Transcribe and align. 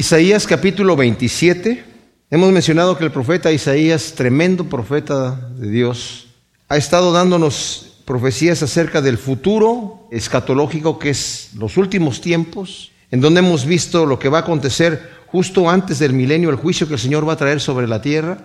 Isaías 0.00 0.46
capítulo 0.46 0.96
27. 0.96 1.84
Hemos 2.30 2.52
mencionado 2.52 2.96
que 2.96 3.04
el 3.04 3.10
profeta 3.10 3.52
Isaías, 3.52 4.14
tremendo 4.16 4.64
profeta 4.64 5.50
de 5.58 5.68
Dios, 5.68 6.28
ha 6.70 6.78
estado 6.78 7.12
dándonos 7.12 7.98
profecías 8.06 8.62
acerca 8.62 9.02
del 9.02 9.18
futuro 9.18 10.08
escatológico 10.10 10.98
que 10.98 11.10
es 11.10 11.50
los 11.54 11.76
últimos 11.76 12.22
tiempos, 12.22 12.92
en 13.10 13.20
donde 13.20 13.40
hemos 13.40 13.66
visto 13.66 14.06
lo 14.06 14.18
que 14.18 14.30
va 14.30 14.38
a 14.38 14.40
acontecer 14.40 15.10
justo 15.26 15.68
antes 15.68 15.98
del 15.98 16.14
milenio, 16.14 16.48
el 16.48 16.56
juicio 16.56 16.88
que 16.88 16.94
el 16.94 16.98
Señor 16.98 17.28
va 17.28 17.34
a 17.34 17.36
traer 17.36 17.60
sobre 17.60 17.86
la 17.86 18.00
tierra. 18.00 18.38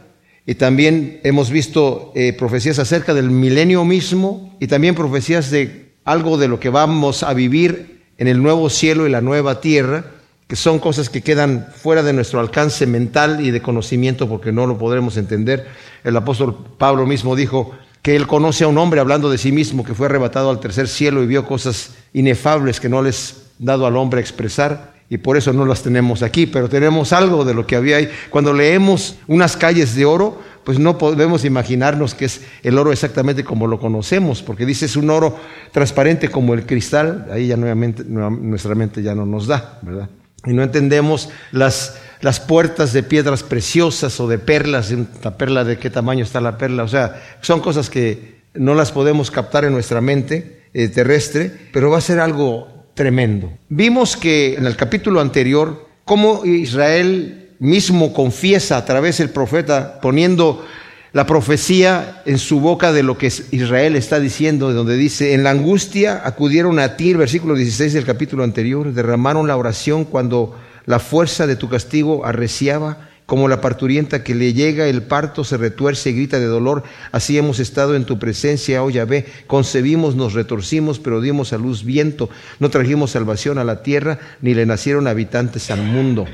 Y 0.45 0.55
también 0.55 1.21
hemos 1.23 1.51
visto 1.51 2.11
eh, 2.15 2.33
profecías 2.33 2.79
acerca 2.79 3.13
del 3.13 3.31
milenio 3.31 3.85
mismo 3.85 4.57
y 4.59 4.67
también 4.67 4.93
profecías 4.93 5.51
de 5.51 5.93
algo 6.03 6.37
de 6.37 6.49
lo 6.49 6.59
que 6.59 6.67
vamos 6.67 7.23
a 7.23 7.33
vivir 7.33 8.03
en 8.17 8.27
el 8.27 8.43
nuevo 8.43 8.69
cielo 8.69 9.07
y 9.07 9.09
la 9.09 9.21
nueva 9.21 9.61
tierra 9.61 10.14
que 10.47 10.55
son 10.55 10.79
cosas 10.79 11.09
que 11.09 11.21
quedan 11.21 11.67
fuera 11.75 12.03
de 12.03 12.13
nuestro 12.13 12.39
alcance 12.39 12.85
mental 12.85 13.43
y 13.43 13.51
de 13.51 13.61
conocimiento 13.61 14.29
porque 14.29 14.51
no 14.51 14.67
lo 14.67 14.77
podremos 14.77 15.17
entender. 15.17 15.67
El 16.03 16.15
apóstol 16.17 16.55
Pablo 16.77 17.05
mismo 17.05 17.35
dijo 17.35 17.71
que 18.01 18.15
él 18.15 18.27
conoce 18.27 18.63
a 18.63 18.67
un 18.67 18.77
hombre 18.77 18.99
hablando 18.99 19.31
de 19.31 19.39
sí 19.39 19.51
mismo 19.51 19.83
que 19.83 19.95
fue 19.95 20.05
arrebatado 20.05 20.51
al 20.51 20.59
tercer 20.59 20.87
cielo 20.87 21.23
y 21.23 21.27
vio 21.27 21.47
cosas 21.47 21.95
inefables 22.13 22.79
que 22.79 22.89
no 22.89 23.01
les 23.01 23.47
dado 23.57 23.87
al 23.87 23.97
hombre 23.97 24.21
expresar 24.21 24.93
y 25.09 25.17
por 25.17 25.37
eso 25.37 25.53
no 25.53 25.65
las 25.65 25.81
tenemos 25.81 26.23
aquí, 26.23 26.45
pero 26.45 26.67
tenemos 26.67 27.13
algo 27.13 27.45
de 27.45 27.53
lo 27.53 27.65
que 27.65 27.75
había 27.75 27.97
ahí. 27.97 28.09
Cuando 28.29 28.53
leemos 28.53 29.17
unas 29.27 29.55
calles 29.55 29.95
de 29.95 30.05
oro, 30.05 30.39
pues 30.63 30.79
no 30.79 30.97
podemos 30.97 31.45
imaginarnos 31.45 32.15
que 32.15 32.25
es 32.25 32.41
el 32.63 32.77
oro 32.77 32.91
exactamente 32.91 33.43
como 33.43 33.67
lo 33.67 33.79
conocemos, 33.79 34.41
porque 34.41 34.65
dice 34.65 34.85
es 34.85 34.95
un 34.95 35.09
oro 35.09 35.37
transparente 35.71 36.29
como 36.29 36.53
el 36.55 36.65
cristal, 36.65 37.27
ahí 37.31 37.47
ya 37.47 37.57
nuevamente 37.57 38.03
nuestra 38.03 38.73
mente 38.73 39.03
ya 39.03 39.13
no 39.13 39.25
nos 39.25 39.45
da, 39.45 39.79
¿verdad? 39.83 40.09
Y 40.45 40.53
no 40.53 40.63
entendemos 40.63 41.29
las, 41.51 41.97
las 42.21 42.39
puertas 42.39 42.93
de 42.93 43.03
piedras 43.03 43.43
preciosas 43.43 44.19
o 44.19 44.27
de 44.27 44.37
perlas, 44.37 44.93
la 45.23 45.37
perla 45.37 45.63
de 45.63 45.77
qué 45.77 45.89
tamaño 45.89 46.23
está 46.23 46.41
la 46.41 46.57
perla, 46.57 46.83
o 46.83 46.87
sea, 46.87 47.21
son 47.41 47.59
cosas 47.59 47.89
que 47.89 48.35
no 48.53 48.73
las 48.73 48.91
podemos 48.91 49.31
captar 49.31 49.65
en 49.65 49.73
nuestra 49.73 50.01
mente 50.01 50.63
eh, 50.73 50.87
terrestre, 50.87 51.51
pero 51.71 51.89
va 51.89 51.97
a 51.97 52.01
ser 52.01 52.19
algo 52.19 52.85
tremendo. 52.93 53.51
Vimos 53.69 54.15
que 54.15 54.55
en 54.55 54.65
el 54.65 54.75
capítulo 54.75 55.19
anterior, 55.19 55.87
cómo 56.05 56.45
Israel 56.45 57.51
mismo 57.59 58.13
confiesa 58.13 58.77
a 58.77 58.85
través 58.85 59.17
del 59.17 59.29
profeta, 59.29 59.99
poniendo 60.01 60.65
la 61.15 61.25
profecía 61.25 62.21
en 62.25 62.37
su 62.37 62.59
boca 62.59 62.91
de 62.91 63.01
lo 63.01 63.17
que 63.17 63.31
Israel 63.51 63.95
está 63.95 64.19
diciendo, 64.19 64.67
de 64.67 64.73
donde 64.73 64.97
dice, 64.97 65.33
en 65.33 65.43
la 65.43 65.51
angustia 65.51 66.21
acudieron 66.25 66.77
a 66.77 66.97
ti, 66.97 67.11
el 67.11 67.15
versículo 67.15 67.55
16 67.55 67.93
del 67.93 68.03
capítulo 68.03 68.43
anterior, 68.43 68.91
derramaron 68.91 69.47
la 69.47 69.55
oración 69.55 70.03
cuando 70.03 70.59
la 70.85 70.99
fuerza 70.99 71.47
de 71.47 71.55
tu 71.55 71.69
castigo 71.69 72.25
arreciaba, 72.25 73.07
como 73.25 73.47
la 73.47 73.61
parturienta 73.61 74.25
que 74.25 74.35
le 74.35 74.51
llega 74.51 74.87
el 74.87 75.03
parto 75.03 75.45
se 75.45 75.55
retuerce 75.55 76.09
y 76.09 76.15
grita 76.15 76.37
de 76.37 76.47
dolor, 76.47 76.83
así 77.13 77.37
hemos 77.37 77.59
estado 77.59 77.95
en 77.95 78.03
tu 78.03 78.19
presencia, 78.19 78.83
oh 78.83 78.89
Yahvé, 78.89 79.25
concebimos, 79.47 80.17
nos 80.17 80.33
retorcimos, 80.33 80.99
pero 80.99 81.21
dimos 81.21 81.53
a 81.53 81.57
luz 81.57 81.85
viento, 81.85 82.29
no 82.59 82.69
trajimos 82.69 83.11
salvación 83.11 83.57
a 83.57 83.63
la 83.63 83.83
tierra, 83.83 84.19
ni 84.41 84.53
le 84.53 84.65
nacieron 84.65 85.07
habitantes 85.07 85.71
al 85.71 85.81
mundo. 85.81 86.25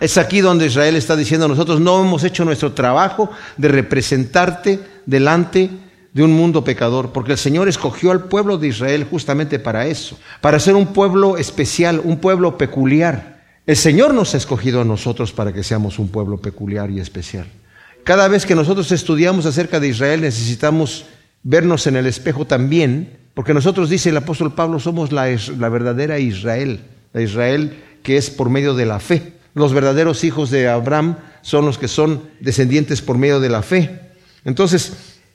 Es 0.00 0.18
aquí 0.18 0.40
donde 0.40 0.66
Israel 0.66 0.96
está 0.96 1.16
diciendo, 1.16 1.48
nosotros 1.48 1.80
no 1.80 2.00
hemos 2.00 2.24
hecho 2.24 2.44
nuestro 2.44 2.72
trabajo 2.72 3.30
de 3.56 3.68
representarte 3.68 4.80
delante 5.06 5.70
de 6.12 6.22
un 6.22 6.32
mundo 6.32 6.64
pecador, 6.64 7.12
porque 7.12 7.32
el 7.32 7.38
Señor 7.38 7.68
escogió 7.68 8.10
al 8.10 8.24
pueblo 8.24 8.58
de 8.58 8.68
Israel 8.68 9.06
justamente 9.10 9.58
para 9.58 9.86
eso, 9.86 10.18
para 10.40 10.58
ser 10.58 10.74
un 10.74 10.88
pueblo 10.88 11.36
especial, 11.36 12.00
un 12.02 12.18
pueblo 12.18 12.56
peculiar. 12.58 13.38
El 13.66 13.76
Señor 13.76 14.14
nos 14.14 14.34
ha 14.34 14.38
escogido 14.38 14.80
a 14.80 14.84
nosotros 14.84 15.32
para 15.32 15.52
que 15.52 15.62
seamos 15.62 15.98
un 15.98 16.08
pueblo 16.08 16.38
peculiar 16.38 16.90
y 16.90 17.00
especial. 17.00 17.46
Cada 18.02 18.26
vez 18.28 18.46
que 18.46 18.54
nosotros 18.54 18.90
estudiamos 18.92 19.44
acerca 19.44 19.80
de 19.80 19.88
Israel 19.88 20.22
necesitamos 20.22 21.04
vernos 21.42 21.86
en 21.86 21.96
el 21.96 22.06
espejo 22.06 22.46
también, 22.46 23.18
porque 23.34 23.54
nosotros, 23.54 23.90
dice 23.90 24.08
el 24.08 24.16
apóstol 24.16 24.54
Pablo, 24.54 24.80
somos 24.80 25.12
la, 25.12 25.28
la 25.58 25.68
verdadera 25.68 26.18
Israel, 26.18 26.80
la 27.12 27.22
Israel 27.22 27.78
que 28.02 28.16
es 28.16 28.30
por 28.30 28.48
medio 28.48 28.74
de 28.74 28.86
la 28.86 29.00
fe. 29.00 29.34
Los 29.54 29.72
verdaderos 29.72 30.24
hijos 30.24 30.50
de 30.50 30.68
Abraham 30.68 31.16
son 31.42 31.66
los 31.66 31.78
que 31.78 31.88
son 31.88 32.30
descendientes 32.40 33.02
por 33.02 33.18
medio 33.18 33.40
de 33.40 33.48
la 33.48 33.62
fe. 33.62 34.12
Entonces, 34.44 34.92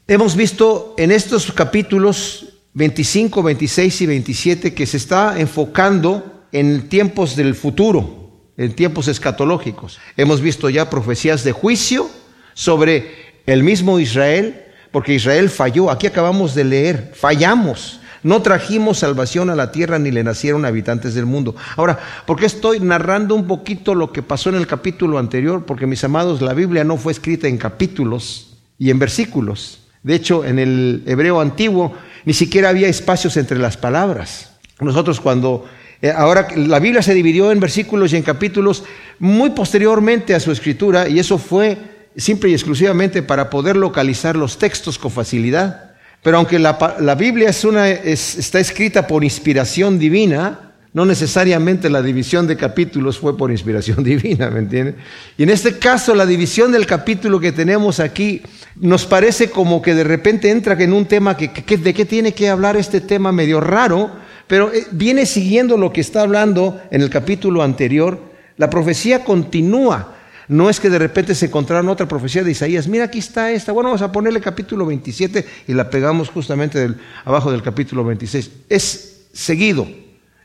hemos 0.08 0.36
visto 0.36 0.96
en 0.98 1.12
estos 1.12 1.52
capítulos 1.52 2.54
25, 2.74 3.44
26 3.44 4.02
y 4.02 4.06
27 4.06 4.74
que 4.74 4.86
se 4.86 4.98
está 4.98 5.40
enfocando 5.40 6.46
en 6.52 6.90
tiempos 6.90 7.36
del 7.36 7.56
futuro, 7.56 8.52
en 8.58 8.74
tiempos 8.74 9.08
escatológicos. 9.08 10.00
Hemos 10.18 10.42
visto 10.42 10.70
ya 10.70 10.90
profecías 10.90 11.44
de 11.44 11.52
juicio 11.52 12.10
sobre 12.54 13.42
el 13.46 13.64
mismo 13.64 14.00
Israel, 14.00 14.64
porque 14.92 15.14
Israel 15.16 15.50
falló. 15.50 15.90
Aquí 15.90 16.08
acabamos 16.08 16.56
de 16.56 16.64
leer, 16.64 17.12
fallamos. 17.16 18.00
No 18.24 18.42
trajimos 18.42 19.00
salvación 19.00 19.50
a 19.50 19.56
la 19.56 19.72
tierra 19.72 20.00
ni 20.00 20.10
le 20.10 20.24
nacieron 20.24 20.66
habitantes 20.66 21.14
del 21.14 21.26
mundo. 21.26 21.56
Ahora, 21.76 22.00
¿por 22.26 22.40
qué 22.40 22.46
estoy 22.46 22.80
narrando 22.80 23.36
un 23.36 23.48
poquito 23.48 23.96
lo 23.96 24.12
que 24.12 24.24
pasó 24.24 24.50
en 24.50 24.56
el 24.56 24.66
capítulo 24.66 25.20
anterior? 25.20 25.66
Porque 25.66 25.86
mis 25.86 26.04
amados, 26.04 26.42
la 26.42 26.54
Biblia 26.54 26.84
no 26.84 26.98
fue 26.98 27.12
escrita 27.12 27.48
en 27.48 27.58
capítulos 27.58 28.58
y 28.80 28.90
en 28.90 29.00
versículos. 29.00 29.80
De 30.04 30.16
hecho, 30.16 30.46
en 30.46 30.60
el 30.60 31.04
hebreo 31.06 31.42
antiguo 31.42 31.94
ni 32.26 32.34
siquiera 32.34 32.70
había 32.70 32.88
espacios 32.88 33.36
entre 33.38 33.60
las 33.60 33.78
palabras. 33.78 34.52
Nosotros 34.80 35.20
cuando 35.20 35.66
eh, 36.02 36.12
ahora 36.16 36.48
la 36.56 36.80
Biblia 36.80 37.02
se 37.02 37.14
dividió 37.14 37.52
en 37.52 37.60
versículos 37.60 38.14
y 38.14 38.18
en 38.18 38.24
capítulos 38.24 38.84
muy 39.20 39.52
posteriormente 39.52 40.36
a 40.36 40.40
su 40.40 40.52
escritura 40.52 41.08
y 41.08 41.20
eso 41.20 41.38
fue 41.38 41.78
simple 42.16 42.50
y 42.50 42.54
exclusivamente 42.54 43.24
para 43.24 43.50
poder 43.50 43.76
localizar 43.76 44.36
los 44.36 44.58
textos 44.58 44.98
con 44.98 45.12
facilidad. 45.12 45.93
Pero 46.24 46.38
aunque 46.38 46.58
la, 46.58 47.16
Biblia 47.16 47.50
está 47.50 48.60
escrita 48.60 49.06
por 49.06 49.26
inspiración 49.26 50.00
divina, 50.00 50.72
no 50.94 51.06
necesariamente 51.06 51.90
la 51.90 52.02
división 52.02 52.48
de 52.48 52.56
capítulos 52.56 53.20
fue 53.20 53.38
por 53.38 53.52
inspiración 53.52 54.04
divina, 54.04 54.50
¿me 54.50 54.60
entiende? 54.60 54.96
Y 55.38 55.44
en 55.44 55.50
este 55.50 55.78
caso, 55.78 56.16
la 56.16 56.26
división 56.26 56.72
del 56.72 56.86
capítulo 56.86 57.42
que 57.42 57.52
tenemos 57.52 58.00
aquí 58.00 58.42
nos 58.78 59.06
parece 59.06 59.50
como 59.50 59.82
que 59.82 59.94
de 59.94 60.06
repente 60.06 60.50
entra 60.50 60.82
en 60.82 60.94
un 60.94 61.06
tema 61.06 61.36
que, 61.36 61.50
de 61.78 61.94
qué 61.94 62.06
tiene 62.06 62.34
que 62.34 62.48
hablar 62.48 62.78
este 62.78 63.02
tema 63.02 63.34
medio 63.34 63.60
raro, 63.60 64.12
pero 64.48 64.72
eh, 64.74 64.86
viene 64.92 65.26
siguiendo 65.26 65.78
lo 65.78 65.92
que 65.92 66.02
está 66.02 66.22
hablando 66.22 66.82
en 66.90 67.02
el 67.02 67.10
capítulo 67.10 67.64
anterior. 67.64 68.20
La 68.58 68.70
profecía 68.70 69.26
continúa. 69.26 70.16
No 70.48 70.70
es 70.70 70.80
que 70.80 70.90
de 70.90 71.00
repente 71.00 71.36
se 71.36 71.46
encontraron 71.46 71.90
otra 71.90 72.08
profecía 72.08 72.44
de 72.44 72.52
Isaías, 72.52 72.88
mira 72.88 73.06
aquí 73.06 73.20
está 73.20 73.52
esta, 73.52 73.72
bueno, 73.72 73.90
vamos 73.90 74.02
a 74.02 74.12
ponerle 74.12 74.42
capítulo 74.42 74.86
27 74.86 75.46
y 75.68 75.74
la 75.74 75.90
pegamos 75.90 76.30
justamente 76.30 76.94
abajo 77.26 77.52
del 77.52 77.62
capítulo 77.62 78.04
26. 78.04 78.52
Es 78.70 79.28
seguido 79.34 79.88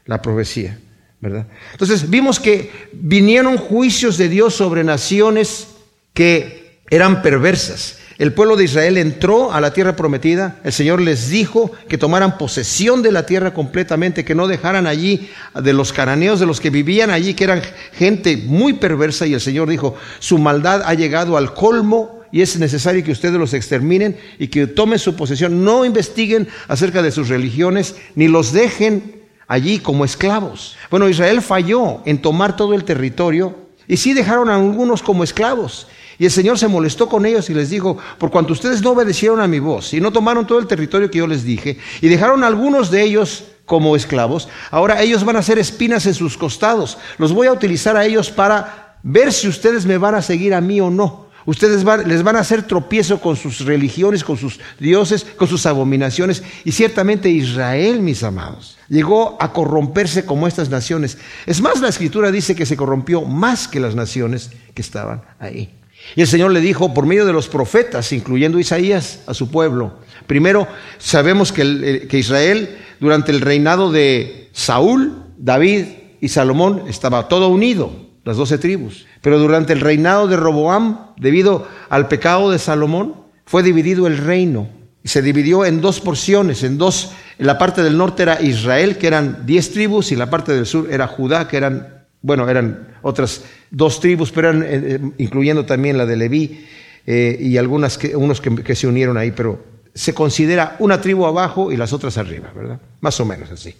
la 0.06 0.22
profecía, 0.22 0.78
¿verdad? 1.20 1.46
Entonces 1.72 2.08
vimos 2.08 2.40
que 2.40 2.70
vinieron 2.92 3.56
juicios 3.56 4.16
de 4.18 4.28
Dios 4.28 4.54
sobre 4.54 4.84
naciones 4.84 5.68
que 6.14 6.80
eran 6.90 7.22
perversas. 7.22 7.97
El 8.18 8.32
pueblo 8.32 8.56
de 8.56 8.64
Israel 8.64 8.98
entró 8.98 9.52
a 9.52 9.60
la 9.60 9.72
tierra 9.72 9.94
prometida, 9.94 10.56
el 10.64 10.72
Señor 10.72 11.00
les 11.00 11.30
dijo 11.30 11.70
que 11.88 11.98
tomaran 11.98 12.36
posesión 12.36 13.00
de 13.00 13.12
la 13.12 13.26
tierra 13.26 13.54
completamente, 13.54 14.24
que 14.24 14.34
no 14.34 14.48
dejaran 14.48 14.88
allí 14.88 15.30
de 15.54 15.72
los 15.72 15.92
cananeos, 15.92 16.40
de 16.40 16.46
los 16.46 16.60
que 16.60 16.70
vivían 16.70 17.10
allí, 17.10 17.34
que 17.34 17.44
eran 17.44 17.62
gente 17.92 18.36
muy 18.36 18.72
perversa, 18.72 19.24
y 19.24 19.34
el 19.34 19.40
Señor 19.40 19.68
dijo, 19.68 19.94
su 20.18 20.36
maldad 20.36 20.82
ha 20.84 20.94
llegado 20.94 21.36
al 21.36 21.54
colmo 21.54 22.18
y 22.32 22.42
es 22.42 22.58
necesario 22.58 23.04
que 23.04 23.12
ustedes 23.12 23.36
los 23.36 23.54
exterminen 23.54 24.16
y 24.40 24.48
que 24.48 24.66
tomen 24.66 24.98
su 24.98 25.14
posesión, 25.14 25.62
no 25.62 25.84
investiguen 25.84 26.48
acerca 26.66 27.02
de 27.02 27.12
sus 27.12 27.28
religiones, 27.28 27.94
ni 28.16 28.26
los 28.26 28.52
dejen 28.52 29.22
allí 29.46 29.78
como 29.78 30.04
esclavos. 30.04 30.76
Bueno, 30.90 31.08
Israel 31.08 31.40
falló 31.40 32.02
en 32.04 32.20
tomar 32.20 32.56
todo 32.56 32.74
el 32.74 32.82
territorio 32.82 33.56
y 33.86 33.96
sí 33.96 34.12
dejaron 34.12 34.50
a 34.50 34.56
algunos 34.56 35.02
como 35.02 35.22
esclavos. 35.22 35.86
Y 36.18 36.24
el 36.24 36.30
Señor 36.30 36.58
se 36.58 36.66
molestó 36.66 37.08
con 37.08 37.24
ellos 37.26 37.48
y 37.48 37.54
les 37.54 37.70
dijo, 37.70 37.96
por 38.18 38.30
cuanto 38.30 38.52
ustedes 38.52 38.82
no 38.82 38.90
obedecieron 38.90 39.40
a 39.40 39.46
mi 39.46 39.60
voz 39.60 39.94
y 39.94 40.00
no 40.00 40.12
tomaron 40.12 40.46
todo 40.46 40.58
el 40.58 40.66
territorio 40.66 41.10
que 41.10 41.18
yo 41.18 41.26
les 41.26 41.44
dije 41.44 41.78
y 42.00 42.08
dejaron 42.08 42.42
a 42.42 42.48
algunos 42.48 42.90
de 42.90 43.02
ellos 43.02 43.44
como 43.64 43.94
esclavos, 43.94 44.48
ahora 44.70 45.02
ellos 45.02 45.24
van 45.24 45.36
a 45.36 45.42
ser 45.42 45.58
espinas 45.58 46.06
en 46.06 46.14
sus 46.14 46.36
costados. 46.36 46.98
Los 47.18 47.32
voy 47.32 47.46
a 47.46 47.52
utilizar 47.52 47.96
a 47.96 48.04
ellos 48.04 48.30
para 48.30 48.96
ver 49.02 49.32
si 49.32 49.46
ustedes 49.46 49.86
me 49.86 49.98
van 49.98 50.16
a 50.16 50.22
seguir 50.22 50.54
a 50.54 50.60
mí 50.60 50.80
o 50.80 50.90
no. 50.90 51.28
Ustedes 51.46 51.84
les 52.06 52.22
van 52.22 52.36
a 52.36 52.40
hacer 52.40 52.64
tropiezo 52.64 53.20
con 53.20 53.36
sus 53.36 53.64
religiones, 53.64 54.22
con 54.22 54.36
sus 54.36 54.60
dioses, 54.78 55.24
con 55.24 55.48
sus 55.48 55.64
abominaciones. 55.64 56.42
Y 56.64 56.72
ciertamente 56.72 57.30
Israel, 57.30 58.02
mis 58.02 58.22
amados, 58.22 58.76
llegó 58.88 59.38
a 59.40 59.52
corromperse 59.52 60.26
como 60.26 60.46
estas 60.46 60.68
naciones. 60.68 61.16
Es 61.46 61.62
más, 61.62 61.80
la 61.80 61.88
escritura 61.88 62.30
dice 62.30 62.54
que 62.54 62.66
se 62.66 62.76
corrompió 62.76 63.22
más 63.22 63.66
que 63.66 63.80
las 63.80 63.94
naciones 63.94 64.50
que 64.74 64.82
estaban 64.82 65.22
ahí. 65.38 65.77
Y 66.16 66.22
el 66.22 66.26
Señor 66.26 66.52
le 66.52 66.60
dijo 66.60 66.94
por 66.94 67.06
medio 67.06 67.26
de 67.26 67.32
los 67.32 67.48
profetas, 67.48 68.12
incluyendo 68.12 68.58
Isaías, 68.58 69.20
a 69.26 69.34
su 69.34 69.50
pueblo. 69.50 69.98
Primero, 70.26 70.66
sabemos 70.98 71.52
que, 71.52 72.08
Israel, 72.12 72.78
durante 73.00 73.32
el 73.32 73.40
reinado 73.40 73.92
de 73.92 74.48
Saúl, 74.52 75.24
David 75.36 75.84
y 76.20 76.28
Salomón, 76.28 76.84
estaba 76.88 77.28
todo 77.28 77.48
unido. 77.48 77.90
las 78.24 78.36
doce 78.36 78.58
tribus. 78.58 79.06
Pero 79.22 79.38
durante 79.38 79.72
el 79.72 79.80
reinado 79.80 80.28
de 80.28 80.36
Roboam, 80.36 81.12
debido 81.16 81.66
al 81.88 82.08
pecado 82.08 82.50
de 82.50 82.58
Salomón, 82.58 83.14
fue 83.46 83.62
dividido 83.62 84.06
el 84.06 84.18
reino. 84.18 84.68
Y 85.02 85.08
se 85.08 85.22
dividió 85.22 85.64
en 85.64 85.80
dos 85.80 86.00
porciones, 86.00 86.62
en 86.62 86.76
dos, 86.76 87.12
la 87.38 87.56
parte 87.56 87.82
del 87.82 87.96
norte 87.96 88.24
era 88.24 88.42
Israel, 88.42 88.98
que 88.98 89.06
eran 89.06 89.46
diez 89.46 89.72
tribus, 89.72 90.12
y 90.12 90.16
la 90.16 90.28
parte 90.28 90.52
del 90.52 90.66
sur 90.66 90.88
era 90.90 91.06
Judá, 91.06 91.48
que 91.48 91.56
eran, 91.56 91.97
bueno, 92.22 92.48
eran 92.48 92.96
otras 93.02 93.44
dos 93.70 94.00
tribus, 94.00 94.32
pero 94.32 94.50
eran, 94.50 94.62
eh, 94.62 94.66
eh, 94.70 95.00
incluyendo 95.18 95.64
también 95.64 95.98
la 95.98 96.06
de 96.06 96.16
Leví, 96.16 96.64
eh, 97.06 97.38
y 97.40 97.56
algunas 97.56 97.96
que, 97.96 98.14
unos 98.14 98.40
que, 98.40 98.74
se 98.74 98.86
unieron 98.86 99.16
ahí, 99.16 99.30
pero 99.30 99.64
se 99.94 100.12
considera 100.12 100.76
una 100.78 101.00
tribu 101.00 101.24
abajo 101.24 101.72
y 101.72 101.76
las 101.76 101.92
otras 101.92 102.18
arriba, 102.18 102.52
¿verdad? 102.54 102.80
Más 103.00 103.18
o 103.20 103.24
menos 103.24 103.50
así. 103.50 103.74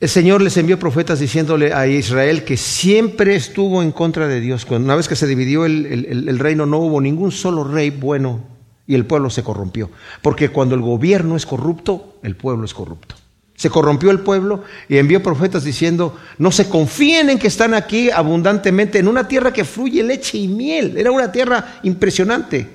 El 0.00 0.08
Señor 0.08 0.40
les 0.40 0.56
envió 0.56 0.78
profetas 0.78 1.20
diciéndole 1.20 1.72
a 1.74 1.86
Israel 1.86 2.44
que 2.44 2.56
siempre 2.56 3.36
estuvo 3.36 3.82
en 3.82 3.92
contra 3.92 4.26
de 4.26 4.40
Dios. 4.40 4.66
Una 4.68 4.96
vez 4.96 5.06
que 5.06 5.16
se 5.16 5.26
dividió 5.26 5.64
el, 5.64 6.38
reino 6.40 6.66
no 6.66 6.78
hubo 6.78 7.00
ningún 7.00 7.30
solo 7.30 7.62
rey 7.62 7.90
bueno 7.90 8.40
y 8.86 8.94
el 8.94 9.04
pueblo 9.04 9.30
se 9.30 9.44
corrompió. 9.44 9.90
Porque 10.20 10.48
cuando 10.48 10.74
el 10.74 10.80
gobierno 10.80 11.36
es 11.36 11.46
corrupto, 11.46 12.16
el 12.22 12.36
pueblo 12.36 12.64
es 12.64 12.74
corrupto. 12.74 13.14
Se 13.62 13.70
corrompió 13.70 14.10
el 14.10 14.18
pueblo 14.18 14.64
y 14.88 14.98
envió 14.98 15.22
profetas 15.22 15.62
diciendo, 15.62 16.18
no 16.36 16.50
se 16.50 16.68
confíen 16.68 17.30
en 17.30 17.38
que 17.38 17.46
están 17.46 17.74
aquí 17.74 18.10
abundantemente 18.10 18.98
en 18.98 19.06
una 19.06 19.28
tierra 19.28 19.52
que 19.52 19.64
fluye 19.64 20.02
leche 20.02 20.36
y 20.36 20.48
miel. 20.48 20.98
Era 20.98 21.12
una 21.12 21.30
tierra 21.30 21.78
impresionante, 21.84 22.66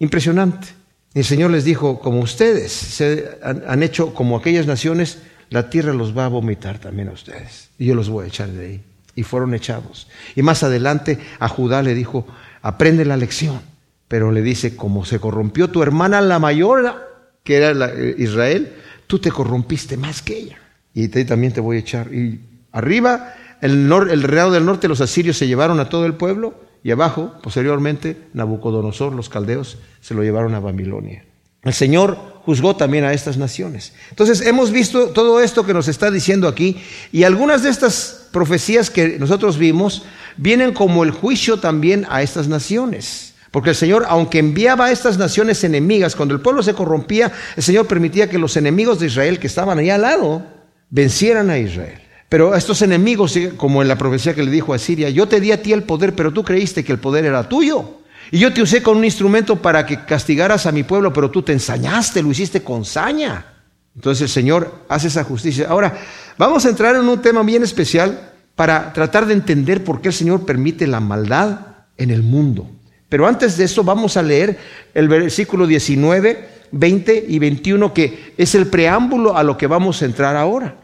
impresionante. 0.00 0.66
Y 1.14 1.20
el 1.20 1.24
Señor 1.24 1.50
les 1.50 1.64
dijo, 1.64 1.98
como 1.98 2.20
ustedes 2.20 2.70
se 2.72 3.38
han 3.42 3.82
hecho 3.82 4.12
como 4.12 4.36
aquellas 4.36 4.66
naciones, 4.66 5.16
la 5.48 5.70
tierra 5.70 5.94
los 5.94 6.14
va 6.14 6.26
a 6.26 6.28
vomitar 6.28 6.78
también 6.78 7.08
a 7.08 7.12
ustedes. 7.12 7.70
Y 7.78 7.86
yo 7.86 7.94
los 7.94 8.10
voy 8.10 8.26
a 8.26 8.28
echar 8.28 8.50
de 8.50 8.66
ahí. 8.66 8.82
Y 9.14 9.22
fueron 9.22 9.54
echados. 9.54 10.08
Y 10.36 10.42
más 10.42 10.62
adelante 10.62 11.18
a 11.38 11.48
Judá 11.48 11.82
le 11.82 11.94
dijo, 11.94 12.26
aprende 12.60 13.06
la 13.06 13.16
lección. 13.16 13.62
Pero 14.08 14.30
le 14.30 14.42
dice, 14.42 14.76
como 14.76 15.06
se 15.06 15.20
corrompió 15.20 15.68
tu 15.68 15.82
hermana 15.82 16.20
la 16.20 16.38
mayor, 16.38 17.08
que 17.44 17.56
era 17.56 17.70
eh, 17.94 18.14
Israel, 18.18 18.74
tú 19.08 19.18
te 19.18 19.32
corrompiste 19.32 19.96
más 19.96 20.22
que 20.22 20.38
ella. 20.38 20.58
Y 20.94 21.08
te, 21.08 21.24
también 21.24 21.52
te 21.52 21.60
voy 21.60 21.78
a 21.78 21.80
echar. 21.80 22.14
Y 22.14 22.40
arriba, 22.70 23.34
el, 23.60 23.90
el 23.90 24.22
reinado 24.22 24.52
del 24.52 24.64
norte, 24.64 24.86
los 24.86 25.00
asirios 25.00 25.36
se 25.36 25.48
llevaron 25.48 25.80
a 25.80 25.88
todo 25.88 26.06
el 26.06 26.14
pueblo. 26.14 26.54
Y 26.84 26.92
abajo, 26.92 27.34
posteriormente, 27.42 28.28
Nabucodonosor, 28.34 29.12
los 29.12 29.28
caldeos, 29.28 29.78
se 30.00 30.14
lo 30.14 30.22
llevaron 30.22 30.54
a 30.54 30.60
Babilonia. 30.60 31.24
El 31.64 31.74
Señor 31.74 32.16
juzgó 32.44 32.76
también 32.76 33.04
a 33.04 33.12
estas 33.12 33.36
naciones. 33.36 33.92
Entonces 34.10 34.40
hemos 34.42 34.70
visto 34.70 35.08
todo 35.08 35.40
esto 35.40 35.66
que 35.66 35.74
nos 35.74 35.88
está 35.88 36.10
diciendo 36.10 36.46
aquí 36.46 36.80
y 37.10 37.24
algunas 37.24 37.62
de 37.62 37.70
estas 37.70 38.28
profecías 38.32 38.90
que 38.90 39.18
nosotros 39.18 39.58
vimos 39.58 40.04
vienen 40.36 40.72
como 40.72 41.02
el 41.02 41.10
juicio 41.10 41.58
también 41.58 42.06
a 42.08 42.22
estas 42.22 42.46
naciones. 42.46 43.34
Porque 43.50 43.70
el 43.70 43.76
Señor, 43.76 44.04
aunque 44.08 44.38
enviaba 44.38 44.86
a 44.86 44.92
estas 44.92 45.16
naciones 45.16 45.64
enemigas, 45.64 46.14
cuando 46.14 46.34
el 46.34 46.40
pueblo 46.40 46.62
se 46.62 46.74
corrompía, 46.74 47.32
el 47.56 47.62
Señor 47.62 47.86
permitía 47.86 48.28
que 48.28 48.38
los 48.38 48.56
enemigos 48.56 49.00
de 49.00 49.06
Israel 49.06 49.38
que 49.38 49.46
estaban 49.46 49.78
ahí 49.78 49.90
al 49.90 50.02
lado 50.02 50.42
vencieran 50.90 51.50
a 51.50 51.58
Israel. 51.58 52.00
Pero 52.28 52.54
estos 52.54 52.82
enemigos, 52.82 53.38
como 53.56 53.80
en 53.80 53.88
la 53.88 53.96
profecía 53.96 54.34
que 54.34 54.42
le 54.42 54.50
dijo 54.50 54.74
a 54.74 54.78
Siria, 54.78 55.08
yo 55.08 55.26
te 55.28 55.40
di 55.40 55.50
a 55.50 55.62
ti 55.62 55.72
el 55.72 55.84
poder, 55.84 56.14
pero 56.14 56.32
tú 56.32 56.44
creíste 56.44 56.84
que 56.84 56.92
el 56.92 56.98
poder 56.98 57.24
era 57.24 57.48
tuyo. 57.48 57.98
Y 58.30 58.38
yo 58.38 58.52
te 58.52 58.60
usé 58.60 58.82
con 58.82 58.98
un 58.98 59.04
instrumento 59.04 59.56
para 59.56 59.86
que 59.86 60.04
castigaras 60.04 60.66
a 60.66 60.72
mi 60.72 60.82
pueblo, 60.82 61.12
pero 61.12 61.30
tú 61.30 61.42
te 61.42 61.52
ensañaste, 61.52 62.22
lo 62.22 62.30
hiciste 62.30 62.62
con 62.62 62.84
saña. 62.84 63.46
Entonces 63.94 64.22
el 64.22 64.28
Señor 64.28 64.84
hace 64.90 65.08
esa 65.08 65.24
justicia. 65.24 65.68
Ahora, 65.70 65.98
vamos 66.36 66.66
a 66.66 66.68
entrar 66.68 66.94
en 66.96 67.08
un 67.08 67.22
tema 67.22 67.42
bien 67.42 67.62
especial 67.62 68.32
para 68.54 68.92
tratar 68.92 69.24
de 69.24 69.32
entender 69.32 69.82
por 69.82 70.02
qué 70.02 70.08
el 70.08 70.14
Señor 70.14 70.44
permite 70.44 70.86
la 70.86 71.00
maldad 71.00 71.60
en 71.96 72.10
el 72.10 72.22
mundo. 72.22 72.70
Pero 73.08 73.26
antes 73.26 73.56
de 73.56 73.64
eso 73.64 73.82
vamos 73.84 74.16
a 74.16 74.22
leer 74.22 74.58
el 74.94 75.08
versículo 75.08 75.66
19, 75.66 76.48
20 76.70 77.24
y 77.28 77.38
21, 77.38 77.94
que 77.94 78.34
es 78.36 78.54
el 78.54 78.66
preámbulo 78.66 79.36
a 79.36 79.42
lo 79.42 79.56
que 79.56 79.66
vamos 79.66 80.02
a 80.02 80.04
entrar 80.04 80.36
ahora. 80.36 80.76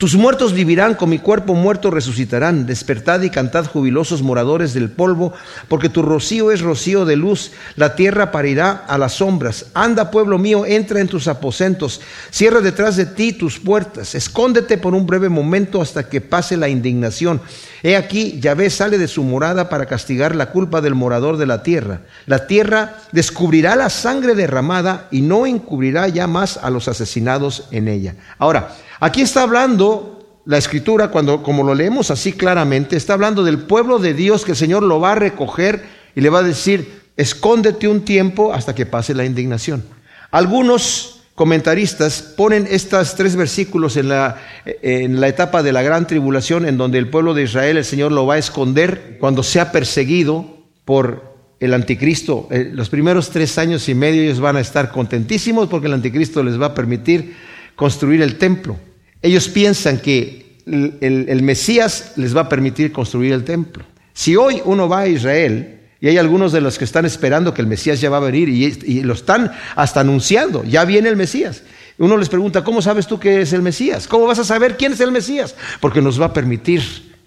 Tus 0.00 0.14
muertos 0.14 0.54
vivirán, 0.54 0.94
con 0.94 1.10
mi 1.10 1.18
cuerpo 1.18 1.52
muerto 1.52 1.90
resucitarán. 1.90 2.64
Despertad 2.64 3.20
y 3.20 3.28
cantad 3.28 3.66
jubilosos 3.66 4.22
moradores 4.22 4.72
del 4.72 4.88
polvo, 4.88 5.34
porque 5.68 5.90
tu 5.90 6.00
rocío 6.00 6.50
es 6.52 6.62
rocío 6.62 7.04
de 7.04 7.16
luz. 7.16 7.52
La 7.76 7.94
tierra 7.96 8.32
parirá 8.32 8.70
a 8.88 8.96
las 8.96 9.16
sombras. 9.16 9.66
Anda, 9.74 10.10
pueblo 10.10 10.38
mío, 10.38 10.64
entra 10.64 11.00
en 11.00 11.06
tus 11.06 11.28
aposentos. 11.28 12.00
Cierra 12.30 12.62
detrás 12.62 12.96
de 12.96 13.04
ti 13.04 13.34
tus 13.34 13.58
puertas. 13.58 14.14
Escóndete 14.14 14.78
por 14.78 14.94
un 14.94 15.06
breve 15.06 15.28
momento 15.28 15.82
hasta 15.82 16.08
que 16.08 16.22
pase 16.22 16.56
la 16.56 16.70
indignación. 16.70 17.42
He 17.82 17.94
aquí, 17.94 18.40
Yahvé 18.40 18.70
sale 18.70 18.96
de 18.96 19.06
su 19.06 19.22
morada 19.22 19.68
para 19.68 19.84
castigar 19.84 20.34
la 20.34 20.50
culpa 20.50 20.80
del 20.80 20.94
morador 20.94 21.36
de 21.36 21.44
la 21.44 21.62
tierra. 21.62 22.00
La 22.24 22.46
tierra 22.46 22.96
descubrirá 23.12 23.76
la 23.76 23.90
sangre 23.90 24.34
derramada 24.34 25.08
y 25.10 25.20
no 25.20 25.44
encubrirá 25.44 26.08
ya 26.08 26.26
más 26.26 26.56
a 26.56 26.70
los 26.70 26.88
asesinados 26.88 27.64
en 27.70 27.86
ella. 27.86 28.14
Ahora, 28.38 28.74
Aquí 29.00 29.22
está 29.22 29.42
hablando 29.42 30.42
la 30.44 30.58
escritura, 30.58 31.08
cuando, 31.08 31.42
como 31.42 31.62
lo 31.62 31.74
leemos 31.74 32.10
así 32.10 32.32
claramente, 32.32 32.96
está 32.96 33.14
hablando 33.14 33.42
del 33.42 33.60
pueblo 33.60 33.98
de 33.98 34.12
Dios 34.12 34.44
que 34.44 34.52
el 34.52 34.56
Señor 34.56 34.82
lo 34.82 35.00
va 35.00 35.12
a 35.12 35.14
recoger 35.14 35.84
y 36.14 36.20
le 36.20 36.28
va 36.28 36.40
a 36.40 36.42
decir, 36.42 37.00
escóndete 37.16 37.88
un 37.88 38.02
tiempo 38.02 38.52
hasta 38.52 38.74
que 38.74 38.84
pase 38.84 39.14
la 39.14 39.24
indignación. 39.24 39.82
Algunos 40.30 41.22
comentaristas 41.34 42.20
ponen 42.20 42.68
estos 42.70 43.14
tres 43.14 43.36
versículos 43.36 43.96
en 43.96 44.10
la, 44.10 44.36
en 44.66 45.18
la 45.18 45.28
etapa 45.28 45.62
de 45.62 45.72
la 45.72 45.80
gran 45.80 46.06
tribulación, 46.06 46.66
en 46.66 46.76
donde 46.76 46.98
el 46.98 47.08
pueblo 47.08 47.32
de 47.32 47.44
Israel, 47.44 47.78
el 47.78 47.86
Señor 47.86 48.12
lo 48.12 48.26
va 48.26 48.34
a 48.34 48.38
esconder 48.38 49.16
cuando 49.18 49.42
sea 49.42 49.72
perseguido 49.72 50.58
por 50.84 51.34
el 51.58 51.72
anticristo. 51.72 52.48
Eh, 52.50 52.70
los 52.74 52.90
primeros 52.90 53.30
tres 53.30 53.56
años 53.56 53.88
y 53.88 53.94
medio 53.94 54.22
ellos 54.22 54.40
van 54.40 54.56
a 54.56 54.60
estar 54.60 54.90
contentísimos 54.90 55.68
porque 55.68 55.86
el 55.86 55.94
anticristo 55.94 56.42
les 56.42 56.60
va 56.60 56.66
a 56.66 56.74
permitir 56.74 57.34
construir 57.76 58.20
el 58.20 58.36
templo. 58.36 58.76
Ellos 59.22 59.48
piensan 59.48 59.98
que 59.98 60.56
el, 60.66 61.42
Mesías 61.42 62.12
les 62.16 62.36
va 62.36 62.42
a 62.42 62.48
permitir 62.48 62.92
construir 62.92 63.32
el 63.32 63.44
templo. 63.44 63.84
Si 64.12 64.36
hoy 64.36 64.62
uno 64.64 64.88
va 64.88 65.00
a 65.00 65.08
Israel, 65.08 65.80
y 66.00 66.08
hay 66.08 66.18
algunos 66.18 66.52
de 66.52 66.60
los 66.60 66.78
que 66.78 66.84
están 66.84 67.04
esperando 67.04 67.52
que 67.52 67.60
el 67.60 67.66
Mesías 67.66 68.00
ya 68.00 68.08
va 68.08 68.16
a 68.16 68.20
venir 68.20 68.48
y, 68.48 69.02
lo 69.02 69.12
están 69.12 69.52
hasta 69.76 70.00
anunciando, 70.00 70.64
ya 70.64 70.84
viene 70.84 71.08
el 71.08 71.16
Mesías. 71.16 71.62
Uno 71.98 72.16
les 72.16 72.30
pregunta, 72.30 72.64
¿cómo 72.64 72.80
sabes 72.80 73.06
tú 73.06 73.20
que 73.20 73.42
es 73.42 73.52
el 73.52 73.60
Mesías? 73.60 74.08
¿Cómo 74.08 74.26
vas 74.26 74.38
a 74.38 74.44
saber 74.44 74.78
quién 74.78 74.92
es 74.92 75.00
el 75.00 75.12
Mesías? 75.12 75.54
Porque 75.80 76.00
nos 76.00 76.20
va 76.20 76.26
a 76.26 76.32
permitir 76.32 76.82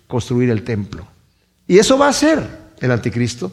construir 0.07 0.49
el 0.49 0.63
templo. 0.63 1.07
Y 1.67 1.77
eso 1.77 1.97
va 1.97 2.07
a 2.07 2.13
ser 2.13 2.41
el 2.79 2.91
anticristo. 2.91 3.51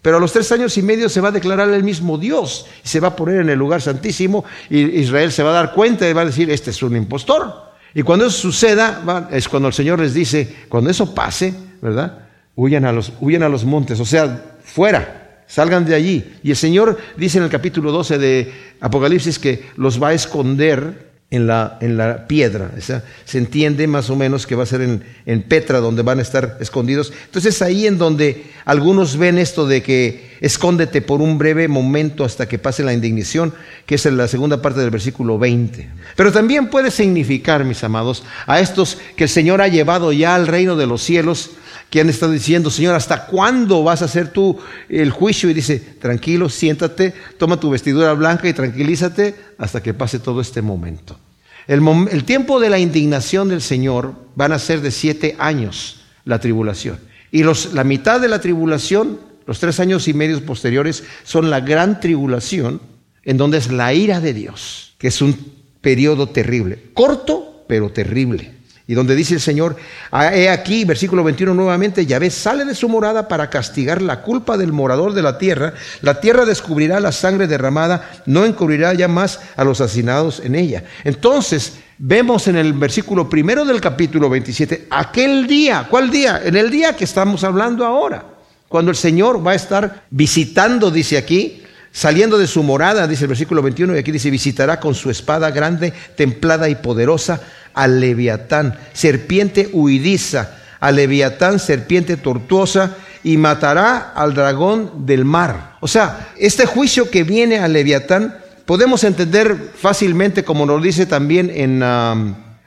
Pero 0.00 0.16
a 0.16 0.20
los 0.20 0.32
tres 0.32 0.50
años 0.50 0.76
y 0.78 0.82
medio 0.82 1.08
se 1.08 1.20
va 1.20 1.28
a 1.28 1.32
declarar 1.32 1.70
el 1.70 1.84
mismo 1.84 2.18
Dios 2.18 2.66
y 2.84 2.88
se 2.88 2.98
va 2.98 3.08
a 3.08 3.16
poner 3.16 3.40
en 3.40 3.50
el 3.50 3.58
lugar 3.58 3.80
santísimo 3.80 4.44
y 4.68 4.80
Israel 4.80 5.30
se 5.30 5.44
va 5.44 5.50
a 5.50 5.52
dar 5.52 5.72
cuenta 5.74 6.08
y 6.08 6.12
va 6.12 6.22
a 6.22 6.26
decir, 6.26 6.50
este 6.50 6.70
es 6.70 6.82
un 6.82 6.96
impostor. 6.96 7.71
Y 7.94 8.02
cuando 8.02 8.26
eso 8.26 8.38
suceda, 8.38 9.28
es 9.30 9.48
cuando 9.48 9.68
el 9.68 9.74
Señor 9.74 10.00
les 10.00 10.14
dice, 10.14 10.64
cuando 10.68 10.90
eso 10.90 11.14
pase, 11.14 11.54
¿verdad? 11.80 12.20
Huyan 12.54 12.84
a 12.84 12.92
los, 12.92 13.12
huyan 13.20 13.42
a 13.42 13.48
los 13.48 13.64
montes, 13.64 14.00
o 14.00 14.04
sea, 14.04 14.56
fuera, 14.64 15.44
salgan 15.46 15.84
de 15.84 15.94
allí. 15.94 16.32
Y 16.42 16.50
el 16.50 16.56
Señor 16.56 16.98
dice 17.16 17.38
en 17.38 17.44
el 17.44 17.50
capítulo 17.50 17.92
12 17.92 18.18
de 18.18 18.52
Apocalipsis 18.80 19.38
que 19.38 19.66
los 19.76 20.02
va 20.02 20.08
a 20.08 20.14
esconder 20.14 21.11
en 21.32 21.46
la, 21.46 21.78
en 21.80 21.96
la 21.96 22.28
piedra. 22.28 22.70
se 22.78 23.38
entiende 23.38 23.86
más 23.86 24.10
o 24.10 24.16
menos 24.16 24.46
que 24.46 24.54
va 24.54 24.64
a 24.64 24.66
ser 24.66 24.82
en, 24.82 25.42
Petra 25.48 25.80
donde 25.80 26.02
van 26.02 26.18
a 26.18 26.22
estar 26.22 26.58
escondidos. 26.60 27.10
Entonces 27.24 27.62
ahí 27.62 27.86
en 27.86 27.96
donde 27.96 28.44
algunos 28.66 29.16
ven 29.16 29.38
esto 29.38 29.66
de 29.66 29.82
que 29.82 30.36
escóndete 30.42 31.00
por 31.00 31.22
un 31.22 31.38
breve 31.38 31.68
momento 31.68 32.24
hasta 32.24 32.46
que 32.46 32.58
pase 32.58 32.84
la 32.84 32.92
indignación, 32.92 33.54
que 33.86 33.94
es 33.94 34.04
en 34.04 34.18
la 34.18 34.28
segunda 34.28 34.60
parte 34.60 34.80
del 34.80 34.90
versículo 34.90 35.38
20. 35.38 35.88
Pero 36.16 36.32
también 36.32 36.68
puede 36.68 36.90
significar, 36.90 37.64
mis 37.64 37.82
amados, 37.82 38.24
a 38.46 38.60
estos 38.60 38.98
que 39.16 39.24
el 39.24 39.30
Señor 39.30 39.62
ha 39.62 39.68
llevado 39.68 40.12
ya 40.12 40.34
al 40.34 40.46
reino 40.46 40.76
de 40.76 40.86
los 40.86 41.02
cielos, 41.02 41.52
que 41.88 42.00
han 42.00 42.10
estado 42.10 42.32
diciendo, 42.32 42.70
Señor, 42.70 42.94
¿hasta 42.94 43.26
cuándo 43.26 43.82
vas 43.82 44.02
a 44.02 44.06
hacer 44.06 44.28
tú 44.28 44.58
el 44.88 45.10
juicio? 45.10 45.48
Y 45.48 45.54
dice, 45.54 45.78
tranquilo, 45.78 46.48
siéntate, 46.50 47.14
toma 47.38 47.58
tu 47.58 47.70
vestidura 47.70 48.12
blanca 48.12 48.48
y 48.48 48.52
tranquilízate 48.52 49.34
hasta 49.58 49.82
que 49.82 49.94
pase 49.94 50.18
todo 50.18 50.40
este 50.40 50.62
momento. 50.62 51.18
El, 51.66 52.24
tiempo 52.24 52.60
de 52.60 52.70
la 52.70 52.78
indignación 52.78 53.48
del 53.48 53.62
Señor 53.62 54.14
van 54.34 54.52
a 54.52 54.58
ser 54.58 54.80
de 54.80 54.90
siete 54.90 55.36
años 55.38 56.02
la 56.24 56.38
tribulación. 56.38 56.98
Y 57.30 57.42
los, 57.42 57.72
la 57.72 57.84
mitad 57.84 58.20
de 58.20 58.28
la 58.28 58.40
tribulación, 58.40 59.20
los 59.46 59.58
tres 59.58 59.80
años 59.80 60.08
y 60.08 60.14
medio 60.14 60.44
posteriores, 60.44 61.04
son 61.24 61.50
la 61.50 61.60
gran 61.60 62.00
tribulación, 62.00 62.80
en 63.24 63.36
donde 63.36 63.58
es 63.58 63.70
la 63.70 63.94
ira 63.94 64.20
de 64.20 64.34
Dios, 64.34 64.94
que 64.98 65.08
es 65.08 65.22
un 65.22 65.36
periodo 65.80 66.28
terrible, 66.28 66.90
corto, 66.94 67.64
pero 67.68 67.90
terrible. 67.90 68.61
Y 68.92 68.94
donde 68.94 69.16
dice 69.16 69.32
el 69.32 69.40
Señor, 69.40 69.76
ah, 70.10 70.36
he 70.36 70.50
aquí, 70.50 70.84
versículo 70.84 71.24
21 71.24 71.54
nuevamente, 71.54 72.04
Yahvé 72.04 72.28
sale 72.28 72.66
de 72.66 72.74
su 72.74 72.90
morada 72.90 73.26
para 73.26 73.48
castigar 73.48 74.02
la 74.02 74.20
culpa 74.20 74.58
del 74.58 74.70
morador 74.70 75.14
de 75.14 75.22
la 75.22 75.38
tierra. 75.38 75.72
La 76.02 76.20
tierra 76.20 76.44
descubrirá 76.44 77.00
la 77.00 77.10
sangre 77.10 77.46
derramada, 77.46 78.10
no 78.26 78.44
encubrirá 78.44 78.92
ya 78.92 79.08
más 79.08 79.40
a 79.56 79.64
los 79.64 79.80
asesinados 79.80 80.40
en 80.40 80.56
ella. 80.56 80.84
Entonces, 81.04 81.78
vemos 81.96 82.48
en 82.48 82.56
el 82.56 82.74
versículo 82.74 83.30
primero 83.30 83.64
del 83.64 83.80
capítulo 83.80 84.28
27, 84.28 84.88
aquel 84.90 85.46
día, 85.46 85.86
¿cuál 85.88 86.10
día? 86.10 86.42
En 86.44 86.54
el 86.54 86.70
día 86.70 86.94
que 86.94 87.04
estamos 87.04 87.44
hablando 87.44 87.86
ahora, 87.86 88.26
cuando 88.68 88.90
el 88.90 88.96
Señor 88.98 89.46
va 89.46 89.52
a 89.52 89.54
estar 89.54 90.04
visitando, 90.10 90.90
dice 90.90 91.16
aquí, 91.16 91.61
saliendo 91.92 92.38
de 92.38 92.46
su 92.46 92.62
morada, 92.62 93.06
dice 93.06 93.24
el 93.24 93.28
versículo 93.28 93.62
21, 93.62 93.94
y 93.94 93.98
aquí 93.98 94.10
dice, 94.10 94.30
visitará 94.30 94.80
con 94.80 94.94
su 94.94 95.10
espada 95.10 95.50
grande, 95.50 95.92
templada 96.16 96.68
y 96.68 96.74
poderosa 96.74 97.40
al 97.74 98.00
leviatán, 98.00 98.78
serpiente 98.92 99.68
huidiza, 99.72 100.58
al 100.80 100.96
leviatán, 100.96 101.58
serpiente 101.58 102.16
tortuosa, 102.16 102.96
y 103.24 103.36
matará 103.36 104.12
al 104.14 104.34
dragón 104.34 105.06
del 105.06 105.24
mar. 105.24 105.76
O 105.80 105.86
sea, 105.86 106.32
este 106.38 106.66
juicio 106.66 107.08
que 107.08 107.22
viene 107.22 107.58
al 107.58 107.72
leviatán 107.72 108.36
podemos 108.66 109.04
entender 109.04 109.70
fácilmente, 109.76 110.44
como 110.44 110.66
nos 110.66 110.82
dice 110.82 111.06
también 111.06 111.50
en 111.54 111.82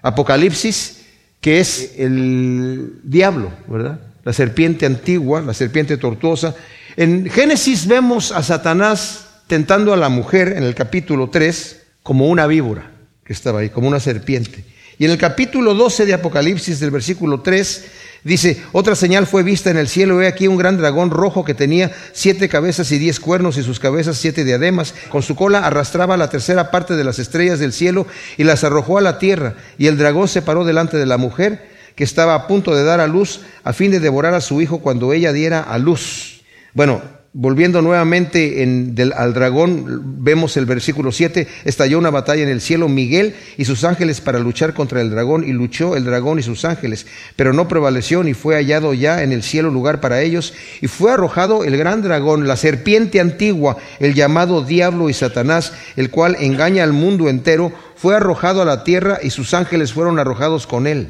Apocalipsis, 0.01 1.01
que 1.41 1.60
es 1.60 1.94
el 1.98 3.00
diablo, 3.03 3.51
¿verdad? 3.67 4.00
La 4.24 4.34
serpiente 4.34 4.86
antigua, 4.86 5.41
la 5.41 5.53
serpiente 5.53 5.98
tortuosa. 5.98 6.55
En 6.98 7.30
Génesis 7.30 7.88
vemos 7.88 8.32
a 8.32 8.42
Satanás 8.42 9.25
tentando 9.48 9.94
a 9.94 9.98
la 9.98 10.08
mujer 10.08 10.54
en 10.56 10.64
el 10.64 10.74
capítulo 10.74 11.30
3 11.30 11.82
como 12.02 12.28
una 12.28 12.48
víbora 12.48 12.90
que 13.25 13.34
estaba 13.34 13.60
ahí, 13.60 13.70
como 13.70 13.90
una 13.90 14.00
serpiente. 14.00 14.64
Y 14.98 15.04
en 15.04 15.12
el 15.12 15.18
capítulo 15.18 15.74
12 15.74 16.06
de 16.06 16.14
Apocalipsis, 16.14 16.80
del 16.80 16.92
versículo 16.92 17.42
3, 17.42 17.86
dice, 18.24 18.64
otra 18.72 18.96
señal 18.96 19.28
fue 19.28 19.44
vista 19.44 19.70
en 19.70 19.75
el 19.75 19.90
cielo, 19.90 20.22
he 20.22 20.28
aquí 20.28 20.48
un 20.48 20.56
gran 20.56 20.78
dragón 20.78 21.12
rojo 21.12 21.44
que 21.44 21.54
tenía 21.54 21.92
siete 22.14 22.48
cabezas 22.48 22.90
y 22.94 22.98
diez 22.98 23.20
cuernos 23.20 23.58
y 23.58 23.64
sus 23.64 23.82
cabezas 23.82 24.16
siete 24.16 24.46
diademas, 24.46 24.96
con 25.10 25.22
su 25.22 25.36
cola 25.36 25.66
arrastraba 25.66 26.16
la 26.16 26.30
tercera 26.30 26.72
parte 26.72 26.96
de 26.96 27.04
las 27.04 27.20
estrellas 27.20 27.60
del 27.60 27.74
cielo 27.74 28.08
y 28.38 28.46
las 28.46 28.64
arrojó 28.64 28.98
a 28.98 29.02
la 29.02 29.20
tierra, 29.20 29.56
y 29.78 29.88
el 29.88 29.98
dragón 29.98 30.30
se 30.30 30.42
paró 30.42 30.64
delante 30.64 30.96
de 30.96 31.06
la 31.06 31.18
mujer 31.18 31.75
que 31.98 32.06
estaba 32.06 32.36
a 32.36 32.48
punto 32.48 32.74
de 32.74 32.86
dar 32.86 33.02
a 33.02 33.08
luz 33.08 33.42
a 33.66 33.74
fin 33.74 33.92
de 33.92 34.00
devorar 34.00 34.34
a 34.34 34.40
su 34.40 34.62
hijo 34.62 34.80
cuando 34.80 35.12
ella 35.12 35.34
diera 35.34 35.60
a 35.60 35.78
luz. 35.78 36.35
Bueno, 36.75 37.01
Volviendo 37.38 37.82
nuevamente 37.82 38.63
al 39.13 39.34
dragón, 39.34 40.24
vemos 40.24 40.55
el 40.55 40.65
versículo 40.65 41.12
7, 41.12 41.50
estalló 41.65 42.00
una 42.00 42.10
batalla 42.10 42.44
en 42.44 42.48
el 42.48 42.62
cielo, 42.62 42.88
Miguel 42.88 43.36
y 43.58 43.65
sus 43.65 43.84
ángeles 43.84 44.22
para 44.22 44.39
luchar 44.39 44.74
contra 44.74 45.01
el 45.01 45.10
dragón, 45.10 45.44
y 45.44 45.51
luchó 45.51 45.98
el 45.98 46.05
dragón 46.05 46.39
y 46.39 46.44
sus 46.44 46.63
ángeles, 46.63 47.05
pero 47.36 47.51
no 47.51 47.67
prevaleció 47.67 48.24
ni 48.24 48.34
fue 48.34 48.55
hallado 48.55 48.94
ya 48.94 49.22
en 49.22 49.34
el 49.34 49.44
cielo 49.44 49.70
lugar 49.70 50.00
para 50.00 50.22
ellos, 50.22 50.53
y 50.79 50.88
fue 50.88 51.12
arrojado 51.12 51.65
el 51.65 51.75
gran 51.75 52.01
dragón, 52.01 52.48
la 52.48 52.55
serpiente 52.55 53.20
antigua, 53.20 53.75
el 54.00 54.13
llamado 54.13 54.63
diablo 54.63 55.10
y 55.10 55.13
Satanás, 55.13 55.74
el 55.98 56.12
cual 56.12 56.38
engaña 56.39 56.86
al 56.86 56.94
mundo 56.94 57.27
entero, 57.27 57.74
fue 57.98 58.15
arrojado 58.15 58.62
a 58.62 58.65
la 58.65 58.86
tierra 58.86 59.20
y 59.22 59.32
sus 59.32 59.53
ángeles 59.53 59.91
fueron 59.91 60.20
arrojados 60.20 60.67
con 60.67 60.88
él. 60.88 61.10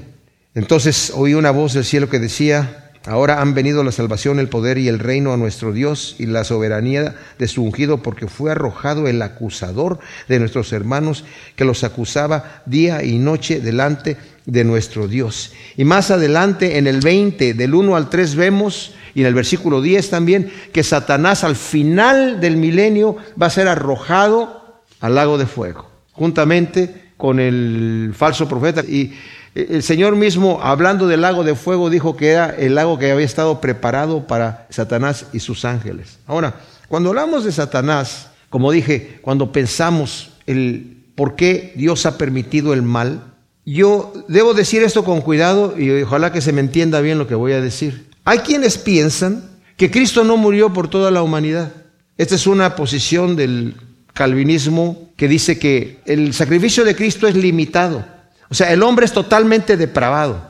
Entonces 0.55 1.13
oí 1.13 1.35
una 1.35 1.51
voz 1.51 1.73
del 1.73 1.85
cielo 1.85 2.09
que 2.09 2.17
decía, 2.17 2.84
Ahora 3.07 3.39
han 3.39 3.53
venido 3.53 3.83
la 3.83 3.91
salvación, 3.91 4.39
el 4.39 4.49
poder 4.49 4.79
y 4.79 4.87
el 4.87 4.97
reino 4.97 5.31
a 5.31 5.37
nuestro 5.37 5.71
Dios 5.71 6.15
y 6.17 6.25
la 6.25 6.43
soberanía 6.43 7.15
de 7.37 7.47
su 7.47 7.61
ungido, 7.63 8.01
porque 8.01 8.27
fue 8.27 8.51
arrojado 8.51 9.07
el 9.07 9.21
acusador 9.21 9.99
de 10.27 10.39
nuestros 10.39 10.73
hermanos 10.73 11.23
que 11.55 11.65
los 11.65 11.83
acusaba 11.83 12.63
día 12.65 13.03
y 13.03 13.19
noche 13.19 13.61
delante 13.61 14.17
de 14.47 14.63
nuestro 14.63 15.07
Dios. 15.07 15.53
Y 15.77 15.85
más 15.85 16.09
adelante, 16.09 16.79
en 16.79 16.87
el 16.87 16.99
20, 16.99 17.53
del 17.53 17.75
1 17.75 17.95
al 17.95 18.09
3, 18.09 18.35
vemos, 18.35 18.95
y 19.13 19.21
en 19.21 19.27
el 19.27 19.35
versículo 19.35 19.83
10 19.83 20.09
también, 20.09 20.51
que 20.73 20.83
Satanás 20.83 21.43
al 21.43 21.55
final 21.55 22.41
del 22.41 22.57
milenio 22.57 23.17
va 23.39 23.47
a 23.47 23.51
ser 23.51 23.67
arrojado 23.67 24.81
al 24.99 25.13
lago 25.13 25.37
de 25.37 25.45
fuego, 25.45 25.91
juntamente 26.11 27.11
con 27.17 27.39
el 27.39 28.13
falso 28.15 28.49
profeta. 28.49 28.81
Y 28.81 29.13
el 29.55 29.83
Señor 29.83 30.17
mismo, 30.17 30.59
hablando 30.61 31.07
del 31.07 31.21
lago 31.21 31.45
de 31.45 31.55
fuego, 31.55 31.89
dijo 31.89 32.17
que 32.17 32.29
era 32.29 32.49
el 32.49 32.75
lago 32.75 32.99
que 32.99 33.09
había 33.09 33.25
estado 33.25 33.61
preparado 33.61 34.27
para 34.27 34.67
Satanás 34.69 35.27
y 35.31 35.39
sus 35.39 35.63
ángeles. 35.63 36.19
Ahora, 36.27 36.55
cuando 36.89 37.09
hablamos 37.09 37.45
de 37.45 37.53
Satanás, 37.53 38.27
como 38.49 38.71
dije, 38.71 39.19
cuando 39.21 39.53
pensamos 39.53 40.31
el 40.45 40.97
por 41.15 41.35
qué 41.35 41.73
Dios 41.77 42.05
ha 42.05 42.17
permitido 42.17 42.73
el 42.73 42.81
mal, 42.81 43.33
yo 43.65 44.13
debo 44.27 44.53
decir 44.53 44.83
esto 44.83 45.05
con 45.05 45.21
cuidado 45.21 45.73
y 45.79 46.01
ojalá 46.01 46.33
que 46.33 46.41
se 46.41 46.51
me 46.51 46.59
entienda 46.59 46.99
bien 46.99 47.17
lo 47.17 47.25
que 47.25 47.35
voy 47.35 47.53
a 47.53 47.61
decir. 47.61 48.09
Hay 48.25 48.39
quienes 48.39 48.77
piensan 48.77 49.49
que 49.77 49.89
Cristo 49.89 50.23
no 50.23 50.35
murió 50.35 50.73
por 50.73 50.89
toda 50.89 51.11
la 51.11 51.23
humanidad. 51.23 51.71
Esta 52.17 52.35
es 52.35 52.45
una 52.45 52.75
posición 52.75 53.35
del 53.35 53.75
calvinismo 54.13 55.09
que 55.15 55.27
dice 55.27 55.57
que 55.57 55.99
el 56.05 56.33
sacrificio 56.33 56.83
de 56.83 56.95
Cristo 56.95 57.27
es 57.27 57.35
limitado. 57.35 58.14
O 58.49 58.53
sea, 58.53 58.71
el 58.71 58.83
hombre 58.83 59.05
es 59.05 59.13
totalmente 59.13 59.77
depravado. 59.77 60.41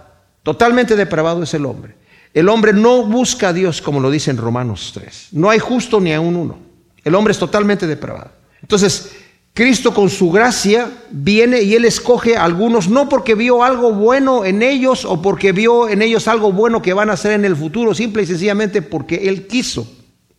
Totalmente 0.44 0.96
depravado 0.96 1.44
es 1.44 1.54
el 1.54 1.66
hombre. 1.66 1.96
El 2.34 2.50
hombre 2.50 2.74
no 2.74 3.06
busca 3.06 3.50
a 3.50 3.54
Dios 3.54 3.82
como 3.82 4.00
lo 4.00 4.12
dice 4.12 4.30
en 4.30 4.38
Romanos 4.38 4.92
3. 4.94 5.30
No 5.32 5.50
hay 5.50 5.60
justo 5.60 6.00
ni 6.02 6.14
a 6.14 6.20
un 6.20 6.36
uno. 6.36 6.58
El 7.04 7.16
hombre 7.16 7.32
es 7.32 7.40
totalmente 7.40 7.88
depravado. 7.88 8.32
Entonces, 8.62 9.12
Cristo 9.54 9.94
con 9.94 10.10
su 10.10 10.32
gracia 10.32 10.92
viene 11.12 11.62
y 11.62 11.76
Él 11.76 11.86
escoge 11.86 12.36
a 12.36 12.44
algunos 12.44 12.90
no 12.90 13.08
porque 13.08 13.36
vio 13.36 13.64
algo 13.64 13.94
bueno 13.94 14.44
en 14.44 14.62
ellos 14.62 15.06
o 15.06 15.22
porque 15.22 15.54
vio 15.54 15.88
en 15.88 16.02
ellos 16.02 16.28
algo 16.28 16.52
bueno 16.52 16.82
que 16.82 16.94
van 16.94 17.10
a 17.10 17.14
hacer 17.14 17.32
en 17.32 17.46
el 17.46 17.56
futuro, 17.56 17.96
simple 17.96 18.24
y 18.24 18.26
sencillamente 18.26 18.82
porque 18.82 19.30
Él 19.30 19.48
quiso. 19.48 19.88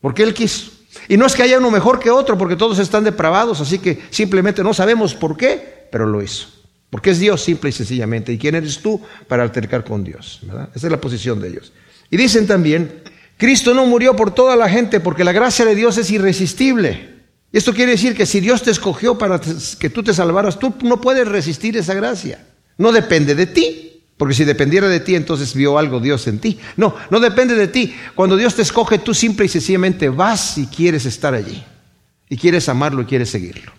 Porque 0.02 0.22
Él 0.22 0.34
quiso. 0.34 0.70
Y 1.08 1.16
no 1.16 1.24
es 1.24 1.34
que 1.34 1.42
haya 1.42 1.58
uno 1.58 1.70
mejor 1.70 1.98
que 1.98 2.10
otro 2.10 2.36
porque 2.36 2.56
todos 2.56 2.78
están 2.78 3.04
depravados, 3.04 3.60
así 3.62 3.78
que 3.78 4.02
simplemente 4.10 4.62
no 4.62 4.74
sabemos 4.74 5.14
por 5.14 5.34
qué, 5.34 5.88
pero 5.90 6.04
lo 6.04 6.20
hizo. 6.20 6.48
Porque 6.96 7.10
es 7.10 7.18
Dios 7.18 7.42
simple 7.42 7.68
y 7.68 7.72
sencillamente. 7.74 8.32
¿Y 8.32 8.38
quién 8.38 8.54
eres 8.54 8.78
tú 8.78 8.98
para 9.28 9.42
altercar 9.42 9.84
con 9.84 10.02
Dios? 10.02 10.40
Esa 10.74 10.86
es 10.86 10.90
la 10.90 10.98
posición 10.98 11.42
de 11.42 11.48
ellos. 11.48 11.70
Y 12.10 12.16
dicen 12.16 12.46
también, 12.46 13.02
Cristo 13.36 13.74
no 13.74 13.84
murió 13.84 14.16
por 14.16 14.34
toda 14.34 14.56
la 14.56 14.66
gente 14.66 14.98
porque 14.98 15.22
la 15.22 15.32
gracia 15.32 15.66
de 15.66 15.74
Dios 15.74 15.98
es 15.98 16.10
irresistible. 16.10 17.16
Esto 17.52 17.74
quiere 17.74 17.90
decir 17.90 18.16
que 18.16 18.24
si 18.24 18.40
Dios 18.40 18.62
te 18.62 18.70
escogió 18.70 19.18
para 19.18 19.38
que 19.78 19.90
tú 19.90 20.02
te 20.02 20.14
salvaras, 20.14 20.58
tú 20.58 20.72
no 20.84 20.98
puedes 20.98 21.28
resistir 21.28 21.76
esa 21.76 21.92
gracia. 21.92 22.46
No 22.78 22.92
depende 22.92 23.34
de 23.34 23.44
ti. 23.44 24.02
Porque 24.16 24.34
si 24.34 24.44
dependiera 24.44 24.88
de 24.88 25.00
ti, 25.00 25.16
entonces 25.16 25.52
vio 25.52 25.76
algo 25.76 26.00
Dios 26.00 26.26
en 26.28 26.38
ti. 26.38 26.58
No, 26.78 26.96
no 27.10 27.20
depende 27.20 27.56
de 27.56 27.68
ti. 27.68 27.94
Cuando 28.14 28.38
Dios 28.38 28.54
te 28.54 28.62
escoge, 28.62 28.96
tú 28.96 29.12
simple 29.12 29.44
y 29.44 29.50
sencillamente 29.50 30.08
vas 30.08 30.56
y 30.56 30.66
quieres 30.68 31.04
estar 31.04 31.34
allí. 31.34 31.62
Y 32.30 32.38
quieres 32.38 32.70
amarlo 32.70 33.02
y 33.02 33.04
quieres 33.04 33.28
seguirlo. 33.28 33.70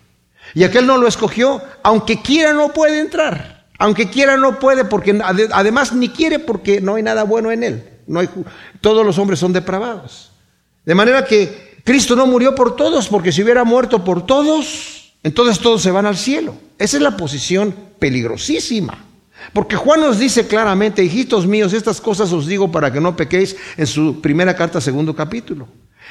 Y 0.54 0.64
aquel 0.64 0.86
no 0.86 0.96
lo 0.96 1.06
escogió, 1.06 1.62
aunque 1.82 2.20
quiera 2.22 2.52
no 2.52 2.72
puede 2.72 3.00
entrar. 3.00 3.66
Aunque 3.78 4.10
quiera 4.10 4.36
no 4.36 4.58
puede, 4.58 4.84
porque 4.84 5.18
además 5.52 5.92
ni 5.92 6.08
quiere 6.08 6.40
porque 6.40 6.80
no 6.80 6.96
hay 6.96 7.02
nada 7.02 7.22
bueno 7.22 7.52
en 7.52 7.62
él. 7.62 7.88
No 8.06 8.20
hay, 8.20 8.28
todos 8.80 9.06
los 9.06 9.18
hombres 9.18 9.38
son 9.38 9.52
depravados. 9.52 10.32
De 10.84 10.94
manera 10.94 11.24
que 11.24 11.80
Cristo 11.84 12.16
no 12.16 12.26
murió 12.26 12.54
por 12.54 12.74
todos, 12.74 13.08
porque 13.08 13.30
si 13.30 13.42
hubiera 13.42 13.62
muerto 13.62 14.04
por 14.04 14.26
todos, 14.26 15.14
entonces 15.22 15.60
todos 15.60 15.80
se 15.80 15.90
van 15.90 16.06
al 16.06 16.16
cielo. 16.16 16.54
Esa 16.78 16.96
es 16.96 17.02
la 17.02 17.16
posición 17.16 17.74
peligrosísima. 17.98 19.04
Porque 19.52 19.76
Juan 19.76 20.00
nos 20.00 20.18
dice 20.18 20.46
claramente, 20.46 21.04
hijitos 21.04 21.46
míos, 21.46 21.72
estas 21.72 22.00
cosas 22.00 22.32
os 22.32 22.46
digo 22.46 22.72
para 22.72 22.92
que 22.92 23.00
no 23.00 23.16
pequéis 23.16 23.56
en 23.76 23.86
su 23.86 24.20
primera 24.20 24.56
carta, 24.56 24.80
segundo 24.80 25.14
capítulo. 25.14 25.68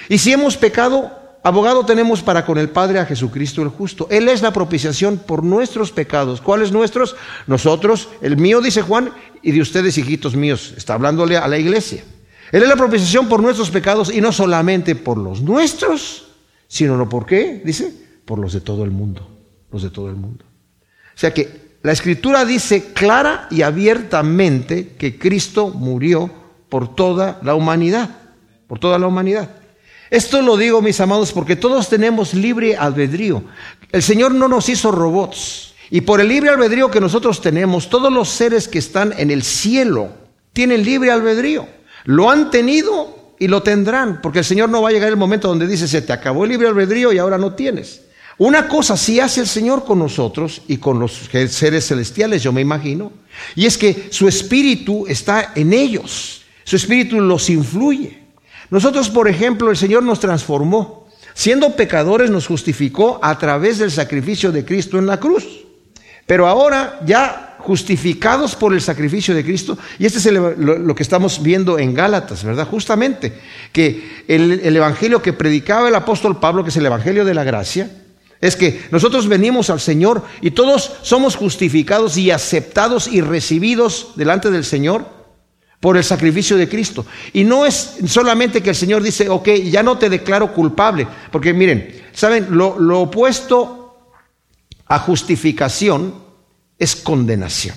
Y 0.08 0.17
si 0.17 0.32
hemos 0.32 0.56
pecado, 0.56 1.26
Abogado 1.48 1.86
tenemos 1.86 2.24
para 2.24 2.46
con 2.46 2.58
el 2.58 2.68
Padre 2.68 3.00
a 3.00 3.06
Jesucristo 3.06 3.62
el 3.62 3.70
justo. 3.70 4.10
Él 4.12 4.27
es 4.27 4.42
la 4.42 4.51
propiciación 4.51 5.18
por 5.18 5.46
nuestros 5.46 5.94
pecados. 5.94 6.42
¿Cuáles 6.42 6.74
nuestros? 6.74 7.16
Nosotros, 7.48 8.10
el 8.22 8.36
mío, 8.36 8.60
dice 8.60 8.82
Juan, 8.82 9.12
y 9.42 9.54
de 9.54 9.62
ustedes, 9.62 9.98
hijitos 9.98 10.36
míos. 10.36 10.74
Está 10.75 10.96
hablándole 10.96 11.38
a 11.38 11.48
la 11.48 11.58
iglesia. 11.58 12.04
Él 12.51 12.63
es 12.63 12.68
la 12.68 12.75
propiciación 12.75 13.30
por 13.30 13.42
nuestros 13.42 13.72
pecados 13.72 14.13
y 14.13 14.20
no 14.20 14.34
solamente 14.34 14.96
por 14.96 15.18
los 15.18 15.39
nuestros, 15.39 16.27
sino 16.68 16.98
no 16.98 17.08
por 17.08 17.25
qué, 17.25 17.62
dice, 17.63 17.94
por 18.25 18.39
los 18.39 18.51
de 18.51 18.60
todo 18.60 18.84
el 18.84 18.92
mundo. 18.92 19.25
Los 19.72 19.84
de 19.84 19.89
todo 19.89 20.10
el 20.10 20.18
mundo. 20.18 20.44
O 21.16 21.18
sea 21.18 21.34
que 21.34 21.77
la 21.82 21.94
escritura 21.94 22.44
dice 22.44 22.92
clara 22.92 23.48
y 23.50 23.62
abiertamente 23.62 24.96
que 24.98 25.18
Cristo 25.18 25.70
murió 25.70 26.30
por 26.68 26.94
toda 26.94 27.39
la 27.42 27.56
humanidad. 27.56 28.10
Por 28.68 28.80
toda 28.80 29.00
la 29.00 29.08
humanidad. 29.08 29.50
Esto 30.10 30.42
lo 30.42 30.58
digo, 30.58 30.82
mis 30.82 31.00
amados, 31.00 31.32
porque 31.34 31.56
todos 31.56 31.90
tenemos 31.90 32.34
libre 32.34 32.78
albedrío. 32.78 33.44
El 33.92 34.02
Señor 34.04 34.34
no 34.34 34.48
nos 34.48 34.70
hizo 34.70 34.92
robots. 34.92 35.74
Y 35.90 36.02
por 36.02 36.20
el 36.20 36.28
libre 36.28 36.50
albedrío 36.50 36.92
que 36.92 37.00
nosotros 37.00 37.42
tenemos, 37.42 37.90
todos 37.90 38.12
los 38.12 38.30
seres 38.30 38.68
que 38.68 38.80
están 38.80 39.14
en 39.18 39.32
el 39.32 39.44
cielo 39.44 40.10
tienen 40.54 40.84
libre 40.84 41.12
albedrío. 41.12 41.68
Lo 42.06 42.30
han 42.30 42.52
tenido 42.52 43.34
y 43.40 43.48
lo 43.48 43.64
tendrán, 43.64 44.22
porque 44.22 44.40
el 44.40 44.46
Señor 44.46 44.70
no 44.70 44.82
va 44.82 44.90
a 44.90 44.92
llegar 44.92 45.10
el 45.10 45.18
momento 45.18 45.48
donde 45.48 45.68
dice, 45.68 45.88
se 45.88 46.02
te 46.02 46.14
acabó 46.14 46.44
el 46.44 46.52
libre 46.52 46.68
albedrío 46.68 47.14
y 47.14 47.18
ahora 47.18 47.38
no 47.38 47.54
tienes. 47.54 48.02
Una 48.38 48.68
cosa 48.68 48.96
sí 48.98 49.20
hace 49.20 49.42
el 49.42 49.48
Señor 49.48 49.84
con 49.84 50.00
nosotros 50.00 50.62
y 50.68 50.78
con 50.78 51.00
los 51.00 51.30
seres 51.50 51.88
celestiales, 51.88 52.44
yo 52.44 52.54
me 52.54 52.62
imagino, 52.62 53.12
y 53.56 53.66
es 53.66 53.78
que 53.78 54.10
su 54.12 54.28
espíritu 54.28 55.06
está 55.08 55.54
en 55.56 55.74
ellos, 55.74 56.42
su 56.64 56.76
espíritu 56.76 57.20
los 57.20 57.50
influye. 57.50 58.26
Nosotros, 58.69 59.09
por 59.09 59.27
ejemplo, 59.27 59.69
el 59.69 59.77
Señor 59.77 60.03
nos 60.03 60.19
transformó. 60.19 61.07
Siendo 61.33 61.75
pecadores 61.75 62.31
nos 62.31 62.47
justificó 62.47 63.19
a 63.21 63.38
través 63.38 63.77
del 63.77 63.91
sacrificio 63.91 64.51
de 64.51 64.65
Cristo 64.65 64.97
en 64.97 65.05
la 65.05 65.19
cruz. 65.19 65.45
Pero 66.25 66.47
ahora 66.47 67.00
ya 67.05 67.55
justificados 67.59 68.55
por 68.55 68.74
el 68.74 68.81
sacrificio 68.81 69.36
de 69.36 69.43
Cristo, 69.43 69.77
y 70.00 70.05
este 70.05 70.19
es 70.19 70.25
lo, 70.33 70.95
que 70.95 71.03
estamos 71.03 71.41
viendo 71.43 71.79
en 71.79 71.93
Gálatas, 71.93 72.43
¿verdad? 72.43 72.67
Justamente, 72.67 73.33
que 73.71 74.24
el 74.27 74.75
Evangelio 74.75 75.21
que 75.21 75.33
predicaba 75.33 75.88
el 75.88 75.95
apóstol 75.95 76.39
Pablo, 76.39 76.63
que 76.63 76.69
es 76.69 76.77
el 76.77 76.86
Evangelio 76.86 77.24
de 77.24 77.33
la 77.33 77.43
gracia, 77.43 77.89
es 78.39 78.55
que 78.55 78.88
nosotros 78.91 79.27
venimos 79.27 79.69
al 79.69 79.79
Señor 79.79 80.24
y 80.41 80.51
todos 80.51 80.91
somos 81.01 81.36
justificados 81.36 82.17
y 82.17 82.31
aceptados 82.31 83.07
y 83.07 83.21
recibidos 83.21 84.13
delante 84.15 84.51
del 84.51 84.63
Señor 84.63 85.16
por 85.79 85.98
el 85.98 86.03
sacrificio 86.03 86.57
de 86.57 86.67
Cristo. 86.67 87.05
Y 87.34 87.43
no 87.43 87.65
es 87.65 87.98
solamente 88.07 88.62
que 88.62 88.72
el 88.72 88.75
Señor 88.75 89.03
dice, 89.03 89.29
ok, 89.29 89.50
ya 89.65 89.84
no 89.84 89.98
te 89.98 90.10
declaro 90.10 90.53
culpable, 90.53 91.07
porque 91.31 91.53
miren, 91.53 92.03
¿saben? 92.13 92.48
Lo, 92.50 93.01
opuesto 93.01 93.96
a 94.88 95.00
justificación 95.00 96.15
es 96.79 96.96
condenación. 96.96 97.75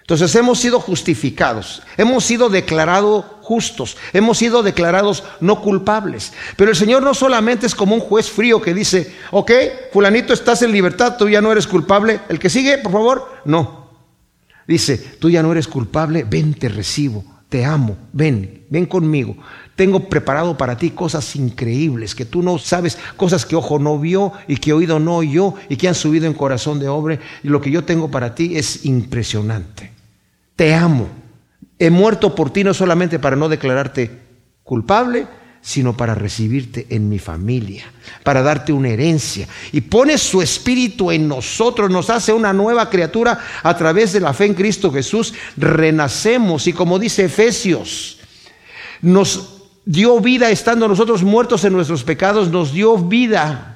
Entonces 0.00 0.32
hemos 0.36 0.60
sido 0.60 0.78
justificados, 0.78 1.82
hemos 1.96 2.24
sido 2.24 2.48
declarados 2.48 3.24
justos, 3.42 3.96
hemos 4.12 4.38
sido 4.38 4.62
declarados 4.62 5.24
no 5.40 5.60
culpables. 5.60 6.32
Pero 6.56 6.70
el 6.70 6.76
Señor 6.76 7.02
no 7.02 7.12
solamente 7.12 7.66
es 7.66 7.74
como 7.74 7.96
un 7.96 8.00
juez 8.00 8.30
frío 8.30 8.62
que 8.62 8.72
dice, 8.72 9.12
ok, 9.32 9.50
fulanito 9.92 10.32
estás 10.32 10.62
en 10.62 10.70
libertad, 10.70 11.16
tú 11.16 11.28
ya 11.28 11.40
no 11.40 11.50
eres 11.50 11.66
culpable, 11.66 12.20
el 12.28 12.38
que 12.38 12.50
sigue, 12.50 12.78
por 12.78 12.92
favor, 12.92 13.32
no. 13.44 13.85
Dice, 14.66 14.98
tú 14.98 15.30
ya 15.30 15.42
no 15.42 15.52
eres 15.52 15.68
culpable, 15.68 16.24
ven, 16.28 16.54
te 16.54 16.68
recibo, 16.68 17.24
te 17.48 17.64
amo, 17.64 17.96
ven, 18.12 18.64
ven 18.68 18.86
conmigo. 18.86 19.36
Tengo 19.76 20.08
preparado 20.08 20.56
para 20.56 20.76
ti 20.76 20.90
cosas 20.90 21.36
increíbles 21.36 22.14
que 22.14 22.24
tú 22.24 22.42
no 22.42 22.58
sabes, 22.58 22.98
cosas 23.16 23.44
que 23.44 23.56
ojo 23.56 23.78
no 23.78 23.98
vio 23.98 24.32
y 24.48 24.56
que 24.56 24.72
oído 24.72 24.98
no 24.98 25.16
oyó 25.16 25.54
y 25.68 25.76
que 25.76 25.88
han 25.88 25.94
subido 25.94 26.26
en 26.26 26.34
corazón 26.34 26.80
de 26.80 26.88
hombre. 26.88 27.20
Y 27.42 27.48
lo 27.48 27.60
que 27.60 27.70
yo 27.70 27.84
tengo 27.84 28.10
para 28.10 28.34
ti 28.34 28.56
es 28.56 28.84
impresionante 28.86 29.96
te 30.56 30.74
amo. 30.74 31.08
He 31.78 31.90
muerto 31.90 32.34
por 32.34 32.50
ti 32.50 32.64
no 32.64 32.74
solamente 32.74 33.18
para 33.18 33.36
no 33.36 33.48
declararte 33.50 34.10
culpable, 34.64 35.26
sino 35.66 35.96
para 35.96 36.14
recibirte 36.14 36.86
en 36.90 37.08
mi 37.08 37.18
familia, 37.18 37.86
para 38.22 38.40
darte 38.40 38.72
una 38.72 38.90
herencia. 38.90 39.48
Y 39.72 39.80
pone 39.80 40.16
su 40.16 40.40
espíritu 40.40 41.10
en 41.10 41.26
nosotros, 41.26 41.90
nos 41.90 42.08
hace 42.08 42.32
una 42.32 42.52
nueva 42.52 42.88
criatura 42.88 43.40
a 43.64 43.76
través 43.76 44.12
de 44.12 44.20
la 44.20 44.32
fe 44.32 44.44
en 44.44 44.54
Cristo 44.54 44.92
Jesús. 44.92 45.34
Renacemos 45.56 46.68
y 46.68 46.72
como 46.72 47.00
dice 47.00 47.24
Efesios, 47.24 48.20
nos 49.02 49.64
dio 49.84 50.20
vida 50.20 50.50
estando 50.50 50.86
nosotros 50.86 51.24
muertos 51.24 51.64
en 51.64 51.72
nuestros 51.72 52.04
pecados, 52.04 52.48
nos 52.48 52.72
dio 52.72 52.96
vida 52.96 53.72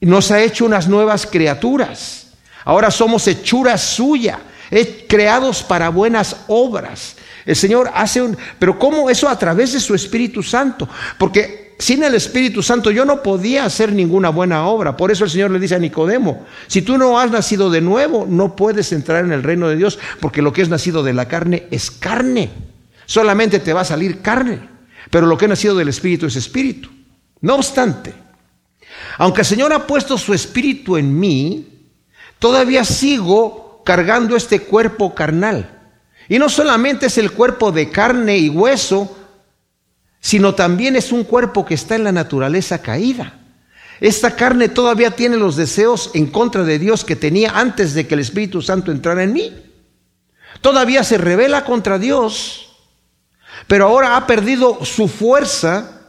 nos 0.00 0.32
ha 0.32 0.42
hecho 0.42 0.66
unas 0.66 0.88
nuevas 0.88 1.26
criaturas. 1.26 2.32
Ahora 2.64 2.90
somos 2.90 3.28
hechura 3.28 3.78
suya 3.78 4.40
creados 5.06 5.62
para 5.62 5.90
buenas 5.90 6.34
obras. 6.48 7.13
El 7.44 7.56
Señor 7.56 7.90
hace 7.94 8.22
un... 8.22 8.36
Pero 8.58 8.78
¿cómo 8.78 9.10
eso 9.10 9.28
a 9.28 9.38
través 9.38 9.72
de 9.72 9.80
su 9.80 9.94
Espíritu 9.94 10.42
Santo? 10.42 10.88
Porque 11.18 11.74
sin 11.78 12.02
el 12.02 12.14
Espíritu 12.14 12.62
Santo 12.62 12.90
yo 12.90 13.04
no 13.04 13.22
podía 13.22 13.64
hacer 13.64 13.92
ninguna 13.92 14.30
buena 14.30 14.66
obra. 14.66 14.96
Por 14.96 15.10
eso 15.10 15.24
el 15.24 15.30
Señor 15.30 15.50
le 15.50 15.58
dice 15.58 15.74
a 15.74 15.78
Nicodemo, 15.78 16.46
si 16.66 16.82
tú 16.82 16.96
no 16.96 17.18
has 17.18 17.30
nacido 17.30 17.70
de 17.70 17.80
nuevo, 17.80 18.26
no 18.28 18.56
puedes 18.56 18.92
entrar 18.92 19.24
en 19.24 19.32
el 19.32 19.42
reino 19.42 19.68
de 19.68 19.76
Dios, 19.76 19.98
porque 20.20 20.42
lo 20.42 20.52
que 20.52 20.62
es 20.62 20.68
nacido 20.68 21.02
de 21.02 21.12
la 21.12 21.28
carne 21.28 21.66
es 21.70 21.90
carne. 21.90 22.50
Solamente 23.06 23.58
te 23.58 23.72
va 23.72 23.82
a 23.82 23.84
salir 23.84 24.22
carne. 24.22 24.60
Pero 25.10 25.26
lo 25.26 25.36
que 25.36 25.44
ha 25.44 25.48
nacido 25.48 25.74
del 25.74 25.88
Espíritu 25.88 26.26
es 26.26 26.36
Espíritu. 26.36 26.88
No 27.40 27.56
obstante, 27.56 28.14
aunque 29.18 29.42
el 29.42 29.46
Señor 29.46 29.72
ha 29.72 29.86
puesto 29.86 30.16
su 30.16 30.32
Espíritu 30.32 30.96
en 30.96 31.18
mí, 31.18 31.90
todavía 32.38 32.84
sigo 32.84 33.82
cargando 33.84 34.36
este 34.36 34.60
cuerpo 34.60 35.14
carnal. 35.14 35.73
Y 36.28 36.38
no 36.38 36.48
solamente 36.48 37.06
es 37.06 37.18
el 37.18 37.32
cuerpo 37.32 37.72
de 37.72 37.90
carne 37.90 38.38
y 38.38 38.48
hueso, 38.48 39.16
sino 40.20 40.54
también 40.54 40.96
es 40.96 41.12
un 41.12 41.24
cuerpo 41.24 41.66
que 41.66 41.74
está 41.74 41.96
en 41.96 42.04
la 42.04 42.12
naturaleza 42.12 42.80
caída. 42.80 43.40
Esta 44.00 44.34
carne 44.34 44.68
todavía 44.68 45.10
tiene 45.10 45.36
los 45.36 45.56
deseos 45.56 46.10
en 46.14 46.26
contra 46.26 46.64
de 46.64 46.78
Dios 46.78 47.04
que 47.04 47.14
tenía 47.16 47.50
antes 47.58 47.94
de 47.94 48.06
que 48.06 48.14
el 48.14 48.20
Espíritu 48.20 48.62
Santo 48.62 48.90
entrara 48.90 49.22
en 49.22 49.32
mí. 49.32 49.52
Todavía 50.60 51.04
se 51.04 51.18
revela 51.18 51.64
contra 51.64 51.98
Dios, 51.98 52.72
pero 53.66 53.86
ahora 53.86 54.16
ha 54.16 54.26
perdido 54.26 54.84
su 54.84 55.08
fuerza 55.08 56.00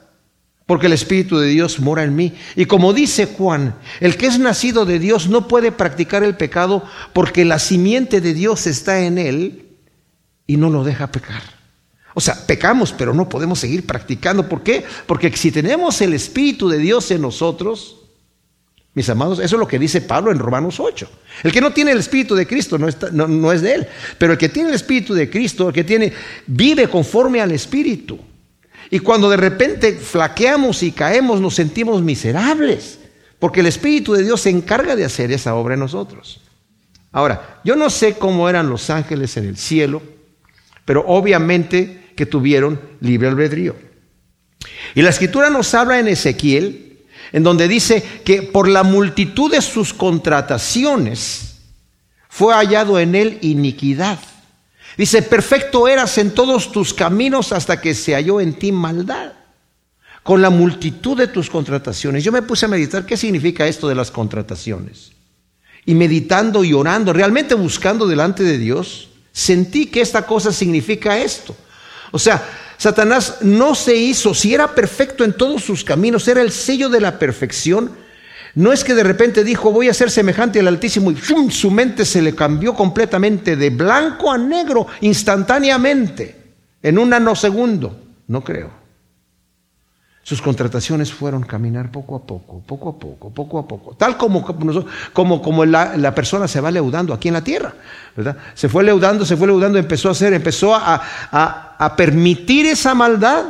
porque 0.66 0.88
el 0.88 0.94
Espíritu 0.94 1.38
de 1.38 1.48
Dios 1.48 1.80
mora 1.80 2.04
en 2.04 2.16
mí. 2.16 2.34
Y 2.56 2.66
como 2.66 2.94
dice 2.94 3.28
Juan, 3.28 3.76
el 4.00 4.18
que 4.18 4.28
es 4.28 4.40
nacido 4.40 4.86
de 4.86 4.98
Dios 4.98 5.28
no 5.28 5.48
puede 5.48 5.72
practicar 5.72 6.24
el 6.24 6.36
pecado 6.36 6.84
porque 7.14 7.46
la 7.46 7.60
simiente 7.60 8.22
de 8.22 8.34
Dios 8.34 8.66
está 8.66 9.02
en 9.02 9.18
él 9.18 9.65
y 10.48 10.58
no 10.58 10.70
lo 10.70 10.84
deja 10.84 11.12
pecar. 11.12 11.42
O 12.14 12.22
sea, 12.22 12.48
pecamos, 12.48 12.94
pero 12.94 13.14
no 13.14 13.28
podemos 13.28 13.60
seguir 13.60 13.86
practicando. 13.86 14.48
¿Por 14.48 14.64
qué? 14.64 14.86
Porque 15.06 15.36
si 15.36 15.52
tenemos 15.52 16.00
el 16.02 16.14
Espíritu 16.14 16.70
de 16.70 16.78
Dios 16.78 17.12
en 17.12 17.22
nosotros, 17.22 17.98
mis 18.94 19.10
amados, 19.10 19.40
eso 19.40 19.58
es 19.58 19.60
lo 19.60 19.68
que 19.68 19.78
dice 19.78 20.00
Pablo 20.00 20.32
en 20.32 20.40
Romanos 20.40 20.80
8. 20.80 21.10
El 21.44 21.52
que 21.52 21.60
no 21.60 21.74
tiene 21.74 21.92
el 21.92 21.98
Espíritu 21.98 22.34
de 22.34 22.48
Cristo 22.48 22.78
no, 22.78 22.88
no 23.28 23.52
es 23.52 23.62
de 23.62 23.74
él, 23.74 23.88
pero 24.18 24.32
el 24.32 24.40
que 24.40 24.48
tiene 24.48 24.70
el 24.70 24.76
Espíritu 24.76 25.14
de 25.14 25.30
Cristo, 25.30 25.68
el 25.68 25.74
que 25.74 25.84
tiene, 25.84 26.14
vive 26.48 26.90
conforme 26.90 27.42
al 27.42 27.52
Espíritu. 27.52 28.18
Y 28.90 29.00
cuando 29.00 29.30
de 29.30 29.36
repente 29.36 29.94
flaqueamos 29.94 30.84
y 30.84 30.94
caemos, 30.94 31.42
nos 31.42 31.56
sentimos 31.56 32.02
miserables, 32.02 33.00
porque 33.40 33.60
el 33.60 33.66
Espíritu 33.66 34.14
de 34.14 34.24
Dios 34.24 34.40
se 34.40 34.52
encarga 34.52 34.96
de 34.96 35.04
hacer 35.04 35.34
esa 35.34 35.56
obra 35.56 35.74
en 35.74 35.82
nosotros. 35.82 36.40
Ahora, 37.12 37.60
yo 37.66 37.76
no 37.76 37.90
sé 37.90 38.14
cómo 38.14 38.48
eran 38.50 38.70
los 38.70 38.90
ángeles 38.90 39.36
en 39.36 39.46
el 39.46 39.58
cielo, 39.58 40.02
pero 40.86 41.04
obviamente 41.08 42.14
que 42.16 42.26
tuvieron 42.26 42.80
libre 43.02 43.28
albedrío. 43.28 43.76
Y 44.94 45.02
la 45.02 45.10
escritura 45.10 45.50
nos 45.50 45.74
habla 45.74 46.00
en 46.00 46.08
Ezequiel, 46.08 47.06
en 47.32 47.44
donde 47.44 47.68
dice 47.68 48.04
que 48.24 48.44
por 48.44 48.70
la 48.70 48.84
multitud 48.84 49.52
de 49.52 49.62
sus 49.62 49.94
contrataciones 49.94 51.58
fue 52.30 52.54
hallado 52.54 53.00
en 53.00 53.16
él 53.16 53.40
iniquidad. 53.42 54.20
Dice, 54.98 55.22
perfecto 55.22 55.88
eras 55.88 56.18
en 56.18 56.32
todos 56.32 56.72
tus 56.72 56.94
caminos 56.94 57.52
hasta 57.52 57.82
que 57.82 57.94
se 57.94 58.14
halló 58.14 58.40
en 58.40 58.54
ti 58.54 58.72
maldad, 58.72 59.34
con 60.24 60.42
la 60.42 60.50
multitud 60.50 61.18
de 61.18 61.28
tus 61.28 61.50
contrataciones. 61.50 62.24
Yo 62.24 62.32
me 62.32 62.42
puse 62.42 62.66
a 62.66 62.70
meditar 62.70 63.06
qué 63.06 63.18
significa 63.18 63.68
esto 63.68 63.90
de 63.90 63.96
las 63.96 64.12
contrataciones. 64.12 65.12
Y 65.86 65.94
meditando 65.94 66.64
y 66.64 66.74
orando, 66.74 67.12
realmente 67.12 67.54
buscando 67.56 68.08
delante 68.08 68.44
de 68.44 68.58
Dios, 68.58 69.10
sentí 69.36 69.88
que 69.88 70.00
esta 70.00 70.26
cosa 70.26 70.54
significa 70.54 71.18
esto. 71.18 71.54
O 72.12 72.18
sea, 72.18 72.42
Satanás 72.78 73.40
no 73.42 73.76
se 73.76 73.94
hizo, 73.94 74.34
si 74.34 74.54
era 74.54 74.74
perfecto 74.74 75.26
en 75.26 75.34
todos 75.34 75.62
sus 75.62 75.84
caminos, 75.84 76.26
era 76.30 76.42
el 76.42 76.52
sello 76.52 76.88
de 76.88 77.02
la 77.02 77.20
perfección, 77.20 77.92
no 78.56 78.72
es 78.72 78.86
que 78.86 78.96
de 78.96 79.04
repente 79.04 79.44
dijo, 79.44 79.74
voy 79.74 79.90
a 79.90 79.94
ser 79.94 80.10
semejante 80.10 80.62
al 80.62 80.70
Altísimo 80.70 81.12
y 81.12 81.18
su 81.52 81.70
mente 81.70 82.06
se 82.06 82.22
le 82.22 82.34
cambió 82.34 82.74
completamente 82.74 83.58
de 83.58 83.70
blanco 83.72 84.32
a 84.32 84.38
negro 84.38 84.88
instantáneamente, 85.02 86.54
en 86.82 86.98
un 86.98 87.10
nanosegundo. 87.10 88.02
No 88.28 88.42
creo. 88.42 88.85
Sus 90.26 90.42
contrataciones 90.42 91.14
fueron 91.14 91.44
caminar 91.44 91.92
poco 91.92 92.16
a 92.16 92.26
poco, 92.26 92.60
poco 92.66 92.90
a 92.90 92.98
poco, 92.98 93.30
poco 93.30 93.60
a 93.60 93.68
poco, 93.68 93.96
tal 93.96 94.18
como, 94.18 94.44
como, 95.14 95.40
como 95.40 95.66
la, 95.66 96.16
persona 96.16 96.48
se 96.48 96.60
va 96.60 96.72
leudando 96.72 97.14
aquí 97.14 97.28
en 97.28 97.36
la 97.36 97.44
tierra, 97.44 97.76
¿verdad? 98.18 98.36
Se 98.56 98.68
fue 98.68 98.84
leudando, 98.84 99.24
se 99.24 99.38
fue 99.38 99.46
leudando, 99.46 99.78
empezó 99.78 100.10
a 100.10 100.14
hacer, 100.14 100.34
empezó 100.34 100.74
a, 100.74 100.96
a 101.78 101.96
permitir 101.96 102.66
esa 102.66 102.96
maldad. 102.96 103.46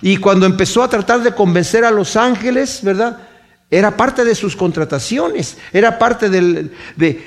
Y 0.00 0.16
cuando 0.16 0.46
empezó 0.46 0.82
a 0.82 0.88
tratar 0.88 1.22
de 1.22 1.34
convencer 1.34 1.84
a 1.84 1.90
los 1.90 2.16
ángeles, 2.16 2.80
¿verdad? 2.82 3.18
Era 3.70 3.94
parte 3.94 4.24
de 4.24 4.34
sus 4.34 4.56
contrataciones, 4.56 5.58
era 5.74 5.98
parte 5.98 6.30
del... 6.30 6.72
De, 6.96 7.22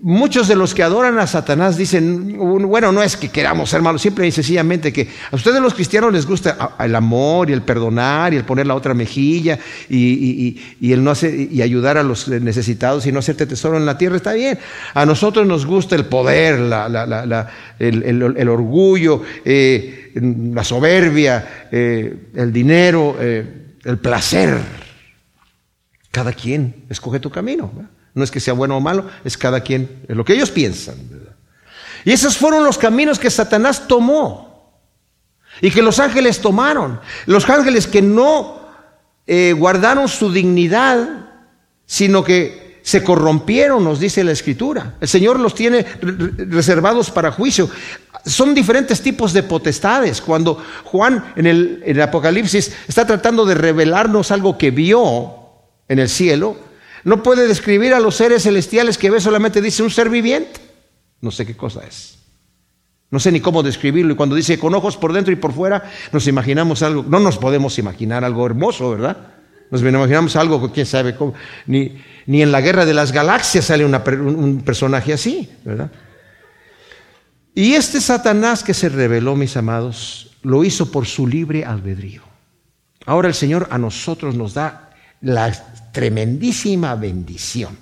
muchos 0.00 0.48
de 0.48 0.56
los 0.56 0.74
que 0.74 0.82
adoran 0.82 1.18
a 1.18 1.26
Satanás 1.26 1.76
dicen, 1.76 2.36
bueno, 2.36 2.92
no 2.92 3.02
es 3.02 3.16
que 3.16 3.28
queramos 3.28 3.70
ser 3.70 3.82
malos, 3.82 4.02
simple 4.02 4.26
y 4.26 4.32
sencillamente 4.32 4.92
que 4.92 5.08
a 5.30 5.36
ustedes 5.36 5.60
los 5.60 5.74
cristianos 5.74 6.12
les 6.12 6.26
gusta 6.26 6.76
el 6.78 6.94
amor 6.94 7.50
y 7.50 7.52
el 7.52 7.62
perdonar 7.62 8.34
y 8.34 8.36
el 8.36 8.44
poner 8.44 8.66
la 8.66 8.74
otra 8.74 8.94
mejilla 8.94 9.58
y, 9.88 10.60
el 10.80 11.02
no 11.02 11.10
hacer, 11.10 11.34
y 11.34 11.62
ayudar 11.62 11.98
a 11.98 12.02
los 12.02 12.28
necesitados 12.28 13.06
y 13.06 13.12
no 13.12 13.20
hacerte 13.20 13.46
tesoro 13.46 13.76
en 13.76 13.86
la 13.86 13.98
tierra, 13.98 14.16
está 14.16 14.34
bien. 14.34 14.58
A 14.94 15.06
nosotros 15.06 15.46
nos 15.46 15.66
gusta 15.66 15.96
el 15.96 16.06
poder, 16.06 16.54
el, 17.78 18.48
orgullo, 18.48 19.22
eh, 19.44 20.12
la 20.54 20.64
soberbia, 20.64 21.66
eh, 21.72 22.30
el 22.34 22.52
dinero. 22.52 23.16
Eh, 23.20 23.60
el 23.84 23.98
placer. 23.98 24.58
Cada 26.10 26.32
quien 26.32 26.84
escoge 26.88 27.20
tu 27.20 27.30
camino. 27.30 27.70
No 28.14 28.22
es 28.22 28.30
que 28.30 28.40
sea 28.40 28.54
bueno 28.54 28.76
o 28.76 28.80
malo, 28.80 29.08
es 29.24 29.36
cada 29.36 29.60
quien, 29.60 30.04
es 30.08 30.16
lo 30.16 30.24
que 30.24 30.34
ellos 30.34 30.50
piensan. 30.50 30.96
Y 32.04 32.12
esos 32.12 32.36
fueron 32.36 32.64
los 32.64 32.78
caminos 32.78 33.18
que 33.18 33.30
Satanás 33.30 33.88
tomó 33.88 34.80
y 35.60 35.70
que 35.70 35.82
los 35.82 35.98
ángeles 35.98 36.40
tomaron. 36.40 37.00
Los 37.26 37.48
ángeles 37.48 37.86
que 37.86 38.02
no 38.02 38.68
eh, 39.26 39.54
guardaron 39.56 40.08
su 40.08 40.30
dignidad, 40.30 41.28
sino 41.86 42.22
que 42.22 42.80
se 42.82 43.02
corrompieron, 43.02 43.82
nos 43.82 43.98
dice 43.98 44.22
la 44.22 44.32
Escritura. 44.32 44.96
El 45.00 45.08
Señor 45.08 45.40
los 45.40 45.54
tiene 45.54 45.86
reservados 46.02 47.10
para 47.10 47.32
juicio. 47.32 47.70
Son 48.26 48.54
diferentes 48.54 49.00
tipos 49.00 49.32
de 49.32 49.42
potestades. 49.42 50.20
Cuando 50.20 50.62
Juan 50.84 51.32
en 51.34 51.46
el, 51.46 51.82
en 51.86 51.96
el 51.96 52.02
Apocalipsis 52.02 52.72
está 52.86 53.06
tratando 53.06 53.46
de 53.46 53.54
revelarnos 53.54 54.30
algo 54.30 54.58
que 54.58 54.70
vio 54.70 55.34
en 55.88 55.98
el 55.98 56.10
cielo, 56.10 56.58
no 57.04 57.22
puede 57.22 57.46
describir 57.46 57.94
a 57.94 58.00
los 58.00 58.16
seres 58.16 58.42
celestiales 58.42 58.98
que 58.98 59.10
ve, 59.10 59.20
solamente 59.20 59.60
dice 59.60 59.82
un 59.82 59.90
ser 59.90 60.08
viviente. 60.08 60.60
No 61.20 61.30
sé 61.30 61.46
qué 61.46 61.56
cosa 61.56 61.82
es. 61.86 62.18
No 63.10 63.20
sé 63.20 63.30
ni 63.30 63.40
cómo 63.40 63.62
describirlo. 63.62 64.14
Y 64.14 64.16
cuando 64.16 64.34
dice 64.34 64.58
con 64.58 64.74
ojos 64.74 64.96
por 64.96 65.12
dentro 65.12 65.32
y 65.32 65.36
por 65.36 65.52
fuera, 65.52 65.90
nos 66.12 66.26
imaginamos 66.26 66.82
algo. 66.82 67.04
No 67.06 67.20
nos 67.20 67.38
podemos 67.38 67.78
imaginar 67.78 68.24
algo 68.24 68.46
hermoso, 68.46 68.90
¿verdad? 68.90 69.16
Nos 69.70 69.82
imaginamos 69.82 70.34
algo, 70.36 70.72
quién 70.72 70.86
sabe 70.86 71.14
cómo. 71.14 71.34
Ni, 71.66 72.02
ni 72.26 72.42
en 72.42 72.52
la 72.52 72.60
guerra 72.60 72.84
de 72.84 72.94
las 72.94 73.12
galaxias 73.12 73.66
sale 73.66 73.84
un 73.84 74.62
personaje 74.64 75.12
así, 75.12 75.48
¿verdad? 75.64 75.90
Y 77.54 77.74
este 77.74 78.00
Satanás 78.00 78.64
que 78.64 78.74
se 78.74 78.88
reveló, 78.88 79.36
mis 79.36 79.56
amados, 79.56 80.36
lo 80.42 80.64
hizo 80.64 80.90
por 80.90 81.06
su 81.06 81.26
libre 81.26 81.64
albedrío. 81.64 82.22
Ahora 83.06 83.28
el 83.28 83.34
Señor 83.34 83.68
a 83.70 83.78
nosotros 83.78 84.34
nos 84.34 84.54
da 84.54 84.90
la 85.20 85.46
tremendísima 85.94 86.94
bendición. 86.96 87.78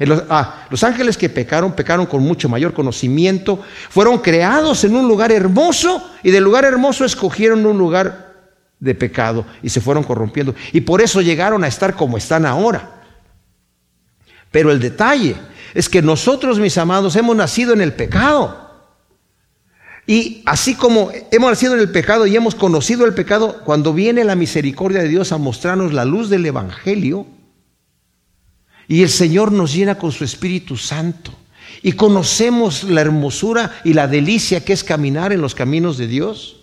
Los, 0.00 0.24
ah, 0.28 0.66
los 0.70 0.82
ángeles 0.82 1.16
que 1.16 1.30
pecaron, 1.30 1.72
pecaron 1.72 2.04
con 2.04 2.22
mucho 2.22 2.48
mayor 2.48 2.74
conocimiento, 2.74 3.62
fueron 3.88 4.18
creados 4.18 4.84
en 4.84 4.96
un 4.96 5.06
lugar 5.06 5.30
hermoso 5.30 6.10
y 6.22 6.30
del 6.30 6.44
lugar 6.44 6.64
hermoso 6.64 7.04
escogieron 7.04 7.64
un 7.64 7.78
lugar 7.78 8.34
de 8.80 8.94
pecado 8.94 9.46
y 9.62 9.70
se 9.70 9.80
fueron 9.80 10.02
corrompiendo. 10.02 10.54
Y 10.72 10.82
por 10.82 11.00
eso 11.00 11.22
llegaron 11.22 11.64
a 11.64 11.68
estar 11.68 11.94
como 11.94 12.18
están 12.18 12.44
ahora. 12.44 12.90
Pero 14.50 14.70
el 14.70 14.80
detalle 14.80 15.36
es 15.74 15.88
que 15.88 16.02
nosotros, 16.02 16.58
mis 16.58 16.76
amados, 16.76 17.16
hemos 17.16 17.36
nacido 17.36 17.72
en 17.72 17.80
el 17.80 17.92
pecado. 17.92 18.64
Y 20.06 20.42
así 20.44 20.74
como 20.74 21.10
hemos 21.30 21.50
nacido 21.50 21.74
en 21.74 21.80
el 21.80 21.90
pecado 21.90 22.26
y 22.26 22.36
hemos 22.36 22.54
conocido 22.54 23.06
el 23.06 23.14
pecado, 23.14 23.62
cuando 23.64 23.94
viene 23.94 24.22
la 24.24 24.34
misericordia 24.34 25.00
de 25.00 25.08
Dios 25.08 25.32
a 25.32 25.38
mostrarnos 25.38 25.92
la 25.92 26.04
luz 26.04 26.28
del 26.28 26.44
Evangelio, 26.44 27.26
y 28.88 29.02
el 29.02 29.08
Señor 29.08 29.52
nos 29.52 29.74
llena 29.74 29.96
con 29.96 30.12
su 30.12 30.24
Espíritu 30.24 30.76
Santo, 30.76 31.32
y 31.82 31.92
conocemos 31.92 32.84
la 32.84 33.02
hermosura 33.02 33.80
y 33.84 33.92
la 33.92 34.08
delicia 34.08 34.64
que 34.64 34.72
es 34.72 34.84
caminar 34.84 35.32
en 35.32 35.40
los 35.40 35.54
caminos 35.54 35.98
de 35.98 36.06
Dios, 36.06 36.56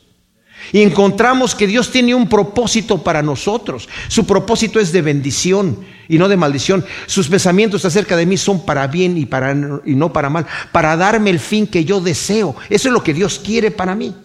y 0.71 0.81
encontramos 0.81 1.55
que 1.55 1.67
Dios 1.67 1.91
tiene 1.91 2.15
un 2.15 2.29
propósito 2.29 2.99
para 3.03 3.21
nosotros. 3.21 3.89
Su 4.07 4.25
propósito 4.25 4.79
es 4.79 4.91
de 4.91 5.01
bendición 5.01 5.79
y 6.07 6.17
no 6.17 6.29
de 6.29 6.37
maldición. 6.37 6.85
Sus 7.07 7.27
pensamientos 7.27 7.83
acerca 7.83 8.15
de 8.15 8.25
mí 8.25 8.37
son 8.37 8.65
para 8.65 8.87
bien 8.87 9.17
y, 9.17 9.25
para, 9.25 9.51
y 9.85 9.95
no 9.95 10.13
para 10.13 10.29
mal, 10.29 10.45
para 10.71 10.95
darme 10.95 11.29
el 11.29 11.39
fin 11.39 11.67
que 11.67 11.83
yo 11.83 11.99
deseo. 11.99 12.55
Eso 12.69 12.87
es 12.87 12.93
lo 12.93 13.03
que 13.03 13.13
Dios 13.13 13.41
quiere 13.43 13.71
para 13.71 13.95
mí. 13.95 14.15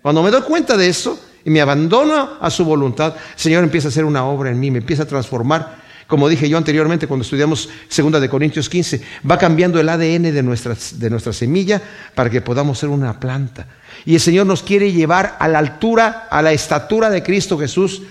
Cuando 0.00 0.22
me 0.22 0.30
doy 0.30 0.42
cuenta 0.42 0.76
de 0.76 0.88
eso 0.88 1.20
y 1.44 1.50
me 1.50 1.60
abandono 1.60 2.38
a 2.40 2.50
su 2.50 2.64
voluntad, 2.64 3.14
el 3.16 3.40
Señor 3.40 3.64
empieza 3.64 3.88
a 3.88 3.90
hacer 3.90 4.04
una 4.04 4.24
obra 4.24 4.50
en 4.50 4.60
mí, 4.60 4.70
me 4.70 4.78
empieza 4.78 5.02
a 5.02 5.06
transformar. 5.06 5.80
Como 6.10 6.28
dije 6.28 6.48
yo 6.48 6.58
anteriormente 6.58 7.06
cuando 7.06 7.22
estudiamos 7.22 7.68
2 7.96 8.20
de 8.20 8.28
Corintios 8.28 8.68
15, 8.68 9.00
va 9.30 9.38
cambiando 9.38 9.78
el 9.78 9.88
ADN 9.88 10.34
de 10.34 10.42
nuestra, 10.42 10.76
de 10.96 11.08
nuestra 11.08 11.32
semilla 11.32 11.80
para 12.16 12.28
que 12.28 12.40
podamos 12.40 12.80
ser 12.80 12.88
una 12.88 13.20
planta. 13.20 13.68
Y 14.04 14.14
el 14.14 14.20
Señor 14.20 14.44
nos 14.44 14.64
quiere 14.64 14.90
llevar 14.90 15.36
a 15.38 15.46
la 15.46 15.60
altura, 15.60 16.26
a 16.28 16.42
la 16.42 16.50
estatura 16.50 17.10
de 17.10 17.22
Cristo 17.22 17.56
Jesús, 17.56 18.02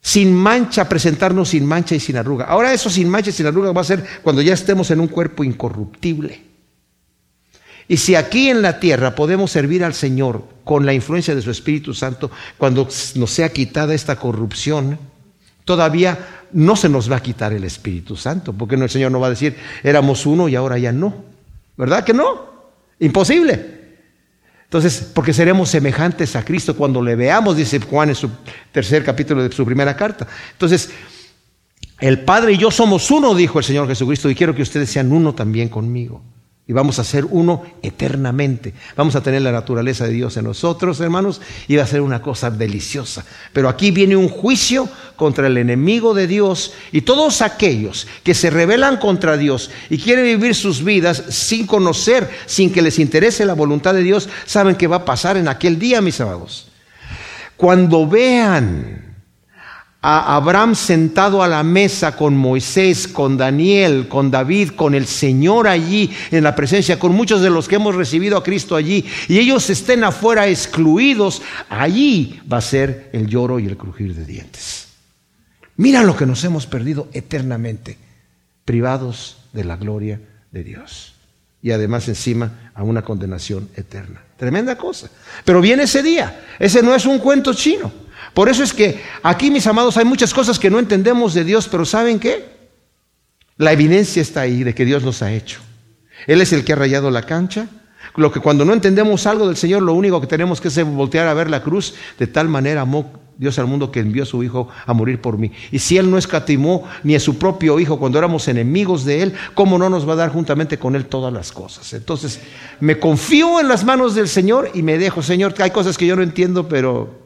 sin 0.00 0.34
mancha, 0.34 0.88
presentarnos 0.88 1.50
sin 1.50 1.64
mancha 1.64 1.94
y 1.94 2.00
sin 2.00 2.16
arruga. 2.16 2.46
Ahora 2.46 2.72
eso 2.72 2.90
sin 2.90 3.08
mancha 3.08 3.30
y 3.30 3.32
sin 3.32 3.46
arruga 3.46 3.70
va 3.70 3.82
a 3.82 3.84
ser 3.84 4.04
cuando 4.24 4.42
ya 4.42 4.54
estemos 4.54 4.90
en 4.90 4.98
un 4.98 5.06
cuerpo 5.06 5.44
incorruptible. 5.44 6.42
Y 7.86 7.98
si 7.98 8.16
aquí 8.16 8.50
en 8.50 8.62
la 8.62 8.80
tierra 8.80 9.14
podemos 9.14 9.52
servir 9.52 9.84
al 9.84 9.94
Señor 9.94 10.42
con 10.64 10.86
la 10.86 10.92
influencia 10.92 11.36
de 11.36 11.42
su 11.42 11.52
Espíritu 11.52 11.94
Santo, 11.94 12.32
cuando 12.58 12.88
nos 13.14 13.30
sea 13.30 13.50
quitada 13.50 13.94
esta 13.94 14.16
corrupción, 14.16 14.98
todavía 15.66 16.46
no 16.52 16.76
se 16.76 16.88
nos 16.88 17.10
va 17.10 17.16
a 17.16 17.22
quitar 17.22 17.52
el 17.52 17.64
Espíritu 17.64 18.16
Santo, 18.16 18.54
porque 18.54 18.76
el 18.76 18.88
Señor 18.88 19.12
no 19.12 19.20
va 19.20 19.26
a 19.26 19.30
decir, 19.30 19.56
éramos 19.82 20.24
uno 20.24 20.48
y 20.48 20.54
ahora 20.54 20.78
ya 20.78 20.92
no. 20.92 21.24
¿Verdad 21.76 22.04
que 22.04 22.14
no? 22.14 22.46
Imposible. 23.00 23.76
Entonces, 24.64 25.10
porque 25.12 25.32
seremos 25.32 25.68
semejantes 25.68 26.34
a 26.36 26.44
Cristo 26.44 26.76
cuando 26.76 27.02
le 27.02 27.16
veamos, 27.16 27.56
dice 27.56 27.80
Juan 27.80 28.08
en 28.08 28.14
su 28.14 28.30
tercer 28.72 29.04
capítulo 29.04 29.42
de 29.42 29.52
su 29.52 29.66
primera 29.66 29.96
carta. 29.96 30.26
Entonces, 30.52 30.90
el 31.98 32.20
Padre 32.20 32.52
y 32.52 32.58
yo 32.58 32.70
somos 32.70 33.10
uno, 33.10 33.34
dijo 33.34 33.58
el 33.58 33.64
Señor 33.64 33.88
Jesucristo, 33.88 34.30
y 34.30 34.34
quiero 34.34 34.54
que 34.54 34.62
ustedes 34.62 34.88
sean 34.88 35.12
uno 35.12 35.34
también 35.34 35.68
conmigo. 35.68 36.22
Y 36.68 36.72
vamos 36.72 36.98
a 36.98 37.04
ser 37.04 37.24
uno 37.24 37.62
eternamente. 37.80 38.74
Vamos 38.96 39.14
a 39.14 39.20
tener 39.20 39.40
la 39.42 39.52
naturaleza 39.52 40.04
de 40.04 40.12
Dios 40.12 40.36
en 40.36 40.44
nosotros, 40.46 40.98
hermanos, 40.98 41.40
y 41.68 41.76
va 41.76 41.84
a 41.84 41.86
ser 41.86 42.00
una 42.00 42.20
cosa 42.20 42.50
deliciosa. 42.50 43.24
Pero 43.52 43.68
aquí 43.68 43.92
viene 43.92 44.16
un 44.16 44.28
juicio 44.28 44.88
contra 45.14 45.46
el 45.46 45.58
enemigo 45.58 46.12
de 46.12 46.26
Dios 46.26 46.72
y 46.90 47.02
todos 47.02 47.40
aquellos 47.40 48.08
que 48.24 48.34
se 48.34 48.50
rebelan 48.50 48.96
contra 48.96 49.36
Dios 49.36 49.70
y 49.90 49.98
quieren 49.98 50.24
vivir 50.24 50.56
sus 50.56 50.82
vidas 50.82 51.22
sin 51.28 51.68
conocer, 51.68 52.28
sin 52.46 52.72
que 52.72 52.82
les 52.82 52.98
interese 52.98 53.46
la 53.46 53.54
voluntad 53.54 53.94
de 53.94 54.02
Dios, 54.02 54.28
saben 54.44 54.74
qué 54.74 54.88
va 54.88 54.96
a 54.96 55.04
pasar 55.04 55.36
en 55.36 55.46
aquel 55.46 55.78
día, 55.78 56.00
mis 56.00 56.20
amados. 56.20 56.66
Cuando 57.56 58.08
vean 58.08 59.05
a 60.08 60.36
Abraham 60.36 60.76
sentado 60.76 61.42
a 61.42 61.48
la 61.48 61.64
mesa 61.64 62.14
con 62.14 62.36
Moisés, 62.36 63.08
con 63.08 63.36
Daniel, 63.36 64.06
con 64.06 64.30
David, 64.30 64.70
con 64.76 64.94
el 64.94 65.04
Señor 65.04 65.66
allí 65.66 66.12
en 66.30 66.44
la 66.44 66.54
presencia, 66.54 66.96
con 66.96 67.10
muchos 67.10 67.40
de 67.40 67.50
los 67.50 67.66
que 67.66 67.74
hemos 67.74 67.96
recibido 67.96 68.36
a 68.36 68.44
Cristo 68.44 68.76
allí, 68.76 69.04
y 69.26 69.40
ellos 69.40 69.68
estén 69.68 70.04
afuera 70.04 70.46
excluidos, 70.46 71.42
allí 71.68 72.40
va 72.50 72.58
a 72.58 72.60
ser 72.60 73.10
el 73.12 73.26
lloro 73.26 73.58
y 73.58 73.66
el 73.66 73.76
crujir 73.76 74.14
de 74.14 74.24
dientes. 74.24 74.86
Mira 75.74 76.04
lo 76.04 76.16
que 76.16 76.24
nos 76.24 76.44
hemos 76.44 76.68
perdido 76.68 77.08
eternamente, 77.12 77.98
privados 78.64 79.38
de 79.52 79.64
la 79.64 79.76
gloria 79.76 80.20
de 80.52 80.62
Dios. 80.62 81.14
Y 81.62 81.72
además 81.72 82.06
encima 82.06 82.70
a 82.74 82.84
una 82.84 83.02
condenación 83.02 83.68
eterna. 83.74 84.22
Tremenda 84.36 84.78
cosa. 84.78 85.10
Pero 85.44 85.60
viene 85.60 85.82
ese 85.82 86.00
día. 86.00 86.44
Ese 86.60 86.80
no 86.80 86.94
es 86.94 87.06
un 87.06 87.18
cuento 87.18 87.52
chino. 87.54 88.05
Por 88.36 88.50
eso 88.50 88.62
es 88.62 88.74
que 88.74 89.00
aquí, 89.22 89.50
mis 89.50 89.66
amados, 89.66 89.96
hay 89.96 90.04
muchas 90.04 90.34
cosas 90.34 90.58
que 90.58 90.68
no 90.68 90.78
entendemos 90.78 91.32
de 91.32 91.42
Dios, 91.42 91.68
pero 91.68 91.86
¿saben 91.86 92.20
qué? 92.20 92.44
La 93.56 93.72
evidencia 93.72 94.20
está 94.20 94.42
ahí 94.42 94.62
de 94.62 94.74
que 94.74 94.84
Dios 94.84 95.02
nos 95.02 95.22
ha 95.22 95.32
hecho. 95.32 95.60
Él 96.26 96.42
es 96.42 96.52
el 96.52 96.62
que 96.62 96.74
ha 96.74 96.76
rayado 96.76 97.10
la 97.10 97.22
cancha. 97.22 97.66
Lo 98.14 98.30
que 98.30 98.40
cuando 98.40 98.66
no 98.66 98.74
entendemos 98.74 99.26
algo 99.26 99.46
del 99.46 99.56
Señor, 99.56 99.80
lo 99.80 99.94
único 99.94 100.20
que 100.20 100.26
tenemos 100.26 100.60
que 100.60 100.68
hacer 100.68 100.84
es 100.84 100.92
voltear 100.92 101.28
a 101.28 101.32
ver 101.32 101.48
la 101.48 101.62
cruz. 101.62 101.94
De 102.18 102.26
tal 102.26 102.46
manera 102.46 102.82
amó 102.82 103.10
Dios 103.38 103.58
al 103.58 103.68
mundo 103.68 103.90
que 103.90 104.00
envió 104.00 104.24
a 104.24 104.26
su 104.26 104.42
Hijo 104.42 104.68
a 104.84 104.92
morir 104.92 105.18
por 105.18 105.38
mí. 105.38 105.50
Y 105.72 105.78
si 105.78 105.96
Él 105.96 106.10
no 106.10 106.18
escatimó 106.18 106.84
ni 107.04 107.14
a 107.14 107.20
su 107.20 107.38
propio 107.38 107.80
Hijo 107.80 107.98
cuando 107.98 108.18
éramos 108.18 108.48
enemigos 108.48 109.06
de 109.06 109.22
Él, 109.22 109.32
¿cómo 109.54 109.78
no 109.78 109.88
nos 109.88 110.06
va 110.06 110.12
a 110.12 110.16
dar 110.16 110.30
juntamente 110.30 110.78
con 110.78 110.94
Él 110.94 111.06
todas 111.06 111.32
las 111.32 111.52
cosas? 111.52 111.90
Entonces, 111.94 112.38
me 112.80 112.98
confío 112.98 113.60
en 113.60 113.68
las 113.68 113.82
manos 113.82 114.14
del 114.14 114.28
Señor 114.28 114.72
y 114.74 114.82
me 114.82 114.98
dejo, 114.98 115.22
Señor, 115.22 115.54
hay 115.56 115.70
cosas 115.70 115.96
que 115.96 116.06
yo 116.06 116.16
no 116.16 116.22
entiendo, 116.22 116.68
pero 116.68 117.24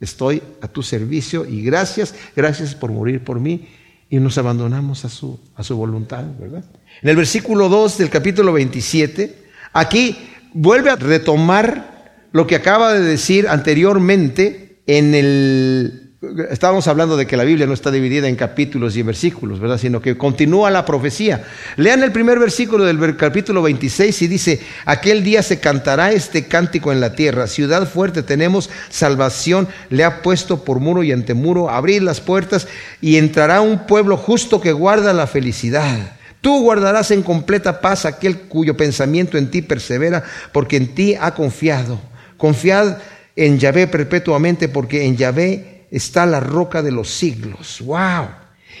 estoy 0.00 0.42
a 0.60 0.68
tu 0.68 0.82
servicio 0.82 1.44
y 1.46 1.62
gracias, 1.62 2.14
gracias 2.36 2.74
por 2.74 2.92
morir 2.92 3.22
por 3.22 3.40
mí 3.40 3.68
y 4.10 4.18
nos 4.18 4.38
abandonamos 4.38 5.04
a 5.04 5.08
su, 5.08 5.40
a 5.56 5.62
su 5.62 5.76
voluntad, 5.76 6.24
¿verdad? 6.38 6.64
En 7.02 7.08
el 7.08 7.16
versículo 7.16 7.68
2 7.68 7.98
del 7.98 8.10
capítulo 8.10 8.52
27, 8.52 9.34
aquí 9.72 10.16
vuelve 10.52 10.90
a 10.90 10.96
retomar 10.96 11.94
lo 12.32 12.46
que 12.46 12.56
acaba 12.56 12.92
de 12.92 13.00
decir 13.00 13.48
anteriormente 13.48 14.82
en 14.86 15.14
el 15.14 16.03
Estábamos 16.50 16.86
hablando 16.88 17.16
de 17.16 17.26
que 17.26 17.36
la 17.36 17.44
Biblia 17.44 17.66
no 17.66 17.72
está 17.72 17.90
dividida 17.90 18.28
en 18.28 18.36
capítulos 18.36 18.96
y 18.96 19.00
en 19.00 19.06
versículos, 19.06 19.60
¿verdad? 19.60 19.78
Sino 19.78 20.00
que 20.00 20.16
continúa 20.16 20.70
la 20.70 20.84
profecía. 20.84 21.44
Lean 21.76 22.02
el 22.02 22.12
primer 22.12 22.38
versículo 22.38 22.84
del 22.84 23.16
capítulo 23.16 23.62
26 23.62 24.22
y 24.22 24.26
dice, 24.26 24.60
aquel 24.84 25.24
día 25.24 25.42
se 25.42 25.60
cantará 25.60 26.12
este 26.12 26.46
cántico 26.46 26.92
en 26.92 27.00
la 27.00 27.14
tierra. 27.14 27.46
Ciudad 27.46 27.88
fuerte 27.88 28.22
tenemos 28.22 28.70
salvación, 28.90 29.68
le 29.90 30.04
ha 30.04 30.22
puesto 30.22 30.64
por 30.64 30.80
muro 30.80 31.02
y 31.02 31.12
antemuro, 31.12 31.70
abrir 31.70 32.02
las 32.02 32.20
puertas 32.20 32.68
y 33.00 33.16
entrará 33.16 33.60
un 33.60 33.86
pueblo 33.86 34.16
justo 34.16 34.60
que 34.60 34.72
guarda 34.72 35.12
la 35.12 35.26
felicidad. 35.26 36.16
Tú 36.40 36.60
guardarás 36.60 37.10
en 37.10 37.22
completa 37.22 37.80
paz 37.80 38.04
aquel 38.04 38.40
cuyo 38.40 38.76
pensamiento 38.76 39.38
en 39.38 39.50
ti 39.50 39.62
persevera, 39.62 40.24
porque 40.52 40.76
en 40.76 40.94
ti 40.94 41.16
ha 41.18 41.34
confiado. 41.34 41.98
Confiad 42.36 42.98
en 43.34 43.58
Yahvé 43.58 43.86
perpetuamente, 43.86 44.68
porque 44.68 45.06
en 45.06 45.16
Yahvé 45.16 45.73
está 45.96 46.26
la 46.26 46.40
roca 46.40 46.82
de 46.82 46.92
los 46.92 47.08
siglos. 47.08 47.80
¡Wow! 47.80 48.28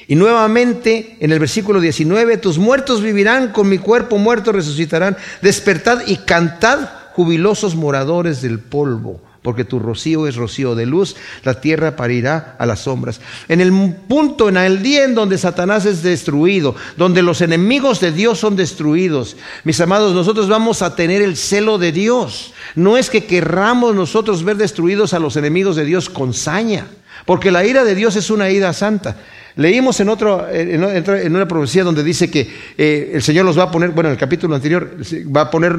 Y 0.06 0.16
nuevamente 0.16 1.16
en 1.20 1.32
el 1.32 1.38
versículo 1.38 1.80
19, 1.80 2.36
tus 2.38 2.58
muertos 2.58 3.00
vivirán, 3.00 3.52
con 3.52 3.68
mi 3.68 3.78
cuerpo 3.78 4.18
muerto 4.18 4.52
resucitarán, 4.52 5.16
despertad 5.40 6.06
y 6.06 6.16
cantad 6.18 6.88
jubilosos 7.14 7.76
moradores 7.76 8.42
del 8.42 8.58
polvo 8.58 9.20
porque 9.44 9.66
tu 9.66 9.78
rocío 9.78 10.26
es 10.26 10.36
rocío 10.36 10.74
de 10.74 10.86
luz, 10.86 11.16
la 11.42 11.60
tierra 11.60 11.96
parirá 11.96 12.56
a 12.58 12.64
las 12.64 12.80
sombras. 12.80 13.20
En 13.46 13.60
el 13.60 13.94
punto, 14.08 14.48
en 14.48 14.56
el 14.56 14.82
día 14.82 15.04
en 15.04 15.14
donde 15.14 15.36
Satanás 15.36 15.84
es 15.84 16.02
destruido, 16.02 16.74
donde 16.96 17.20
los 17.20 17.42
enemigos 17.42 18.00
de 18.00 18.10
Dios 18.10 18.38
son 18.38 18.56
destruidos, 18.56 19.36
mis 19.62 19.78
amados, 19.82 20.14
nosotros 20.14 20.48
vamos 20.48 20.80
a 20.80 20.96
tener 20.96 21.20
el 21.20 21.36
celo 21.36 21.76
de 21.76 21.92
Dios. 21.92 22.54
No 22.74 22.96
es 22.96 23.10
que 23.10 23.26
querramos 23.26 23.94
nosotros 23.94 24.44
ver 24.44 24.56
destruidos 24.56 25.12
a 25.12 25.18
los 25.18 25.36
enemigos 25.36 25.76
de 25.76 25.84
Dios 25.84 26.08
con 26.08 26.32
saña, 26.32 26.86
porque 27.24 27.50
la 27.50 27.64
ira 27.64 27.84
de 27.84 27.94
Dios 27.94 28.16
es 28.16 28.30
una 28.30 28.50
ira 28.50 28.72
santa. 28.72 29.16
Leímos 29.56 30.00
en, 30.00 30.08
otro, 30.08 30.48
en 30.50 31.36
una 31.36 31.46
profecía 31.46 31.84
donde 31.84 32.02
dice 32.02 32.28
que 32.28 32.52
eh, 32.76 33.12
el 33.14 33.22
Señor 33.22 33.44
los 33.44 33.56
va 33.56 33.64
a 33.64 33.70
poner, 33.70 33.90
bueno, 33.90 34.08
en 34.08 34.14
el 34.14 34.18
capítulo 34.18 34.56
anterior, 34.56 34.96
va 35.34 35.42
a 35.42 35.50
poner 35.50 35.78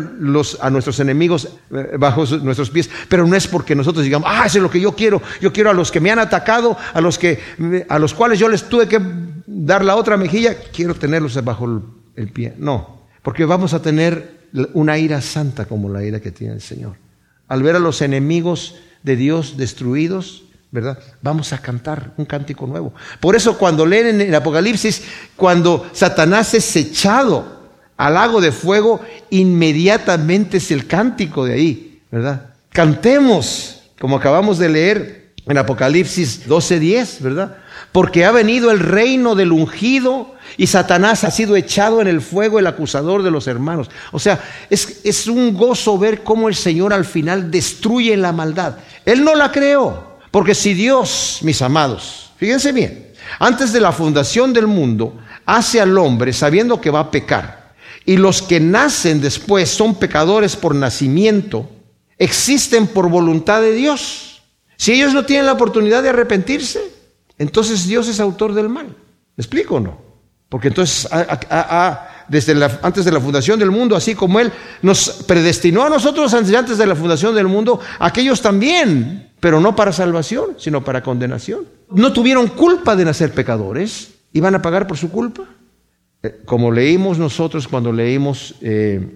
a 0.62 0.70
nuestros 0.70 1.00
enemigos 1.02 1.50
eh, 1.72 1.98
bajo 1.98 2.26
nuestros 2.38 2.70
pies, 2.70 2.90
pero 3.10 3.28
no 3.28 3.36
es 3.36 3.48
porque 3.48 3.76
nosotros 3.76 4.06
digamos, 4.06 4.30
ah, 4.32 4.44
eso 4.46 4.60
es 4.60 4.64
lo 4.64 4.72
que 4.72 4.80
yo 4.80 4.94
quiero, 4.94 5.22
yo 5.42 5.52
quiero 5.52 5.70
a 5.70 5.74
los 5.74 5.92
que 5.92 6.00
me 6.00 6.10
han 6.10 6.20
atacado, 6.20 6.78
a 6.94 7.02
los, 7.02 7.20
que, 7.20 7.38
a 7.90 8.00
los 8.00 8.14
cuales 8.14 8.40
yo 8.40 8.48
les 8.48 8.64
tuve 8.70 8.88
que 8.88 9.02
dar 9.46 9.84
la 9.84 9.98
otra 9.98 10.16
mejilla, 10.16 10.56
quiero 10.74 10.96
tenerlos 10.96 11.44
bajo 11.44 11.84
el 12.16 12.30
pie. 12.30 12.54
No, 12.58 13.02
porque 13.24 13.44
vamos 13.44 13.74
a 13.74 13.82
tener 13.82 14.36
una 14.74 14.98
ira 14.98 15.20
santa 15.20 15.66
como 15.66 15.90
la 15.90 16.02
ira 16.02 16.22
que 16.22 16.32
tiene 16.32 16.54
el 16.54 16.62
Señor. 16.62 16.96
Al 17.50 17.62
ver 17.62 17.76
a 17.76 17.80
los 17.80 18.02
enemigos 18.02 18.76
de 19.04 19.18
Dios 19.18 19.58
destruidos, 19.58 20.46
¿verdad? 20.72 21.00
Vamos 21.22 21.54
a 21.54 21.58
cantar 21.60 22.12
un 22.18 22.26
cántico 22.26 22.68
nuevo. 22.68 22.94
Por 23.20 23.36
eso 23.36 23.58
cuando 23.58 23.86
leen 23.86 24.08
en 24.08 24.22
el 24.22 24.36
Apocalipsis, 24.36 25.04
cuando 25.36 25.90
Satanás 25.94 26.54
es 26.54 26.76
echado 26.76 27.46
al 27.98 28.14
lago 28.14 28.42
de 28.42 28.52
fuego, 28.52 29.02
inmediatamente 29.30 30.58
es 30.58 30.72
el 30.72 30.86
cántico 30.86 31.46
de 31.46 31.54
ahí, 31.54 32.02
¿verdad? 32.12 32.54
Cantemos, 32.72 33.84
como 34.00 34.18
acabamos 34.18 34.58
de 34.58 34.70
leer 34.70 35.34
en 35.46 35.58
Apocalipsis 35.58 36.48
12:10, 36.48 37.22
¿verdad? 37.22 37.58
Porque 37.92 38.26
ha 38.26 38.32
venido 38.32 38.72
el 38.72 38.80
reino 38.80 39.36
del 39.36 39.54
ungido 39.54 40.36
y 40.58 40.68
Satanás 40.68 41.24
ha 41.24 41.32
sido 41.32 41.56
echado 41.56 42.02
en 42.02 42.08
el 42.08 42.22
fuego, 42.22 42.60
el 42.60 42.68
acusador 42.68 43.24
de 43.24 43.32
los 43.32 43.48
hermanos. 43.48 43.90
O 44.12 44.20
sea, 44.20 44.44
es, 44.70 45.02
es 45.04 45.28
un 45.28 45.54
gozo 45.54 45.98
ver 45.98 46.24
cómo 46.24 46.50
el 46.50 46.56
Señor 46.56 46.94
al 46.94 47.06
final 47.06 47.50
destruye 47.52 48.18
la 48.18 48.34
maldad. 48.34 48.78
Él 49.06 49.24
no 49.24 49.36
la 49.36 49.52
creó. 49.52 50.15
Porque 50.36 50.54
si 50.54 50.74
Dios, 50.74 51.40
mis 51.44 51.62
amados, 51.62 52.34
fíjense 52.36 52.74
bien, 52.74 53.14
antes 53.40 53.72
de 53.72 53.80
la 53.80 53.94
fundación 53.94 54.52
del 54.52 54.68
mundo, 54.68 55.18
hace 55.46 55.80
al 55.80 55.98
hombre 55.98 56.34
sabiendo 56.34 56.82
que 56.82 56.90
va 56.90 57.00
a 57.00 57.10
pecar, 57.10 57.74
y 58.04 58.18
los 58.18 58.42
que 58.42 58.60
nacen 58.60 59.22
después 59.22 59.70
son 59.70 59.96
pecadores 59.96 60.58
por 60.58 60.76
nacimiento, 60.76 61.70
existen 62.18 62.88
por 62.88 63.10
voluntad 63.10 63.62
de 63.62 63.72
Dios. 63.72 64.42
Si 64.76 64.92
ellos 64.92 65.14
no 65.14 65.24
tienen 65.24 65.46
la 65.46 65.54
oportunidad 65.54 66.04
de 66.04 66.10
arrepentirse, 66.10 66.82
entonces 67.38 67.88
Dios 67.88 68.10
es 68.10 68.20
autor 68.20 68.54
del 68.54 68.68
mal. 68.68 68.88
¿Me 68.88 69.42
explico 69.42 69.76
o 69.76 69.80
no? 69.80 70.02
Porque 70.50 70.68
entonces 70.68 71.08
desde 72.28 72.62
antes 72.82 73.06
de 73.06 73.12
la 73.14 73.22
fundación 73.22 73.58
del 73.58 73.72
mundo, 73.72 73.96
así 73.96 74.14
como 74.14 74.42
Él 74.42 74.52
nos 74.82 75.24
predestinó 75.26 75.86
a 75.86 75.90
nosotros 75.90 76.34
antes 76.34 76.78
de 76.78 76.86
la 76.86 76.96
fundación 76.98 77.34
del 77.34 77.48
mundo, 77.48 77.80
aquellos 78.00 78.42
también 78.42 79.25
pero 79.40 79.60
no 79.60 79.76
para 79.76 79.92
salvación, 79.92 80.56
sino 80.58 80.84
para 80.84 81.04
condenación. 81.04 81.66
No 81.90 82.14
tuvieron 82.14 82.48
culpa 82.48 82.96
de 82.96 83.06
nacer 83.06 83.34
pecadores 83.34 84.14
y 84.34 84.40
van 84.40 84.56
a 84.56 84.62
pagar 84.62 84.88
por 84.88 84.98
su 84.98 85.12
culpa. 85.12 85.44
Eh, 86.24 86.42
como 86.46 86.72
leímos 86.72 87.20
nosotros 87.20 87.68
cuando 87.68 87.92
leímos 87.92 88.56
eh, 88.62 89.08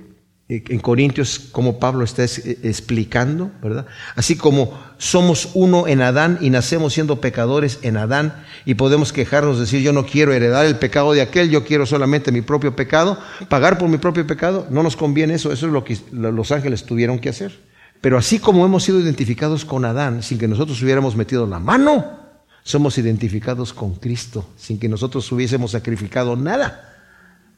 en 0.50 0.80
Corintios, 0.80 1.40
como 1.52 1.80
Pablo 1.80 2.04
está 2.04 2.24
eh, 2.24 2.58
explicando, 2.64 3.52
¿verdad? 3.62 3.86
Así 4.16 4.36
como 4.36 4.80
somos 4.98 5.52
uno 5.54 5.88
en 5.88 6.02
Adán 6.02 6.40
y 6.42 6.50
nacemos 6.50 6.94
siendo 6.94 7.22
pecadores 7.22 7.78
en 7.84 7.98
Adán 7.98 8.44
y 8.66 8.74
podemos 8.74 9.14
quejarnos, 9.14 9.60
decir, 9.60 9.82
yo 9.82 9.94
no 9.94 10.08
quiero 10.08 10.34
heredar 10.34 10.66
el 10.66 10.78
pecado 10.78 11.14
de 11.14 11.22
aquel, 11.22 11.52
yo 11.52 11.64
quiero 11.64 11.86
solamente 11.86 12.32
mi 12.32 12.42
propio 12.42 12.76
pecado, 12.76 13.20
pagar 13.48 13.78
por 13.78 13.90
mi 13.90 14.00
propio 14.00 14.26
pecado, 14.26 14.66
no 14.72 14.82
nos 14.82 14.96
conviene 14.96 15.36
eso, 15.36 15.54
eso 15.54 15.68
es 15.68 15.72
lo 15.72 15.84
que 15.84 15.98
los 16.12 16.52
ángeles 16.52 16.84
tuvieron 16.84 17.20
que 17.20 17.30
hacer. 17.30 17.69
Pero 18.02 18.18
así 18.18 18.40
como 18.40 18.66
hemos 18.66 18.84
sido 18.84 19.00
identificados 19.00 19.66
con 19.66 19.84
Adán 19.86 20.24
sin 20.24 20.38
que 20.38 20.48
nosotros 20.48 20.82
hubiéramos 20.82 21.16
metido 21.16 21.46
la 21.46 21.60
mano, 21.60 22.20
somos 22.64 22.98
identificados 22.98 23.74
con 23.74 23.96
Cristo 23.96 24.48
sin 24.56 24.80
que 24.80 24.88
nosotros 24.88 25.30
hubiésemos 25.32 25.72
sacrificado 25.72 26.36
nada 26.36 26.98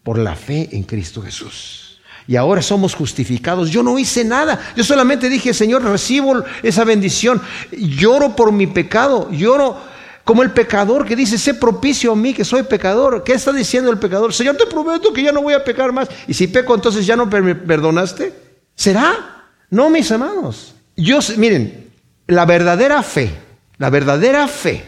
por 0.04 0.17
la 0.17 0.36
fe 0.36 0.69
en 0.71 0.84
Cristo 0.84 1.21
Jesús. 1.21 2.01
Y 2.27 2.36
ahora 2.36 2.62
somos 2.62 2.95
justificados. 2.95 3.69
Yo 3.71 3.84
no 3.84 3.97
hice 3.97 4.23
nada. 4.23 4.60
Yo 4.75 4.84
solamente 4.84 5.27
dije, 5.27 5.54
Señor, 5.54 5.84
recibo 5.84 6.43
esa 6.63 6.84
bendición. 6.84 7.41
Lloro 7.71 8.36
por 8.36 8.51
mi 8.51 8.67
pecado. 8.67 9.30
Lloro 9.32 9.77
como 10.23 10.43
el 10.43 10.51
pecador 10.51 11.06
que 11.06 11.15
dice, 11.15 11.38
sé 11.38 11.56
propicio 11.56 12.12
a 12.12 12.15
mí 12.15 12.34
que 12.34 12.45
soy 12.45 12.63
pecador. 12.63 13.23
¿Qué 13.23 13.34
está 13.34 13.51
diciendo 13.51 13.91
el 13.91 13.97
pecador? 13.97 14.34
Señor, 14.34 14.56
te 14.56 14.67
prometo 14.67 15.12
que 15.12 15.23
ya 15.23 15.32
no 15.32 15.41
voy 15.41 15.56
a 15.56 15.63
pecar 15.63 15.91
más. 15.91 16.10
Y 16.27 16.34
si 16.34 16.47
peco, 16.47 16.75
entonces 16.75 17.06
ya 17.06 17.15
no 17.15 17.25
me 17.25 17.56
perdonaste. 17.56 18.34
¿Será? 18.75 19.40
No, 19.71 19.89
mis 19.89 20.12
amados. 20.12 20.75
Yo, 20.95 21.19
miren, 21.38 21.89
la 22.27 22.45
verdadera 22.45 23.01
fe, 23.01 23.31
la 23.77 23.89
verdadera 23.89 24.47
fe 24.47 24.84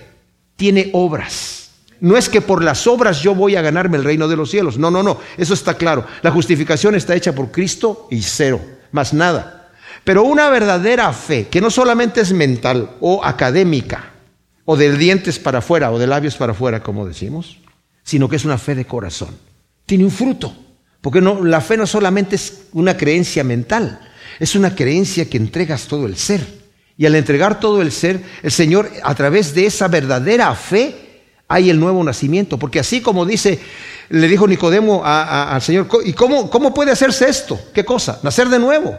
tiene 0.56 0.92
obras. 0.94 1.72
No 2.00 2.18
es 2.18 2.28
que 2.28 2.42
por 2.42 2.62
las 2.62 2.86
obras 2.86 3.22
yo 3.22 3.34
voy 3.34 3.56
a 3.56 3.62
ganarme 3.62 3.98
el 3.98 4.04
reino 4.04 4.28
de 4.28 4.36
los 4.36 4.52
cielos. 4.52 4.78
No, 4.78 4.92
no, 4.92 5.02
no. 5.02 5.20
Eso 5.38 5.54
está 5.54 5.76
claro. 5.76 6.06
La 6.22 6.32
justificación 6.32 6.96
está 6.96 7.16
hecha 7.16 7.34
por 7.34 7.50
Cristo 7.50 8.08
y 8.12 8.22
cero, 8.22 8.60
más 8.92 9.14
nada. 9.14 9.72
Pero 10.04 10.24
una 10.24 10.50
verdadera 10.50 11.14
fe, 11.14 11.48
que 11.48 11.62
no 11.62 11.70
solamente 11.70 12.20
es 12.20 12.34
mental 12.34 12.92
o 13.00 13.24
académica, 13.24 14.12
o 14.66 14.76
de 14.76 14.98
dientes 14.98 15.40
para 15.40 15.60
afuera, 15.60 15.92
o 15.92 16.00
de 16.00 16.08
labios 16.08 16.36
para 16.36 16.52
afuera, 16.52 16.84
como 16.84 17.06
decimos, 17.06 17.58
sino 18.04 18.28
que 18.28 18.36
es 18.36 18.44
una 18.44 18.58
fe 18.58 18.76
de 18.76 18.86
corazón. 18.86 19.30
Tiene 19.86 20.04
un 20.04 20.12
fruto. 20.12 20.54
Porque 21.00 21.22
no, 21.22 21.44
la 21.44 21.62
fe 21.62 21.78
no 21.78 21.86
solamente 21.86 22.36
es 22.36 22.64
una 22.72 22.96
creencia 22.96 23.44
mental, 23.44 24.00
es 24.40 24.56
una 24.56 24.76
creencia 24.76 25.30
que 25.30 25.38
entregas 25.38 25.88
todo 25.88 26.06
el 26.06 26.18
ser. 26.18 26.64
Y 26.98 27.06
al 27.06 27.16
entregar 27.16 27.60
todo 27.60 27.82
el 27.82 27.92
ser, 27.92 28.22
el 28.44 28.52
Señor, 28.52 28.90
a 29.04 29.16
través 29.16 29.54
de 29.56 29.66
esa 29.66 29.88
verdadera 29.88 30.54
fe, 30.56 30.96
hay 31.48 31.70
el 31.70 31.80
nuevo 31.80 32.04
nacimiento. 32.04 32.58
Porque 32.58 32.80
así 32.80 33.02
como 33.02 33.26
dice, 33.26 33.60
le 34.10 34.28
dijo 34.28 34.48
Nicodemo 34.48 35.02
al 35.04 35.62
Señor, 35.62 35.88
¿y 36.06 36.14
cómo, 36.14 36.50
cómo 36.50 36.74
puede 36.74 36.92
hacerse 36.92 37.28
esto? 37.28 37.60
¿Qué 37.74 37.84
cosa? 37.84 38.20
Nacer 38.24 38.50
de 38.50 38.60
nuevo. 38.60 38.98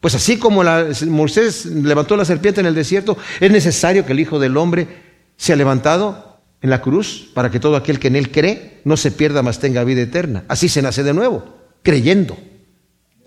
Pues 0.00 0.14
así 0.14 0.36
como 0.36 0.64
Moisés 1.06 1.66
levantó 1.66 2.16
la 2.16 2.24
serpiente 2.24 2.60
en 2.60 2.66
el 2.66 2.74
desierto, 2.74 3.16
es 3.38 3.50
necesario 3.52 4.04
que 4.04 4.12
el 4.12 4.20
Hijo 4.20 4.40
del 4.40 4.56
Hombre 4.56 4.88
sea 5.36 5.54
levantado 5.54 6.40
en 6.60 6.70
la 6.70 6.80
cruz 6.80 7.30
para 7.34 7.50
que 7.50 7.60
todo 7.60 7.76
aquel 7.76 8.00
que 8.00 8.08
en 8.08 8.16
él 8.16 8.30
cree 8.30 8.80
no 8.84 8.96
se 8.96 9.12
pierda, 9.12 9.42
mas 9.42 9.60
tenga 9.60 9.84
vida 9.84 10.00
eterna. 10.00 10.44
Así 10.48 10.68
se 10.68 10.82
nace 10.82 11.04
de 11.04 11.14
nuevo, 11.14 11.44
creyendo 11.82 12.36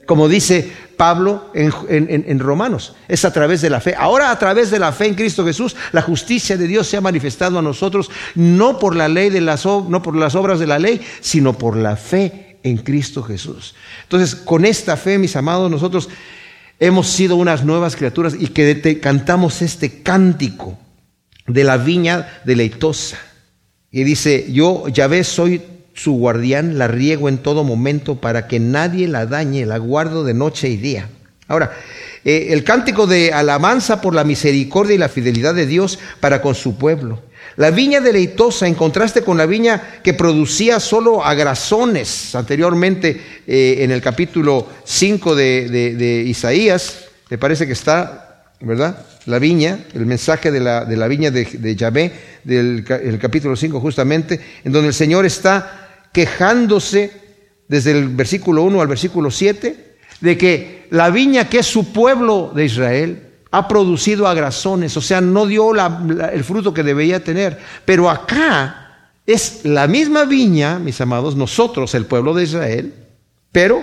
como 0.06 0.28
dice 0.28 0.72
Pablo 0.98 1.52
en, 1.54 2.40
Romanos, 2.40 2.96
es 3.08 3.26
a 3.26 3.34
través 3.34 3.62
de 3.62 3.70
la 3.70 3.82
fe. 3.82 3.96
Ahora 3.98 4.32
a 4.32 4.40
través 4.40 4.72
de 4.72 4.80
la 4.80 4.92
fe 4.92 5.08
en 5.08 5.16
Cristo 5.16 5.46
Jesús, 5.46 5.76
la 5.92 6.02
justicia 6.02 6.58
de 6.58 6.68
Dios 6.68 6.88
se 6.88 6.98
ha 6.98 7.02
manifestado 7.02 7.60
a 7.60 7.62
nosotros, 7.62 8.10
no 8.36 8.80
por 8.80 8.96
la 8.96 9.08
ley 9.08 9.30
de 9.30 9.42
las, 9.42 9.66
no 9.66 10.02
por 10.02 10.16
las 10.16 10.36
obras 10.36 10.60
de 10.60 10.68
la 10.68 10.80
ley, 10.80 11.02
sino 11.22 11.58
por 11.58 11.76
la 11.76 11.96
fe 11.96 12.58
en 12.64 12.78
Cristo 12.78 13.24
Jesús. 13.24 13.76
Entonces, 14.04 14.36
con 14.36 14.66
esta 14.66 14.98
fe, 14.98 15.18
mis 15.18 15.36
amados, 15.36 15.70
nosotros 15.70 16.10
hemos 16.80 17.08
sido 17.08 17.36
unas 17.36 17.64
nuevas 17.64 17.96
criaturas 17.96 18.36
y 18.38 18.48
que 18.48 19.00
cantamos 19.00 19.62
este 19.62 20.02
cántico 20.02 20.78
de 21.48 21.64
la 21.64 21.78
viña 21.78 22.42
deleitosa. 22.46 23.18
Y 23.92 24.04
dice, 24.04 24.52
yo, 24.52 24.88
Yahvé, 24.90 25.24
soy 25.24 25.62
su 25.96 26.14
guardián, 26.14 26.78
la 26.78 26.88
riego 26.88 27.30
en 27.30 27.40
todo 27.40 27.64
momento 27.64 28.16
para 28.16 28.48
que 28.48 28.60
nadie 28.60 29.08
la 29.08 29.26
dañe, 29.26 29.66
la 29.66 29.78
guardo 29.78 30.24
de 30.24 30.34
noche 30.34 30.70
y 30.70 30.78
día. 30.78 31.10
Ahora, 31.48 31.72
eh, 32.26 32.48
el 32.50 32.64
cántico 32.64 33.08
de 33.08 33.32
alabanza 33.32 34.02
por 34.02 34.14
la 34.14 34.24
misericordia 34.24 34.96
y 34.96 34.98
la 34.98 35.10
fidelidad 35.10 35.56
de 35.56 35.66
Dios 35.66 35.98
para 36.20 36.42
con 36.42 36.54
su 36.54 36.78
pueblo. 36.78 37.22
La 37.56 37.72
viña 37.72 38.02
deleitosa, 38.02 38.68
en 38.68 38.74
contraste 38.74 39.22
con 39.22 39.38
la 39.38 39.46
viña 39.46 40.02
que 40.04 40.14
producía 40.14 40.80
solo 40.80 41.24
agrazones, 41.24 42.36
anteriormente 42.36 43.22
eh, 43.48 43.78
en 43.80 43.92
el 43.92 44.02
capítulo 44.02 44.68
5 44.84 45.36
de, 45.36 46.24
Isaías, 46.28 47.06
me 47.30 47.38
parece 47.38 47.66
que 47.66 47.74
está, 47.74 48.52
¿verdad? 48.60 49.06
La 49.28 49.40
viña, 49.40 49.80
el 49.94 50.06
mensaje 50.06 50.52
de 50.52 50.60
la, 50.60 50.84
de 50.84 50.98
la 50.98 51.08
viña 51.08 51.32
de, 51.32 51.46
de 51.46 51.76
Yahvé, 51.76 52.12
del 52.44 52.84
el 53.04 53.20
capítulo 53.20 53.56
5 53.56 53.80
justamente, 53.80 54.42
en 54.64 54.72
donde 54.72 54.90
el 54.90 54.94
Señor 54.94 55.26
está 55.26 55.85
quejándose 56.16 57.12
desde 57.68 57.92
el 57.92 58.08
versículo 58.08 58.64
1 58.64 58.80
al 58.80 58.88
versículo 58.88 59.30
7 59.30 59.98
de 60.22 60.38
que 60.38 60.88
la 60.92 61.10
viña 61.10 61.50
que 61.50 61.60
es 61.60 61.66
su 61.66 61.92
pueblo 61.92 62.54
de 62.56 62.64
Israel 62.64 63.22
ha 63.52 63.68
producido 63.68 64.26
agrazones, 64.26 64.96
o 64.96 65.02
sea, 65.02 65.20
no 65.20 65.46
dio 65.46 65.74
el 65.76 66.44
fruto 66.46 66.74
que 66.74 66.84
debía 66.84 67.22
tener. 67.22 67.60
Pero 67.84 68.10
acá 68.10 68.82
Es 69.28 69.66
la 69.66 69.88
misma 69.88 70.24
viña, 70.26 70.78
mis 70.78 71.02
amados, 71.02 71.36
nosotros, 71.36 71.96
el 71.96 72.06
pueblo 72.06 72.36
de 72.36 72.44
Israel, 72.44 72.94
pero, 73.52 73.82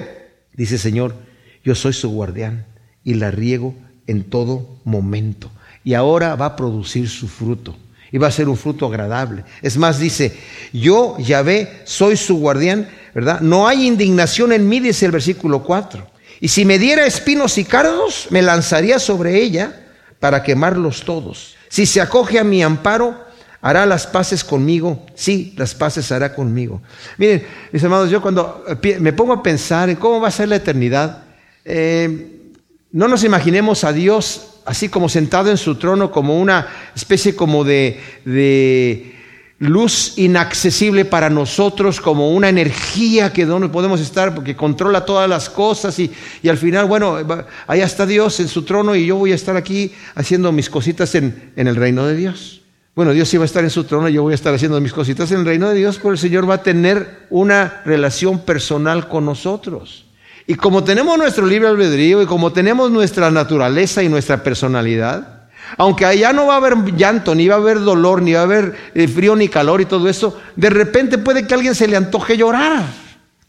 dice 0.55 0.75
el 0.77 0.81
Señor, 0.81 1.17
yo 1.65 1.75
soy 1.75 1.93
su 1.93 2.11
guardián 2.11 2.65
y 3.03 3.15
la 3.15 3.33
riego 3.33 3.75
en 4.07 4.23
todo 4.23 4.79
momento. 4.85 5.51
Y 5.83 5.95
ahora 5.95 6.37
va 6.37 6.47
a 6.47 6.57
producir 6.57 7.09
su 7.09 7.27
fruto. 7.27 7.75
Y 8.13 8.19
va 8.19 8.29
a 8.29 8.31
ser 8.31 8.49
un 8.49 8.57
fruto 8.57 8.87
agradable. 8.87 9.43
Es 9.63 9.77
más, 9.77 9.99
dice, 9.99 10.37
yo, 10.73 11.17
Yahvé, 11.19 11.81
soy 11.85 12.17
su 12.17 12.37
guardián, 12.37 12.89
¿verdad? 13.15 13.41
No 13.41 13.67
hay 13.67 13.87
indignación 13.87 14.53
en 14.53 14.69
mí, 14.69 14.79
dice 14.79 15.07
el 15.07 15.13
versículo 15.13 15.65
4. 15.65 16.07
Y 16.41 16.49
si 16.49 16.65
me 16.65 16.79
diera 16.79 17.07
espinos 17.07 17.57
y 17.57 17.65
cardos, 17.65 18.27
me 18.31 18.43
lanzaría 18.43 18.99
sobre 18.99 19.41
ella 19.41 19.87
para 20.21 20.43
quemarlos 20.43 21.05
todos. 21.05 21.57
Si 21.69 21.87
se 21.87 22.01
acoge 22.01 22.39
a 22.39 22.45
mi 22.45 22.63
amparo, 22.63 23.17
hará 23.63 23.87
las 23.87 24.07
paces 24.07 24.45
conmigo. 24.45 25.07
Sí, 25.15 25.55
las 25.57 25.75
paces 25.75 26.13
hará 26.13 26.35
conmigo. 26.35 26.83
Miren, 27.17 27.47
mis 27.71 27.83
amados, 27.83 28.11
yo 28.11 28.21
cuando 28.21 28.65
me 29.01 29.13
pongo 29.13 29.33
a 29.33 29.43
pensar 29.43 29.89
en 29.89 29.97
cómo 29.97 30.21
va 30.21 30.29
a 30.29 30.33
ser 30.33 30.49
la 30.49 30.57
eternidad, 30.57 31.25
eh, 31.65 32.51
no 32.91 33.09
nos 33.09 33.25
imaginemos 33.25 33.85
a 33.85 33.93
Dios 33.93 34.52
así 34.65 34.89
como 34.89 35.09
sentado 35.09 35.51
en 35.51 35.57
su 35.57 35.77
trono, 35.77 36.11
como 36.11 36.41
una 36.41 36.67
especie 36.95 37.35
como 37.35 37.65
de, 37.65 38.01
luz 39.59 40.15
inaccesible 40.17 41.05
para 41.05 41.31
nosotros, 41.31 42.01
como 42.01 42.33
una 42.33 42.49
energía 42.49 43.33
que 43.33 43.47
no 43.47 43.71
podemos 43.71 44.01
estar 44.01 44.35
porque 44.35 44.57
controla 44.57 45.05
todas 45.05 45.29
las 45.29 45.49
cosas 45.49 45.97
y, 46.01 46.11
y, 46.43 46.49
al 46.49 46.59
final, 46.59 46.87
bueno, 46.87 47.19
allá 47.69 47.85
está 47.85 48.05
Dios 48.05 48.41
en 48.41 48.49
su 48.49 48.63
trono 48.63 48.97
y 48.97 49.07
yo 49.07 49.17
voy 49.17 49.31
a 49.31 49.37
estar 49.37 49.57
aquí 49.57 49.93
haciendo 50.17 50.51
mis 50.51 50.69
cositas 50.69 51.15
en, 51.15 51.53
en 51.55 51.69
el 51.69 51.77
reino 51.77 52.07
de 52.07 52.17
Dios. 52.17 52.63
Bueno, 52.95 53.13
Dios 53.13 53.33
iba 53.33 53.45
a 53.45 53.47
estar 53.47 53.65
en 53.65 53.71
su 53.71 53.85
trono 53.85 54.09
y 54.09 54.13
yo 54.13 54.23
voy 54.23 54.33
a 54.33 54.35
estar 54.35 54.53
haciendo 54.53 54.79
mis 54.81 54.93
cositas 54.93 55.31
en 55.33 55.41
el 55.41 55.47
reino 55.47 55.69
de 55.71 55.77
Dios, 55.77 55.97
pero 55.97 56.11
el 56.11 56.19
Señor 56.19 56.49
va 56.49 56.55
a 56.55 56.63
tener 56.63 57.27
una 57.31 57.81
relación 57.87 58.41
personal 58.41 59.09
con 59.09 59.25
nosotros. 59.25 60.05
Y 60.47 60.55
como 60.55 60.83
tenemos 60.85 61.17
nuestro 61.19 61.47
libre 61.47 61.69
albedrío 61.69 62.23
y 62.23 62.27
como 62.27 62.53
tenemos 62.53 62.91
nuestra 62.91 63.31
naturaleza 63.31 64.03
y 64.03 64.09
nuestra 64.09 64.43
personalidad, 64.43 65.43
aunque 65.79 66.05
allá 66.05 66.33
no 66.33 66.47
va 66.47 66.55
a 66.55 66.57
haber 66.59 66.95
llanto, 66.97 67.35
ni 67.35 67.49
va 67.49 67.55
a 67.55 67.59
haber 67.59 67.81
dolor, 67.81 68.23
ni 68.23 68.33
va 68.33 68.41
a 68.41 68.45
haber 68.45 68.75
eh, 68.95 69.09
frío 69.09 69.37
ni 69.37 69.49
calor 69.49 69.81
y 69.81 69.87
todo 69.87 70.09
eso, 70.09 70.39
de 70.57 70.71
repente 70.71 71.19
puede 71.19 71.47
que 71.47 71.55
alguien 71.55 71.75
se 71.75 71.89
le 71.89 71.97
antoje 71.97 72.37
llorar. 72.37 72.85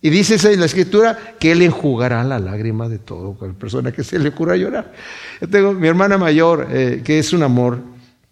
Y 0.01 0.10
dice 0.10 0.36
en 0.51 0.60
la 0.60 0.65
escritura 0.65 1.17
que 1.39 1.53
Él 1.53 1.62
enjugará 1.62 2.25
la 2.25 2.38
lágrima 2.38 2.89
de 2.89 2.99
todo 2.99 3.38
persona 3.58 3.93
que 3.93 4.03
se 4.03 4.19
le 4.19 4.29
ocurra 4.29 4.58
llorar. 4.58 4.91
Yo 5.39 5.47
tengo 5.47 5.71
mi 5.73 5.88
hermana 5.88 6.17
mayor, 6.17 6.67
eh, 6.71 7.01
que 7.06 7.19
es 7.19 7.32
un 7.32 7.41
amor. 7.41 7.79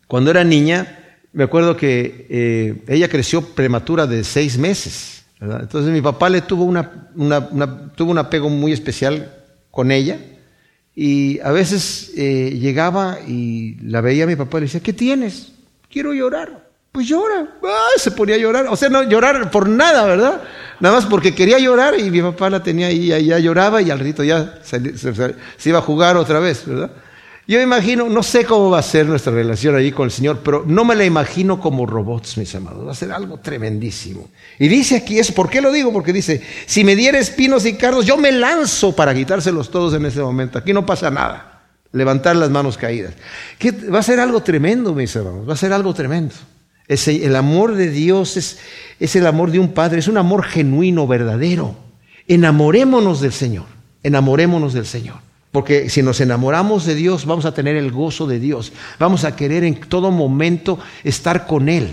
Cuando 0.06 0.32
era 0.32 0.44
niña, 0.44 1.00
me 1.32 1.46
acuerdo 1.46 1.78
que 1.78 2.28
eh, 2.30 2.84
ella 2.90 3.08
creció 3.08 3.42
prematura 3.42 4.06
de 4.06 4.26
seis 4.26 4.58
meses. 4.58 5.21
Entonces 5.42 5.92
mi 5.92 6.02
papá 6.02 6.30
le 6.30 6.42
tuvo, 6.42 6.66
una, 6.66 6.92
tuvo 7.96 8.12
un 8.12 8.18
apego 8.20 8.48
muy 8.48 8.72
especial 8.72 9.34
con 9.72 9.92
ella 9.92 10.20
y 10.94 11.40
a 11.40 11.52
veces 11.52 12.12
eh, 12.16 12.58
llegaba 12.62 13.18
y 13.28 13.76
la 13.82 14.02
veía 14.02 14.28
mi 14.28 14.36
papá 14.36 14.58
y 14.58 14.62
le 14.62 14.66
decía, 14.68 14.82
¿qué 14.82 14.94
tienes? 14.94 15.54
Quiero 15.90 16.14
llorar. 16.14 16.70
Pues 16.92 17.08
llora. 17.08 17.48
se 17.98 18.12
ponía 18.12 18.36
a 18.36 18.38
llorar. 18.38 18.68
O 18.70 18.76
sea, 18.76 18.90
no 18.90 19.02
llorar 19.02 19.50
por 19.50 19.68
nada, 19.68 20.06
¿verdad? 20.06 20.42
Nada 20.80 20.96
más 20.96 21.06
porque 21.06 21.34
quería 21.34 21.58
llorar 21.58 21.98
y 21.98 22.12
mi 22.12 22.22
papá 22.22 22.50
la 22.50 22.62
tenía 22.62 22.88
ahí, 22.88 23.08
ya 23.08 23.40
lloraba 23.40 23.82
y 23.82 23.90
al 23.90 24.00
rito 24.00 24.24
ya 24.24 24.60
se 24.64 25.70
iba 25.70 25.80
a 25.80 25.82
jugar 25.82 26.18
otra 26.18 26.40
vez, 26.40 26.66
¿verdad? 26.68 26.92
Yo 27.52 27.62
imagino, 27.62 28.08
no 28.08 28.24
sé 28.24 28.46
cómo 28.46 28.70
va 28.70 28.80
a 28.80 28.82
ser 28.82 29.06
nuestra 29.08 29.34
relación 29.34 29.76
allí 29.76 29.92
con 29.92 30.06
el 30.06 30.12
Señor, 30.12 30.40
pero 30.42 30.64
no 30.66 30.86
me 30.86 30.96
la 30.96 31.04
imagino 31.04 31.60
como 31.60 31.86
robots, 31.86 32.38
mis 32.38 32.56
amados. 32.56 32.88
Va 32.88 32.94
a 32.94 32.96
ser 32.96 33.12
algo 33.12 33.40
tremendísimo. 33.40 34.30
Y 34.58 34.70
dice 34.70 34.96
aquí 34.96 35.20
eso, 35.20 35.34
¿por 35.34 35.50
qué 35.50 35.60
lo 35.60 35.70
digo? 35.70 35.92
Porque 35.92 36.14
dice, 36.14 36.42
si 36.66 36.86
me 36.86 36.96
diera 36.96 37.20
espinos 37.20 37.66
y 37.66 37.74
cardos, 37.74 38.06
yo 38.06 38.16
me 38.16 38.32
lanzo 38.32 38.96
para 38.96 39.14
quitárselos 39.14 39.70
todos 39.70 39.94
en 39.96 40.06
ese 40.06 40.22
momento. 40.22 40.60
Aquí 40.60 40.72
no 40.72 40.86
pasa 40.86 41.12
nada. 41.12 41.64
Levantar 41.92 42.38
las 42.38 42.50
manos 42.50 42.78
caídas. 42.78 43.16
va 43.94 44.00
a 44.00 44.04
ser 44.04 44.22
algo 44.22 44.42
tremendo, 44.42 44.94
mis 44.94 45.14
hermanos. 45.14 45.50
Va 45.50 45.56
a 45.56 45.58
ser 45.58 45.74
algo 45.74 45.94
tremendo. 45.94 46.34
el 46.88 47.36
amor 47.36 47.76
de 47.76 47.90
Dios 47.90 48.38
es, 48.38 48.60
es 48.98 49.14
el 49.18 49.28
amor 49.28 49.52
de 49.52 49.60
un 49.60 49.74
Padre, 49.74 50.00
es 50.00 50.08
un 50.08 50.18
amor 50.18 50.44
genuino, 50.46 51.06
verdadero. 51.06 51.76
Enamorémonos 52.30 53.20
del 53.20 53.34
Señor. 53.34 53.66
Enamorémonos 54.04 54.72
del 54.72 54.86
Señor. 54.86 55.31
Porque 55.52 55.90
si 55.90 56.02
nos 56.02 56.22
enamoramos 56.22 56.86
de 56.86 56.96
Dios, 56.96 57.26
vamos 57.26 57.46
a 57.46 57.54
tener 57.54 57.76
el 57.76 57.92
gozo 57.92 58.26
de 58.26 58.40
Dios. 58.40 58.72
Vamos 59.00 59.26
a 59.26 59.36
querer 59.36 59.64
en 59.66 59.80
todo 59.80 60.10
momento 60.10 60.80
estar 61.04 61.46
con 61.46 61.68
Él. 61.68 61.92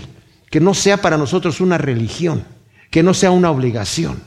Que 0.49 0.61
no 0.61 0.73
sea 0.73 0.97
para 0.97 1.17
nosotros 1.17 1.59
una 1.59 1.77
religión, 1.77 2.43
que 2.89 3.03
no 3.03 3.13
sea 3.13 3.31
una 3.31 3.51
obligación, 3.51 4.21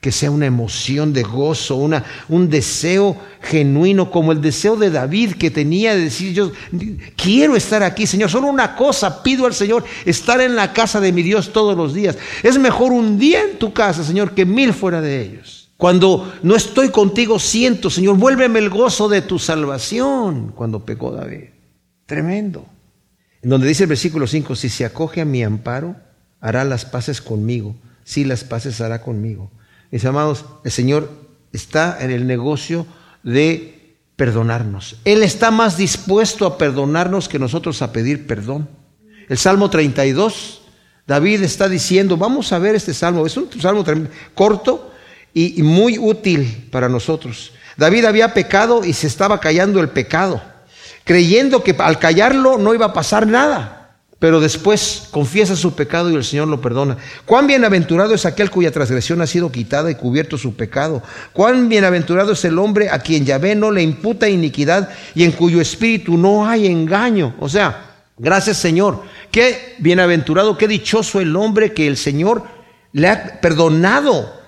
que 0.00 0.10
sea 0.10 0.30
una 0.30 0.46
emoción 0.46 1.12
de 1.12 1.22
gozo, 1.22 1.76
una, 1.76 2.04
un 2.28 2.48
deseo 2.48 3.16
genuino, 3.42 4.10
como 4.10 4.32
el 4.32 4.40
deseo 4.40 4.76
de 4.76 4.90
David 4.90 5.34
que 5.34 5.50
tenía 5.50 5.94
de 5.94 6.04
decir, 6.04 6.32
yo 6.32 6.50
quiero 7.14 7.54
estar 7.54 7.82
aquí, 7.82 8.06
Señor. 8.06 8.30
Solo 8.30 8.48
una 8.48 8.74
cosa 8.74 9.22
pido 9.22 9.44
al 9.46 9.54
Señor, 9.54 9.84
estar 10.06 10.40
en 10.40 10.56
la 10.56 10.72
casa 10.72 10.98
de 10.98 11.12
mi 11.12 11.22
Dios 11.22 11.52
todos 11.52 11.76
los 11.76 11.92
días. 11.92 12.16
Es 12.42 12.58
mejor 12.58 12.90
un 12.90 13.18
día 13.18 13.42
en 13.42 13.58
tu 13.58 13.72
casa, 13.72 14.02
Señor, 14.02 14.32
que 14.32 14.46
mil 14.46 14.72
fuera 14.72 15.02
de 15.02 15.22
ellos. 15.22 15.61
Cuando 15.82 16.32
no 16.44 16.54
estoy 16.54 16.90
contigo, 16.90 17.40
siento, 17.40 17.90
Señor, 17.90 18.16
vuélveme 18.16 18.60
el 18.60 18.70
gozo 18.70 19.08
de 19.08 19.20
tu 19.20 19.40
salvación. 19.40 20.52
Cuando 20.54 20.84
pecó 20.84 21.10
David. 21.10 21.46
Tremendo. 22.06 22.64
En 23.42 23.50
donde 23.50 23.66
dice 23.66 23.82
el 23.82 23.88
versículo 23.88 24.28
5, 24.28 24.54
si 24.54 24.68
se 24.68 24.84
acoge 24.84 25.22
a 25.22 25.24
mi 25.24 25.42
amparo, 25.42 25.96
hará 26.40 26.62
las 26.64 26.84
paces 26.84 27.20
conmigo. 27.20 27.74
Sí, 28.04 28.24
las 28.24 28.44
paces 28.44 28.80
hará 28.80 29.02
conmigo. 29.02 29.50
Mis 29.90 30.04
amados, 30.04 30.44
el 30.62 30.70
Señor 30.70 31.10
está 31.52 31.98
en 32.00 32.12
el 32.12 32.28
negocio 32.28 32.86
de 33.24 33.96
perdonarnos. 34.14 35.00
Él 35.04 35.24
está 35.24 35.50
más 35.50 35.76
dispuesto 35.76 36.46
a 36.46 36.58
perdonarnos 36.58 37.28
que 37.28 37.40
nosotros 37.40 37.82
a 37.82 37.90
pedir 37.90 38.28
perdón. 38.28 38.68
El 39.28 39.36
Salmo 39.36 39.68
32, 39.68 40.62
David 41.08 41.42
está 41.42 41.68
diciendo, 41.68 42.16
vamos 42.16 42.52
a 42.52 42.60
ver 42.60 42.76
este 42.76 42.94
salmo, 42.94 43.26
es 43.26 43.36
un 43.36 43.50
salmo 43.60 43.84
corto, 44.36 44.91
y, 45.34 45.62
muy 45.62 45.98
útil 45.98 46.68
para 46.70 46.88
nosotros. 46.88 47.52
David 47.76 48.04
había 48.04 48.34
pecado 48.34 48.84
y 48.84 48.92
se 48.92 49.06
estaba 49.06 49.40
callando 49.40 49.80
el 49.80 49.88
pecado, 49.88 50.42
creyendo 51.04 51.62
que 51.62 51.74
al 51.78 51.98
callarlo 51.98 52.58
no 52.58 52.74
iba 52.74 52.86
a 52.86 52.92
pasar 52.92 53.26
nada. 53.26 53.78
Pero 54.18 54.38
después 54.38 55.08
confiesa 55.10 55.56
su 55.56 55.74
pecado 55.74 56.08
y 56.08 56.14
el 56.14 56.22
Señor 56.22 56.46
lo 56.46 56.60
perdona. 56.60 56.96
Cuán 57.26 57.48
bienaventurado 57.48 58.14
es 58.14 58.24
aquel 58.24 58.50
cuya 58.50 58.70
transgresión 58.70 59.20
ha 59.20 59.26
sido 59.26 59.50
quitada 59.50 59.90
y 59.90 59.96
cubierto 59.96 60.38
su 60.38 60.54
pecado. 60.54 61.02
Cuán 61.32 61.68
bienaventurado 61.68 62.30
es 62.30 62.44
el 62.44 62.56
hombre 62.60 62.88
a 62.88 63.00
quien 63.00 63.24
Yahvé 63.24 63.56
no 63.56 63.72
le 63.72 63.82
imputa 63.82 64.28
iniquidad 64.28 64.90
y 65.16 65.24
en 65.24 65.32
cuyo 65.32 65.60
espíritu 65.60 66.16
no 66.16 66.46
hay 66.46 66.68
engaño. 66.68 67.34
O 67.40 67.48
sea, 67.48 67.96
gracias 68.16 68.58
Señor. 68.58 69.02
Qué 69.32 69.74
bienaventurado, 69.78 70.56
qué 70.56 70.68
dichoso 70.68 71.20
el 71.20 71.34
hombre 71.34 71.72
que 71.72 71.88
el 71.88 71.96
Señor 71.96 72.44
le 72.92 73.08
ha 73.08 73.40
perdonado 73.40 74.41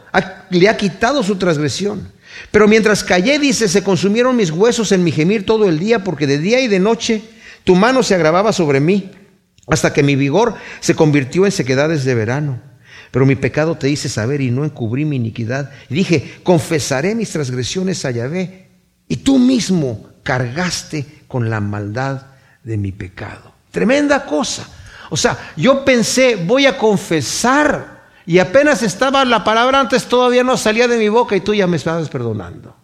le 0.51 0.69
ha 0.69 0.77
quitado 0.77 1.23
su 1.23 1.37
transgresión. 1.37 2.13
Pero 2.51 2.69
mientras 2.69 3.05
callé, 3.05 3.39
dice, 3.39 3.69
se 3.69 3.83
consumieron 3.83 4.37
mis 4.37 4.51
huesos 4.51 4.93
en 4.93 5.05
mi 5.05 5.13
gemir 5.13 5.47
todo 5.47 5.69
el 5.69 5.79
día, 5.79 6.05
porque 6.05 6.27
de 6.27 6.39
día 6.39 6.61
y 6.61 6.69
de 6.69 6.81
noche 6.81 7.23
tu 7.65 7.75
mano 7.75 8.03
se 8.03 8.15
agravaba 8.15 8.53
sobre 8.53 8.81
mí, 8.81 9.11
hasta 9.67 9.93
que 9.93 10.03
mi 10.03 10.17
vigor 10.17 10.55
se 10.81 10.95
convirtió 10.95 11.47
en 11.47 11.53
sequedades 11.53 12.05
de 12.05 12.15
verano. 12.15 12.61
Pero 13.11 13.27
mi 13.27 13.37
pecado 13.37 13.77
te 13.77 13.89
hice 13.89 14.09
saber 14.09 14.41
y 14.41 14.51
no 14.51 14.65
encubrí 14.65 15.05
mi 15.05 15.17
iniquidad. 15.17 15.71
Y 15.89 15.95
dije, 15.95 16.35
confesaré 16.43 17.15
mis 17.15 17.31
transgresiones 17.31 18.05
a 18.05 18.11
Yahvé, 18.11 18.69
y 19.09 19.19
tú 19.19 19.39
mismo 19.39 20.11
cargaste 20.23 21.07
con 21.29 21.51
la 21.51 21.61
maldad 21.61 22.27
de 22.63 22.77
mi 22.77 22.93
pecado. 22.93 23.55
Tremenda 23.71 24.25
cosa. 24.25 24.69
O 25.11 25.17
sea, 25.17 25.53
yo 25.57 25.85
pensé, 25.85 26.37
voy 26.37 26.67
a 26.67 26.77
confesar 26.77 27.94
y 28.27 28.39
apenas 28.39 28.83
estaba 28.83 29.25
la 29.25 29.45
palabra 29.45 29.81
antes, 29.81 30.07
todavía 30.07 30.43
no 30.43 30.57
salía 30.57 30.89
de 30.89 30.97
mi 30.97 31.09
boca 31.09 31.37
y 31.37 31.41
tú 31.41 31.55
ya 31.55 31.67
me 31.67 31.77
estabas 31.77 32.09
perdonando. 32.09 32.75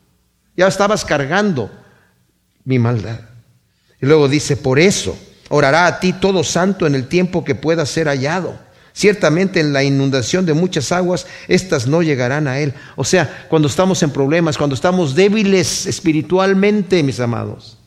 Ya 0.56 0.66
estabas 0.66 1.04
cargando 1.04 1.70
mi 2.64 2.78
maldad. 2.78 3.20
Y 4.00 4.06
luego 4.06 4.28
dice, 4.28 4.56
por 4.56 4.78
eso 4.78 5.18
orará 5.48 5.86
a 5.86 6.00
ti 6.00 6.12
todo 6.12 6.44
santo 6.44 6.86
en 6.86 6.94
el 6.94 7.08
tiempo 7.08 7.42
que 7.42 7.54
pueda 7.54 7.86
ser 7.86 8.06
hallado. 8.06 8.58
Ciertamente 8.92 9.60
en 9.60 9.72
la 9.72 9.82
inundación 9.82 10.44
de 10.44 10.52
muchas 10.52 10.92
aguas, 10.92 11.26
estas 11.48 11.86
no 11.86 12.02
llegarán 12.02 12.46
a 12.46 12.58
él. 12.58 12.74
O 12.96 13.04
sea, 13.04 13.46
cuando 13.48 13.68
estamos 13.68 14.02
en 14.02 14.10
problemas, 14.10 14.58
cuando 14.58 14.74
estamos 14.74 15.14
débiles 15.14 15.86
espiritualmente, 15.86 17.02
mis 17.02 17.20
amados, 17.20 17.78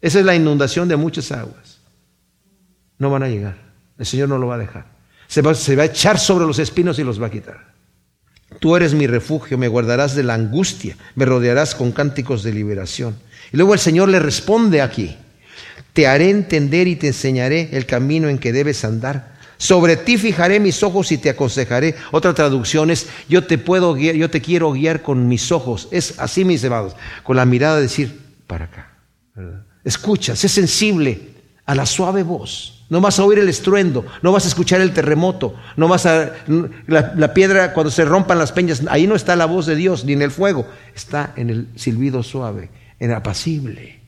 esa 0.00 0.20
es 0.20 0.24
la 0.24 0.34
inundación 0.34 0.88
de 0.88 0.96
muchas 0.96 1.30
aguas. 1.30 1.80
No 2.96 3.10
van 3.10 3.24
a 3.24 3.28
llegar. 3.28 3.58
El 3.98 4.06
Señor 4.06 4.30
no 4.30 4.38
lo 4.38 4.46
va 4.46 4.54
a 4.54 4.58
dejar 4.58 5.01
se 5.32 5.40
va, 5.76 5.82
a 5.82 5.86
echar 5.86 6.18
sobre 6.18 6.44
los 6.44 6.58
espinos 6.58 6.98
y 6.98 7.04
los 7.04 7.20
va 7.20 7.28
a 7.28 7.30
quitar. 7.30 7.72
Tú 8.60 8.76
eres 8.76 8.92
mi 8.92 9.06
refugio, 9.06 9.56
me 9.56 9.66
guardarás 9.66 10.14
de 10.14 10.22
la 10.22 10.34
angustia, 10.34 10.94
me 11.14 11.24
rodearás 11.24 11.74
con 11.74 11.90
cánticos 11.90 12.42
de 12.42 12.52
liberación. 12.52 13.16
Y 13.50 13.56
luego 13.56 13.72
el 13.72 13.80
Señor 13.80 14.10
le 14.10 14.18
responde 14.18 14.82
aquí, 14.82 15.16
te 15.94 16.06
haré 16.06 16.28
entender 16.28 16.86
y 16.86 16.96
te 16.96 17.06
enseñaré 17.06 17.70
el 17.72 17.86
camino 17.86 18.28
en 18.28 18.36
que 18.36 18.52
debes 18.52 18.84
andar. 18.84 19.32
Sobre 19.56 19.96
ti 19.96 20.18
fijaré 20.18 20.60
mis 20.60 20.82
ojos 20.82 21.10
y 21.12 21.16
te 21.16 21.30
aconsejaré. 21.30 21.94
Otra 22.10 22.34
traducción 22.34 22.90
es, 22.90 23.06
yo 23.26 23.44
te 23.44 23.56
puedo 23.56 23.94
guiar, 23.94 24.16
yo 24.16 24.28
te 24.28 24.42
quiero 24.42 24.72
guiar 24.72 25.00
con 25.00 25.28
mis 25.28 25.50
ojos. 25.50 25.88
Es 25.92 26.18
así, 26.18 26.44
mis 26.44 26.62
amados, 26.62 26.94
con 27.22 27.36
la 27.36 27.46
mirada 27.46 27.76
de 27.76 27.82
decir, 27.82 28.20
para 28.46 28.66
acá. 28.66 28.98
Escucha, 29.82 30.36
sé 30.36 30.50
sensible 30.50 31.20
a 31.64 31.74
la 31.74 31.86
suave 31.86 32.22
voz. 32.22 32.81
No 32.92 33.00
vas 33.00 33.18
a 33.18 33.24
oír 33.24 33.38
el 33.38 33.48
estruendo, 33.48 34.04
no 34.20 34.32
vas 34.32 34.44
a 34.44 34.48
escuchar 34.48 34.82
el 34.82 34.92
terremoto, 34.92 35.54
no 35.78 35.88
vas 35.88 36.04
a 36.04 36.34
la, 36.86 37.14
la, 37.16 37.32
piedra 37.32 37.72
cuando 37.72 37.90
se 37.90 38.04
rompan 38.04 38.38
las 38.38 38.52
peñas, 38.52 38.82
ahí 38.90 39.06
no 39.06 39.14
está 39.14 39.34
la 39.34 39.46
voz 39.46 39.64
de 39.64 39.76
Dios 39.76 40.04
ni 40.04 40.12
en 40.12 40.20
el 40.20 40.30
fuego, 40.30 40.66
está 40.94 41.32
en 41.36 41.48
el 41.48 41.68
silbido 41.74 42.22
suave, 42.22 42.68
en 43.00 43.12
apacible. 43.12 44.02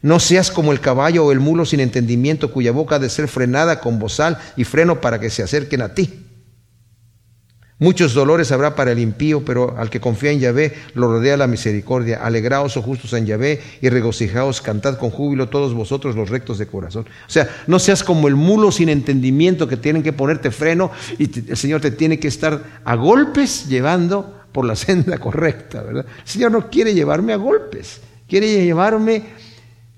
No 0.00 0.20
seas 0.20 0.52
como 0.52 0.70
el 0.70 0.78
caballo 0.78 1.24
o 1.24 1.32
el 1.32 1.40
mulo 1.40 1.64
sin 1.64 1.80
entendimiento, 1.80 2.52
cuya 2.52 2.70
boca 2.70 2.94
ha 2.94 2.98
de 3.00 3.10
ser 3.10 3.26
frenada 3.26 3.80
con 3.80 3.98
bozal 3.98 4.38
y 4.56 4.62
freno 4.62 5.00
para 5.00 5.18
que 5.18 5.28
se 5.28 5.42
acerquen 5.42 5.82
a 5.82 5.92
ti. 5.92 6.21
Muchos 7.82 8.14
dolores 8.14 8.52
habrá 8.52 8.76
para 8.76 8.92
el 8.92 9.00
impío, 9.00 9.44
pero 9.44 9.76
al 9.76 9.90
que 9.90 9.98
confía 9.98 10.30
en 10.30 10.38
Yahvé 10.38 10.72
lo 10.94 11.08
rodea 11.08 11.36
la 11.36 11.48
misericordia. 11.48 12.20
Alegraos, 12.22 12.76
oh 12.76 12.82
justos 12.82 13.12
en 13.12 13.26
Yahvé, 13.26 13.60
y 13.80 13.88
regocijaos, 13.88 14.62
cantad 14.62 14.98
con 14.98 15.10
júbilo 15.10 15.48
todos 15.48 15.74
vosotros 15.74 16.14
los 16.14 16.30
rectos 16.30 16.58
de 16.58 16.68
corazón. 16.68 17.06
O 17.26 17.30
sea, 17.30 17.50
no 17.66 17.80
seas 17.80 18.04
como 18.04 18.28
el 18.28 18.36
mulo 18.36 18.70
sin 18.70 18.88
entendimiento 18.88 19.66
que 19.66 19.76
tienen 19.76 20.04
que 20.04 20.12
ponerte 20.12 20.52
freno 20.52 20.92
y 21.18 21.24
el 21.50 21.56
Señor 21.56 21.80
te 21.80 21.90
tiene 21.90 22.20
que 22.20 22.28
estar 22.28 22.62
a 22.84 22.94
golpes 22.94 23.66
llevando 23.66 24.32
por 24.52 24.64
la 24.64 24.76
senda 24.76 25.18
correcta, 25.18 25.82
¿verdad? 25.82 26.06
El 26.06 26.28
Señor 26.28 26.52
no 26.52 26.70
quiere 26.70 26.94
llevarme 26.94 27.32
a 27.32 27.36
golpes, 27.36 28.00
quiere 28.28 28.64
llevarme 28.64 29.24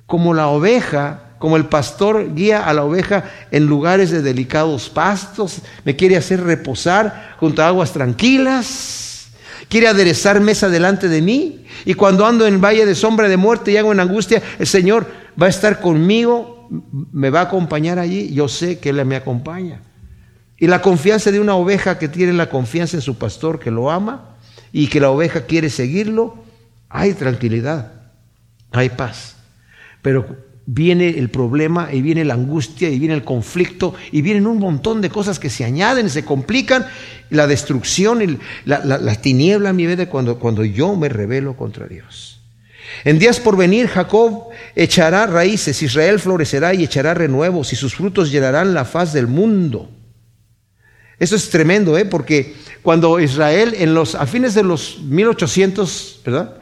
como 0.07 0.33
la 0.33 0.47
oveja, 0.47 1.24
como 1.45 1.59
el 1.59 1.67
pastor 1.67 2.35
guía 2.35 2.67
a 2.67 2.73
la 2.73 2.85
oveja 2.85 3.31
en 3.51 3.67
lugares 3.67 4.11
de 4.11 4.23
delicados 4.23 4.89
pastos, 4.89 5.59
me 5.85 5.95
quiere 5.95 6.17
hacer 6.17 6.43
reposar 6.43 7.37
junto 7.39 7.63
a 7.63 7.67
aguas 7.67 7.93
tranquilas, 7.93 9.29
quiere 9.69 9.89
aderezar 9.89 10.41
mesa 10.41 10.71
delante 10.71 11.07
de 11.07 11.21
mí, 11.21 11.67
y 11.85 11.93
cuando 11.93 12.25
ando 12.25 12.47
en 12.47 12.63
valle 12.63 12.87
de 12.87 12.95
sombra 12.95 13.29
de 13.29 13.37
muerte 13.37 13.73
y 13.73 13.77
hago 13.77 13.93
en 13.93 14.01
angustia, 14.01 14.43
el 14.59 14.67
Señor 14.67 15.07
va 15.39 15.45
a 15.45 15.51
estar 15.51 15.83
conmigo, 15.83 16.67
me 17.13 17.29
va 17.29 17.41
a 17.41 17.43
acompañar 17.43 17.99
allí, 17.99 18.33
yo 18.33 18.49
sé 18.49 18.79
que 18.79 18.89
Él 18.89 19.05
me 19.05 19.17
acompaña. 19.17 19.83
Y 20.57 20.67
la 20.67 20.81
confianza 20.81 21.31
de 21.31 21.41
una 21.41 21.57
oveja 21.57 21.99
que 21.99 22.09
tiene 22.09 22.33
la 22.33 22.49
confianza 22.49 22.97
en 22.97 23.03
su 23.03 23.19
pastor, 23.19 23.61
que 23.61 23.71
lo 23.71 23.91
ama, 23.91 24.31
y 24.73 24.87
que 24.87 24.99
la 24.99 25.11
oveja 25.11 25.43
quiere 25.43 25.69
seguirlo, 25.69 26.39
hay 26.89 27.13
tranquilidad, 27.13 27.93
hay 28.73 28.89
paz. 28.89 29.37
Pero 30.01 30.44
viene 30.67 31.11
el 31.11 31.29
problema 31.29 31.91
y 31.93 32.01
viene 32.01 32.25
la 32.25 32.35
angustia 32.35 32.89
y 32.89 32.99
viene 32.99 33.15
el 33.15 33.25
conflicto 33.25 33.95
y 34.13 34.23
vienen 34.23 34.47
un 34.47 34.59
montón 34.59 35.01
de 35.01 35.11
cosas 35.11 35.39
que 35.39 35.51
se 35.51 35.65
añaden, 35.65 36.09
se 36.09 36.25
complican, 36.25 36.87
la 37.31 37.47
destrucción, 37.47 38.39
la, 38.65 39.15
tiniebla 39.17 39.73
mi 39.73 39.87
vida 39.87 40.09
cuando, 40.09 40.39
cuando 40.39 40.65
yo 40.65 40.95
me 40.97 41.09
rebelo 41.09 41.57
contra 41.57 41.87
Dios. 41.87 42.41
En 43.05 43.19
días 43.19 43.41
por 43.41 43.57
venir 43.57 43.89
Jacob 43.89 44.49
echará 44.75 45.27
raíces, 45.27 45.83
Israel 45.83 46.21
florecerá 46.21 46.75
y 46.75 46.85
echará 46.85 47.15
renuevos 47.15 47.73
y 47.73 47.77
sus 47.77 47.95
frutos 47.95 48.31
llenarán 48.31 48.75
la 48.75 48.85
faz 48.85 49.13
del 49.13 49.27
mundo. 49.27 49.91
Eso 51.19 51.37
es 51.37 51.49
tremendo, 51.51 51.97
¿eh? 51.97 52.05
porque 52.05 52.55
cuando 52.83 53.21
Israel 53.21 53.75
en 53.79 53.95
los, 53.95 54.15
a 54.15 54.27
fines 54.27 54.55
de 54.55 54.63
los 54.63 55.01
1800, 55.03 56.21
¿verdad? 56.25 56.57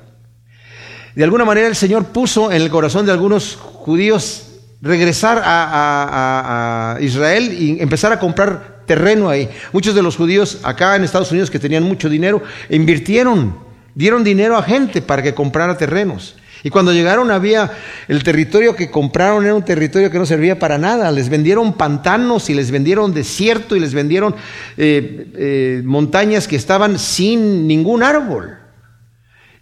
de 1.15 1.25
alguna 1.25 1.45
manera 1.45 1.69
el 1.69 1.77
Señor 1.77 2.07
puso 2.07 2.51
en 2.51 2.63
el 2.63 2.71
corazón 2.71 3.07
de 3.07 3.13
algunos 3.13 3.59
judíos 3.83 4.47
regresar 4.80 5.41
a, 5.45 6.97
Israel 7.01 7.57
y 7.59 7.80
empezar 7.80 8.12
a 8.12 8.18
comprar 8.18 8.83
terreno 8.87 9.28
ahí. 9.28 9.49
Muchos 9.72 9.95
de 9.95 10.03
los 10.03 10.16
judíos 10.16 10.59
acá 10.62 10.97
en 10.97 11.05
Estados 11.05 11.30
Unidos 11.30 11.51
que 11.51 11.59
tenían 11.59 11.85
mucho 11.85 12.09
dinero 12.09 12.43
invirtieron, 12.68 13.57
dieron 13.95 14.24
dinero 14.24 14.57
a 14.57 14.62
gente 14.62 15.01
para 15.03 15.22
que 15.22 15.35
comprara 15.35 15.76
terrenos. 15.76 16.37
Y 16.64 16.70
cuando 16.70 16.93
llegaron 16.93 17.30
había, 17.33 17.72
el 18.07 18.22
territorio 18.22 18.76
que 18.76 18.89
compraron 18.91 19.45
era 19.45 19.55
un 19.55 19.64
territorio 19.64 20.11
que 20.11 20.18
no 20.18 20.26
servía 20.26 20.61
para 20.61 20.78
nada. 20.78 21.11
Les 21.11 21.28
vendieron 21.28 21.72
pantanos 21.72 22.51
y 22.51 22.55
les 22.55 22.70
vendieron 22.70 23.12
desierto 23.12 23.74
y 23.74 23.80
les 23.80 23.95
vendieron 23.95 24.37
eh, 24.76 25.26
eh, 25.35 25.83
montañas 25.85 26.47
que 26.47 26.55
estaban 26.55 27.01
sin 27.01 27.66
ningún 27.66 28.05
árbol. 28.05 28.62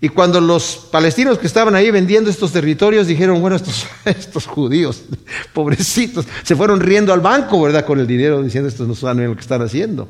Y 0.02 0.08
cuando 0.08 0.40
los 0.40 0.88
palestinos 0.90 1.38
que 1.38 1.46
estaban 1.46 1.74
ahí 1.74 1.90
vendiendo 1.90 2.30
estos 2.30 2.52
territorios 2.52 3.06
dijeron, 3.06 3.40
bueno, 3.40 3.56
estos, 3.56 3.86
estos 4.04 4.46
judíos, 4.46 5.02
pobrecitos, 5.52 6.26
se 6.42 6.56
fueron 6.56 6.80
riendo 6.80 7.12
al 7.12 7.20
banco, 7.20 7.60
¿verdad? 7.60 7.84
Con 7.84 8.00
el 8.00 8.06
dinero, 8.06 8.42
diciendo, 8.42 8.68
estos 8.68 8.88
no 8.88 8.94
saben 8.94 9.26
lo 9.28 9.34
que 9.34 9.42
están 9.42 9.60
haciendo. 9.60 10.08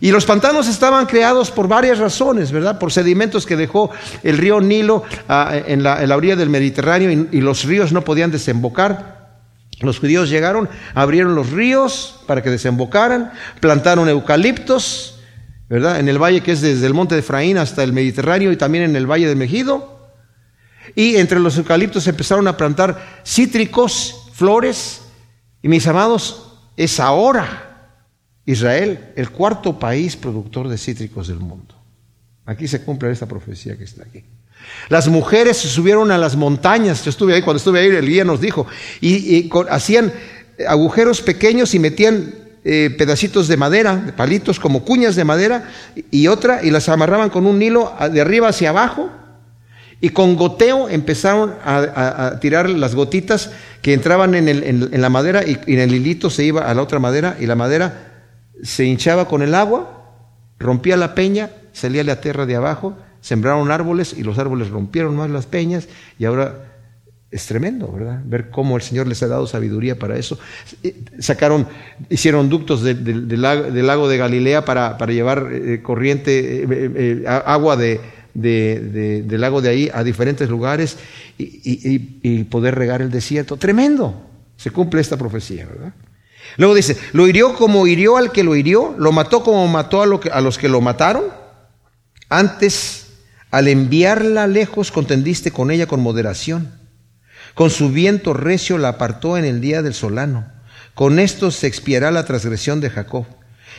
Y 0.00 0.10
los 0.10 0.24
pantanos 0.24 0.66
estaban 0.66 1.06
creados 1.06 1.50
por 1.52 1.68
varias 1.68 1.98
razones, 1.98 2.50
¿verdad? 2.50 2.78
Por 2.78 2.90
sedimentos 2.90 3.46
que 3.46 3.54
dejó 3.54 3.90
el 4.24 4.36
río 4.36 4.60
Nilo 4.60 5.04
ah, 5.28 5.52
en, 5.54 5.84
la, 5.84 6.16
orilla 6.16 6.34
del 6.34 6.50
Mediterráneo 6.50 7.28
y 7.30 7.40
los 7.40 7.64
ríos 7.64 7.92
no 7.92 8.02
podían 8.02 8.32
desembocar. 8.32 9.22
Los 9.80 10.00
judíos 10.00 10.30
llegaron, 10.30 10.68
abrieron 10.94 11.34
los 11.34 11.50
ríos 11.50 12.20
para 12.26 12.42
que 12.42 12.50
desembocaran, 12.50 13.32
plantaron 13.60 14.08
eucaliptos, 14.08 15.11
¿verdad? 15.68 16.00
En 16.00 16.08
el 16.08 16.22
valle 16.22 16.42
que 16.42 16.52
es 16.52 16.60
desde 16.60 16.86
el 16.86 16.94
monte 16.94 17.14
de 17.14 17.20
Efraín 17.20 17.58
hasta 17.58 17.82
el 17.82 17.92
Mediterráneo 17.92 18.52
y 18.52 18.56
también 18.56 18.84
en 18.84 18.96
el 18.96 19.10
valle 19.10 19.28
de 19.28 19.34
Mejido. 19.34 20.10
Y 20.94 21.16
entre 21.16 21.40
los 21.40 21.56
eucaliptos 21.56 22.06
empezaron 22.06 22.46
a 22.48 22.56
plantar 22.56 23.22
cítricos, 23.24 24.30
flores. 24.32 25.02
Y 25.62 25.68
mis 25.68 25.86
amados, 25.86 26.58
es 26.76 27.00
ahora 27.00 27.98
Israel 28.46 29.12
el 29.16 29.30
cuarto 29.30 29.78
país 29.78 30.16
productor 30.16 30.68
de 30.68 30.78
cítricos 30.78 31.28
del 31.28 31.38
mundo. 31.38 31.74
Aquí 32.44 32.66
se 32.66 32.82
cumple 32.82 33.10
esta 33.10 33.26
profecía 33.26 33.78
que 33.78 33.84
está 33.84 34.02
aquí. 34.02 34.24
Las 34.88 35.08
mujeres 35.08 35.56
se 35.58 35.68
subieron 35.68 36.10
a 36.10 36.18
las 36.18 36.36
montañas. 36.36 37.04
Yo 37.04 37.10
estuve 37.10 37.34
ahí, 37.34 37.42
cuando 37.42 37.58
estuve 37.58 37.80
ahí, 37.80 37.88
el 37.88 38.06
guía 38.06 38.24
nos 38.24 38.40
dijo. 38.40 38.66
Y, 39.00 39.50
hacían 39.70 40.12
agujeros 40.66 41.20
pequeños 41.20 41.74
y 41.74 41.78
metían 41.78 42.34
eh, 42.64 42.94
pedacitos 42.96 43.48
de 43.48 43.56
madera, 43.56 43.96
de 43.96 44.12
palitos 44.12 44.60
como 44.60 44.84
cuñas 44.84 45.16
de 45.16 45.24
madera, 45.24 45.70
y 46.10 46.28
otra, 46.28 46.62
y 46.62 46.70
las 46.70 46.88
amarraban 46.88 47.30
con 47.30 47.46
un 47.46 47.60
hilo 47.60 47.92
de 48.12 48.20
arriba 48.20 48.48
hacia 48.48 48.70
abajo, 48.70 49.10
y 50.02 50.08
con 50.08 50.34
goteo 50.34 50.88
empezaron 50.88 51.54
a, 51.64 52.38
tirar 52.40 52.68
las 52.68 52.96
gotitas 52.96 53.52
que 53.82 53.94
entraban 53.94 54.34
en, 54.34 54.48
el, 54.48 54.64
en, 54.64 55.00
la 55.00 55.08
madera 55.08 55.44
y, 55.46 55.58
en 55.66 55.78
el 55.78 55.94
hilito 55.94 56.28
se 56.28 56.42
iba 56.44 56.68
a 56.68 56.74
la 56.74 56.82
otra 56.82 56.98
madera 56.98 57.36
y 57.38 57.46
la 57.46 57.54
madera 57.54 58.10
se 58.64 58.84
hinchaba 58.84 59.28
con 59.28 59.42
el 59.42 59.54
agua, 59.54 60.02
rompía 60.58 60.96
la 60.96 61.14
peña, 61.14 61.50
salía 61.72 62.02
la 62.02 62.20
tierra 62.20 62.46
de 62.46 62.56
abajo, 62.56 62.96
sembraron 63.20 63.70
árboles 63.70 64.12
y 64.18 64.24
los 64.24 64.38
árboles 64.38 64.70
rompieron 64.70 65.14
más 65.14 65.30
las 65.30 65.46
peñas 65.46 65.86
y 66.18 66.24
ahora 66.24 66.71
es 67.32 67.46
tremendo, 67.46 67.90
¿verdad? 67.90 68.20
Ver 68.26 68.50
cómo 68.50 68.76
el 68.76 68.82
Señor 68.82 69.06
les 69.06 69.22
ha 69.22 69.26
dado 69.26 69.46
sabiduría 69.46 69.98
para 69.98 70.18
eso. 70.18 70.38
Sacaron, 71.18 71.66
hicieron 72.10 72.50
ductos 72.50 72.82
del, 72.82 73.40
lago, 73.40 74.08
de 74.08 74.18
Galilea 74.18 74.66
para, 74.66 74.98
llevar 75.06 75.48
eh, 75.50 75.80
corriente, 75.82 76.62
eh, 76.62 76.66
eh, 76.70 77.24
agua 77.26 77.78
del 77.78 79.40
lago 79.40 79.62
de 79.62 79.68
ahí 79.70 79.90
a 79.92 80.04
diferentes 80.04 80.50
lugares 80.50 80.98
y, 81.38 82.44
poder 82.44 82.74
regar 82.74 83.00
el 83.00 83.10
desierto. 83.10 83.56
Tremendo. 83.56 84.28
Se 84.58 84.70
cumple 84.70 85.00
esta 85.00 85.16
profecía, 85.16 85.66
¿verdad? 85.66 85.94
Luego 86.58 86.74
dice, 86.74 86.98
lo 87.14 87.26
hirió 87.26 87.54
como 87.54 87.86
hirió 87.86 88.18
al 88.18 88.30
que 88.30 88.44
lo 88.44 88.54
hirió, 88.54 88.94
lo 88.98 89.10
mató 89.10 89.42
como 89.42 89.66
mató 89.68 90.02
a, 90.02 90.36
a 90.36 90.40
los 90.42 90.58
que 90.58 90.68
lo 90.68 90.82
mataron. 90.82 91.24
Antes, 92.28 93.06
al 93.50 93.68
enviarla 93.68 94.46
lejos, 94.46 94.92
contendiste 94.92 95.50
con 95.50 95.70
ella 95.70 95.86
con 95.86 96.00
moderación 96.00 96.81
con 97.54 97.70
su 97.70 97.90
viento 97.90 98.34
recio 98.34 98.78
la 98.78 98.88
apartó 98.88 99.36
en 99.36 99.44
el 99.44 99.60
día 99.60 99.82
del 99.82 99.94
solano. 99.94 100.46
Con 100.94 101.18
esto 101.18 101.50
se 101.50 101.66
expiará 101.66 102.10
la 102.10 102.24
transgresión 102.24 102.80
de 102.80 102.90
Jacob. 102.90 103.26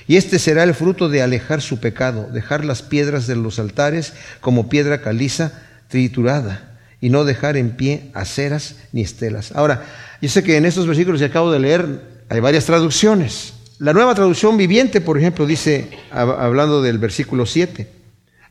Y 0.07 0.17
este 0.17 0.39
será 0.39 0.63
el 0.63 0.73
fruto 0.73 1.09
de 1.09 1.21
alejar 1.21 1.61
su 1.61 1.79
pecado, 1.79 2.27
dejar 2.31 2.65
las 2.65 2.81
piedras 2.81 3.27
de 3.27 3.35
los 3.35 3.59
altares 3.59 4.13
como 4.41 4.69
piedra 4.69 5.01
caliza 5.01 5.53
triturada, 5.87 6.77
y 6.99 7.09
no 7.09 7.25
dejar 7.25 7.57
en 7.57 7.71
pie 7.71 8.09
aceras 8.13 8.75
ni 8.91 9.01
estelas. 9.01 9.51
Ahora, 9.53 9.85
yo 10.21 10.29
sé 10.29 10.43
que 10.43 10.57
en 10.57 10.65
estos 10.65 10.87
versículos 10.87 11.19
que 11.19 11.25
acabo 11.25 11.51
de 11.51 11.59
leer 11.59 12.01
hay 12.29 12.39
varias 12.39 12.65
traducciones. 12.65 13.53
La 13.77 13.93
nueva 13.93 14.15
traducción 14.15 14.55
viviente, 14.57 15.01
por 15.01 15.17
ejemplo, 15.17 15.45
dice, 15.45 15.89
hablando 16.11 16.81
del 16.81 16.97
versículo 16.97 17.45
7, 17.45 17.89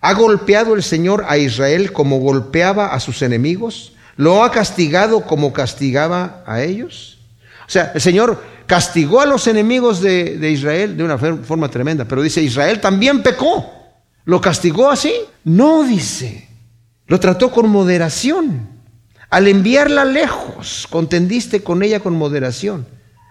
¿ha 0.01 0.13
golpeado 0.15 0.75
el 0.75 0.83
Señor 0.83 1.25
a 1.27 1.39
Israel 1.39 1.93
como 1.93 2.19
golpeaba 2.19 2.95
a 2.95 3.01
sus 3.01 3.23
enemigos? 3.23 3.95
¿Lo 4.17 4.45
ha 4.45 4.51
castigado 4.51 5.23
como 5.23 5.53
castigaba 5.53 6.43
a 6.47 6.63
ellos? 6.63 7.19
O 7.67 7.71
sea, 7.71 7.93
el 7.95 8.01
Señor 8.01 8.43
castigó 8.67 9.21
a 9.21 9.27
los 9.27 9.47
enemigos 9.47 10.01
de, 10.01 10.51
Israel 10.51 10.97
de 10.97 11.05
una 11.05 11.19
forma 11.19 11.69
tremenda, 11.69 12.05
pero 12.05 12.23
dice, 12.23 12.43
Israel 12.43 12.81
también 12.81 13.23
pecó. 13.23 13.73
¿Lo 14.25 14.41
castigó 14.41 14.91
así? 14.91 15.13
No, 15.45 15.83
dice. 15.83 16.49
Lo 17.07 17.19
trató 17.19 17.51
con 17.51 17.69
moderación. 17.69 18.69
Al 19.31 19.49
enviarla 19.49 20.05
lejos, 20.05 20.87
contendiste 20.91 21.63
con 21.63 21.83
ella 21.83 22.01
con 22.01 22.15
moderación. 22.15 22.87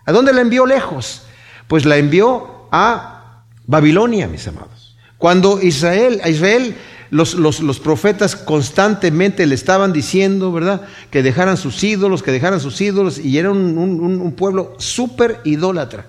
¿A 0.05 0.11
dónde 0.11 0.33
la 0.33 0.41
envió 0.41 0.65
lejos? 0.65 1.23
pues 1.71 1.85
la 1.85 1.95
envió 1.95 2.67
a 2.69 3.45
Babilonia, 3.65 4.27
mis 4.27 4.45
amados. 4.45 4.97
Cuando 5.17 5.61
Israel, 5.61 6.19
a 6.21 6.27
Israel 6.27 6.75
los, 7.11 7.35
los, 7.35 7.79
profetas 7.79 8.37
constantemente 8.37 9.45
le 9.45 9.53
estaban 9.53 9.91
diciendo, 9.91 10.51
¿verdad? 10.51 10.81
Que 11.09 11.21
dejaran 11.21 11.57
sus 11.57 11.83
ídolos, 11.83 12.23
que 12.23 12.31
dejaran 12.31 12.61
sus 12.61 12.79
ídolos, 12.79 13.19
y 13.19 13.37
era 13.37 13.51
un, 13.51 13.77
un 13.77 14.31
pueblo 14.31 14.75
súper 14.79 15.41
idólatra. 15.43 16.05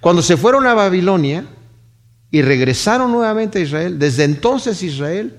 Cuando 0.00 0.20
se 0.20 0.36
fueron 0.36 0.66
a 0.66 0.74
Babilonia 0.74 1.46
y 2.30 2.42
regresaron 2.42 3.12
nuevamente 3.12 3.60
a 3.60 3.62
Israel, 3.62 4.00
desde 4.00 4.24
entonces 4.24 4.82
Israel 4.82 5.38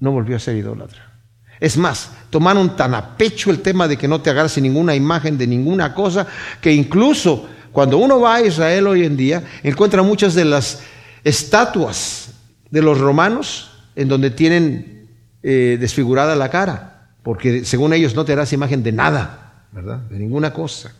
no 0.00 0.10
volvió 0.10 0.34
a 0.34 0.40
ser 0.40 0.56
idólatra. 0.56 1.12
Es 1.60 1.76
más, 1.76 2.10
tomaron 2.30 2.74
tan 2.74 2.94
a 2.94 3.16
pecho 3.16 3.52
el 3.52 3.60
tema 3.60 3.86
de 3.86 3.96
que 3.96 4.08
no 4.08 4.20
te 4.20 4.30
agarres 4.30 4.60
ninguna 4.60 4.96
imagen 4.96 5.38
de 5.38 5.46
ninguna 5.46 5.94
cosa, 5.94 6.26
que 6.60 6.72
incluso 6.72 7.46
cuando 7.70 7.98
uno 7.98 8.20
va 8.20 8.36
a 8.36 8.42
Israel 8.42 8.88
hoy 8.88 9.04
en 9.04 9.16
día, 9.16 9.44
encuentra 9.62 10.02
muchas 10.02 10.34
de 10.34 10.44
las 10.44 10.82
estatuas 11.22 12.30
de 12.70 12.82
los 12.82 12.98
romanos 12.98 13.73
en 13.96 14.08
donde 14.08 14.30
tienen 14.30 15.08
eh, 15.42 15.76
desfigurada 15.80 16.36
la 16.36 16.50
cara, 16.50 17.10
porque 17.22 17.64
según 17.64 17.92
ellos 17.92 18.14
no 18.14 18.24
te 18.24 18.32
harás 18.32 18.52
imagen 18.52 18.82
de 18.82 18.92
nada, 18.92 19.66
¿verdad? 19.72 19.98
De 19.98 20.18
ninguna 20.18 20.52
cosa. 20.52 20.92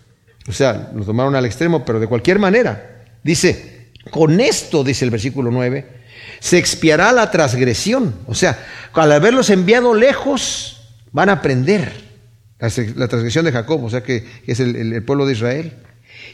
O 0.46 0.52
sea, 0.52 0.90
lo 0.94 1.04
tomaron 1.04 1.34
al 1.34 1.46
extremo, 1.46 1.84
pero 1.84 2.00
de 2.00 2.06
cualquier 2.06 2.38
manera. 2.38 3.04
Dice, 3.22 3.90
con 4.10 4.40
esto, 4.40 4.84
dice 4.84 5.04
el 5.04 5.10
versículo 5.10 5.50
9, 5.50 5.86
se 6.40 6.58
expiará 6.58 7.12
la 7.12 7.30
transgresión. 7.30 8.14
O 8.26 8.34
sea, 8.34 8.58
al 8.92 9.12
haberlos 9.12 9.50
enviado 9.50 9.94
lejos, 9.94 10.82
van 11.12 11.30
a 11.30 11.32
aprender 11.32 12.04
la 12.58 13.08
transgresión 13.08 13.44
de 13.44 13.52
Jacob, 13.52 13.82
o 13.84 13.90
sea 13.90 14.02
que 14.02 14.26
es 14.46 14.60
el, 14.60 15.02
pueblo 15.04 15.26
de 15.26 15.32
Israel. 15.32 15.72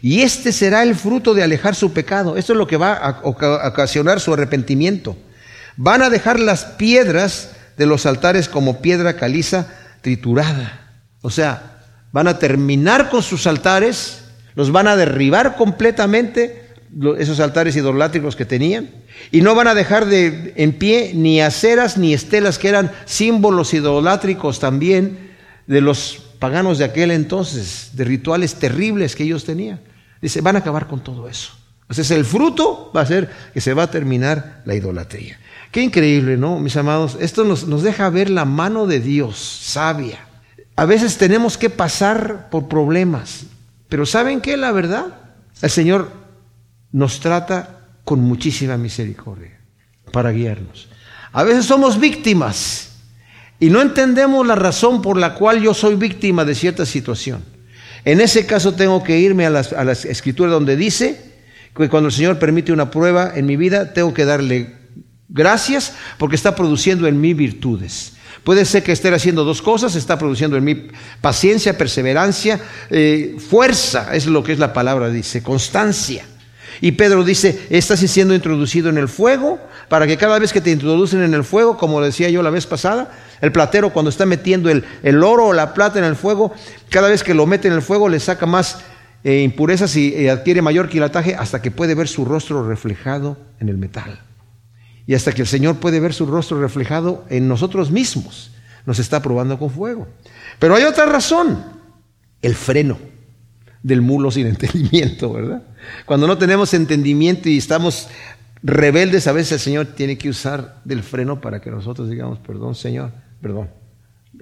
Y 0.02 0.22
este 0.22 0.52
será 0.52 0.82
el 0.82 0.94
fruto 0.94 1.34
de 1.34 1.42
alejar 1.42 1.74
su 1.74 1.92
pecado. 1.92 2.36
Esto 2.36 2.52
es 2.52 2.58
lo 2.58 2.66
que 2.66 2.76
va 2.76 2.94
a 2.94 3.20
ocasionar 3.22 4.20
su 4.20 4.32
arrepentimiento. 4.32 5.16
Van 5.83 6.03
a 6.03 6.11
dejar 6.11 6.39
las 6.39 6.66
piedras 6.66 7.53
de 7.78 7.87
los 7.87 8.05
altares 8.05 8.51
como 8.51 8.83
piedra 8.83 9.16
caliza 9.16 9.66
triturada. 10.03 10.91
O 11.22 11.31
sea, 11.31 11.81
van 12.12 12.28
a 12.28 12.39
terminar 12.39 13.09
con 13.09 13.22
sus 13.22 13.47
altares, 13.47 14.24
los 14.55 14.72
van 14.72 14.89
a 14.89 14.97
derribar 14.97 15.57
completamente, 15.57 16.68
esos 17.18 17.41
altares 17.41 17.76
idolátricos 17.76 18.37
que 18.37 18.45
tenían, 18.45 18.91
y 19.31 19.41
no 19.41 19.55
van 19.55 19.68
a 19.68 19.74
dejar 19.74 20.05
de 20.05 20.53
en 20.57 20.74
pie 20.74 21.12
ni 21.14 21.41
aceras 21.41 21.97
ni 21.97 22.12
estelas 22.12 22.59
que 22.59 22.68
eran 22.68 22.93
símbolos 23.07 23.72
idolátricos 23.72 24.61
también 24.61 25.31
de 25.66 25.81
los 25.81 26.22
paganos 26.39 26.76
de 26.76 26.85
aquel 26.85 27.11
entonces, 27.11 27.93
de 27.95 28.05
rituales 28.05 28.57
terribles 28.57 29.16
que 29.16 29.22
ellos 29.22 29.47
tenían. 29.47 29.81
Dice, 30.20 30.43
van 30.43 30.57
a 30.57 30.59
acabar 30.59 30.89
con 30.89 31.03
todo 31.03 31.26
eso. 31.26 31.55
Entonces 31.85 32.11
el 32.11 32.26
fruto 32.26 32.93
va 32.95 33.01
a 33.01 33.07
ser 33.07 33.31
que 33.55 33.62
se 33.62 33.72
va 33.72 33.85
a 33.85 33.91
terminar 33.91 34.61
la 34.66 34.74
idolatría. 34.74 35.39
Qué 35.70 35.82
increíble, 35.82 36.36
¿no, 36.36 36.58
mis 36.58 36.76
amados? 36.76 37.16
Esto 37.20 37.44
nos, 37.44 37.66
nos 37.66 37.82
deja 37.82 38.10
ver 38.10 38.28
la 38.28 38.44
mano 38.44 38.86
de 38.86 39.00
Dios 39.00 39.38
sabia. 39.38 40.18
A 40.74 40.84
veces 40.84 41.16
tenemos 41.16 41.56
que 41.56 41.70
pasar 41.70 42.48
por 42.50 42.68
problemas, 42.68 43.44
pero 43.88 44.04
¿saben 44.04 44.40
qué? 44.40 44.56
La 44.56 44.72
verdad, 44.72 45.06
el 45.62 45.70
Señor 45.70 46.10
nos 46.90 47.20
trata 47.20 47.80
con 48.04 48.20
muchísima 48.20 48.76
misericordia 48.76 49.60
para 50.10 50.32
guiarnos. 50.32 50.88
A 51.32 51.44
veces 51.44 51.66
somos 51.66 52.00
víctimas 52.00 52.90
y 53.60 53.70
no 53.70 53.80
entendemos 53.80 54.44
la 54.44 54.56
razón 54.56 55.02
por 55.02 55.16
la 55.16 55.34
cual 55.34 55.62
yo 55.62 55.74
soy 55.74 55.94
víctima 55.94 56.44
de 56.44 56.56
cierta 56.56 56.84
situación. 56.84 57.44
En 58.04 58.20
ese 58.20 58.46
caso 58.46 58.72
tengo 58.72 59.04
que 59.04 59.18
irme 59.18 59.46
a 59.46 59.50
las, 59.50 59.72
a 59.72 59.84
las 59.84 60.04
escrituras 60.04 60.52
donde 60.52 60.76
dice 60.76 61.20
que 61.76 61.88
cuando 61.88 62.08
el 62.08 62.14
Señor 62.14 62.38
permite 62.38 62.72
una 62.72 62.90
prueba 62.90 63.32
en 63.36 63.46
mi 63.46 63.56
vida, 63.56 63.92
tengo 63.92 64.12
que 64.12 64.24
darle 64.24 64.80
Gracias 65.33 65.95
porque 66.18 66.35
está 66.35 66.57
produciendo 66.57 67.07
en 67.07 67.20
mí 67.20 67.35
virtudes. 67.35 68.14
Puede 68.43 68.64
ser 68.64 68.83
que 68.83 68.91
esté 68.91 69.14
haciendo 69.14 69.45
dos 69.45 69.62
cosas, 69.62 69.95
está 69.95 70.18
produciendo 70.18 70.57
en 70.57 70.64
mí 70.64 70.89
paciencia, 71.20 71.78
perseverancia, 71.78 72.61
eh, 72.91 73.37
fuerza, 73.39 74.14
es 74.14 74.26
lo 74.26 74.43
que 74.43 74.53
es 74.53 74.59
la 74.59 74.72
palabra, 74.72 75.09
dice, 75.09 75.43
constancia. 75.43 76.24
Y 76.81 76.93
Pedro 76.93 77.22
dice, 77.22 77.66
estás 77.70 78.01
siendo 78.01 78.35
introducido 78.35 78.89
en 78.89 78.99
el 78.99 79.09
fuego, 79.09 79.61
para 79.89 80.07
que 80.07 80.16
cada 80.16 80.39
vez 80.39 80.53
que 80.53 80.61
te 80.61 80.70
introducen 80.70 81.22
en 81.22 81.35
el 81.35 81.45
fuego, 81.45 81.76
como 81.76 82.01
decía 82.01 82.31
yo 82.31 82.43
la 82.43 82.51
vez 82.51 82.66
pasada, 82.66 83.12
el 83.41 83.53
platero 83.53 83.91
cuando 83.91 84.09
está 84.09 84.24
metiendo 84.24 84.70
el, 84.70 85.22
oro 85.22 85.49
o 85.49 85.53
la 85.53 85.74
plata 85.74 85.99
en 85.99 86.05
el 86.07 86.16
fuego, 86.16 86.55
cada 86.89 87.09
vez 87.09 87.22
que 87.22 87.35
lo 87.35 87.47
mete 87.47 87.68
en 87.68 87.74
el 87.74 87.83
fuego 87.83 88.09
le 88.09 88.18
saca 88.18 88.47
más 88.47 88.78
eh, 89.22 89.43
impurezas 89.43 89.95
y 89.97 90.28
adquiere 90.28 90.62
mayor 90.62 90.89
quilataje 90.89 91.35
hasta 91.35 91.61
que 91.61 91.70
puede 91.70 91.95
ver 91.95 92.09
su 92.09 92.24
rostro 92.24 92.66
reflejado 92.66 93.37
en 93.61 93.68
el 93.68 93.76
metal 93.76 94.20
y 95.11 95.14
hasta 95.14 95.32
que 95.32 95.42
el 95.42 95.48
Señor 95.48 95.78
puede 95.80 95.98
ver 95.98 96.14
su 96.14 96.24
rostro 96.24 96.61
reflejado 96.61 97.24
en 97.30 97.48
nosotros 97.48 97.90
mismos. 97.90 98.52
Nos 98.86 99.00
está 99.00 99.20
probando 99.20 99.58
con 99.58 99.68
fuego. 99.68 100.06
Pero 100.61 100.76
hay 100.76 100.84
otra 100.84 101.04
razón, 101.04 101.64
el 102.40 102.54
freno 102.54 102.96
del 103.82 104.02
mulo 104.02 104.30
sin 104.30 104.46
entendimiento, 104.54 105.32
¿verdad? 105.32 105.64
Cuando 106.06 106.28
no 106.28 106.38
tenemos 106.38 106.74
entendimiento 106.74 107.48
y 107.48 107.58
estamos 107.58 108.06
rebeldes, 108.62 109.26
a 109.26 109.32
veces 109.32 109.50
el 109.50 109.58
Señor 109.58 109.86
tiene 109.96 110.16
que 110.16 110.28
usar 110.28 110.80
del 110.84 111.02
freno 111.02 111.40
para 111.40 111.61
que 111.61 111.72
nosotros 111.72 112.08
digamos, 112.08 112.38
perdón 112.38 112.76
Señor, 112.76 113.11
perdón, 113.42 113.68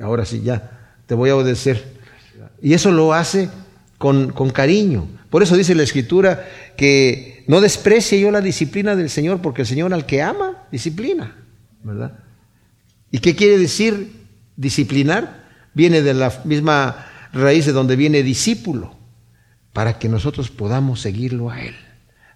ahora 0.02 0.26
sí 0.26 0.42
ya, 0.42 0.98
te 1.06 1.14
voy 1.14 1.30
a 1.30 1.36
obedecer. 1.36 1.82
Y 2.60 2.74
eso 2.74 2.90
lo 2.90 3.14
hace 3.14 3.48
con, 3.99 4.30
con 4.30 4.51
cariño. 4.51 5.09
Por 5.28 5.42
eso 5.42 5.57
dice 5.57 5.74
la 5.74 5.82
Escritura 5.82 6.49
que 6.76 7.44
no 7.49 7.61
desprecie 7.61 8.20
yo 8.20 8.30
la 8.30 8.40
disciplina 8.40 8.96
del 8.96 9.11
Señor, 9.11 9.40
porque 9.42 9.62
el 9.62 9.68
Señor 9.68 9.92
al 9.92 10.07
que 10.07 10.22
ama, 10.22 10.64
disciplina, 10.70 11.36
¿verdad? 11.82 12.18
¿Y 13.11 13.18
qué 13.18 13.34
quiere 13.34 13.59
decir 13.59 14.12
disciplinar? 14.57 15.49
Viene 15.74 16.03
de 16.03 16.14
la 16.14 16.32
misma 16.44 17.07
raíz 17.32 17.66
de 17.66 17.72
donde 17.72 17.96
viene 17.96 18.22
discípulo, 18.22 18.94
para 19.72 19.99
que 19.99 20.09
nosotros 20.09 20.51
podamos 20.51 21.01
seguirlo 21.01 21.51
a 21.51 21.61
Él, 21.61 21.74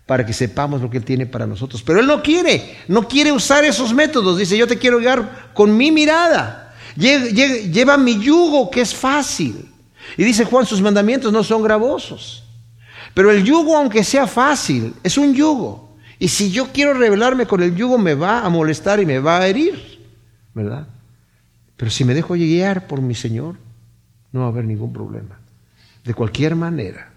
para 0.07 0.25
que 0.27 0.33
sepamos 0.33 0.81
lo 0.81 0.91
que 0.91 0.99
Él 0.99 1.05
tiene 1.05 1.27
para 1.27 1.47
nosotros. 1.47 1.83
Pero 1.83 2.01
Él 2.01 2.07
no 2.07 2.23
quiere, 2.23 2.77
no 2.89 3.09
quiere 3.09 3.33
usar 3.33 3.65
esos 3.65 3.93
métodos. 3.95 4.39
Dice, 4.39 4.57
yo 4.57 4.67
te 4.67 4.79
quiero 4.79 4.99
guiar 4.99 5.51
con 5.55 5.77
mi 5.77 5.91
mirada. 5.91 6.75
Lleva 6.97 7.97
mi 7.97 8.19
yugo, 8.19 8.71
que 8.71 8.83
es 8.83 8.95
fácil. 8.95 9.72
Y 10.17 10.25
dice 10.25 10.45
Juan, 10.45 10.67
sus 10.67 10.81
mandamientos 10.81 11.33
no 11.33 11.43
son 11.43 11.63
gravosos. 11.63 12.45
Pero 13.15 13.31
el 13.31 13.45
yugo, 13.45 13.77
aunque 13.77 14.05
sea 14.05 14.27
fácil, 14.27 14.95
es 15.03 15.19
un 15.19 15.35
yugo. 15.35 15.97
Y 16.19 16.29
si 16.29 16.51
yo 16.51 16.69
quiero 16.73 16.95
rebelarme 16.95 17.47
con 17.47 17.63
el 17.63 17.75
yugo, 17.75 17.99
me 17.99 18.15
va 18.15 18.45
a 18.45 18.49
molestar 18.49 19.01
y 19.01 19.07
me 19.07 19.19
va 19.19 19.39
a 19.39 19.49
herir, 19.49 20.01
¿verdad? 20.55 20.87
Pero 21.77 21.91
si 21.91 22.05
me 22.05 22.15
dejo 22.15 22.35
guiar 22.35 22.87
por 22.87 23.01
mi 23.01 23.15
Señor, 23.15 23.57
no 24.31 24.41
va 24.41 24.47
a 24.47 24.49
haber 24.51 24.65
ningún 24.65 24.93
problema. 24.93 25.41
De 26.05 26.15
cualquier 26.15 26.55
manera, 26.55 27.11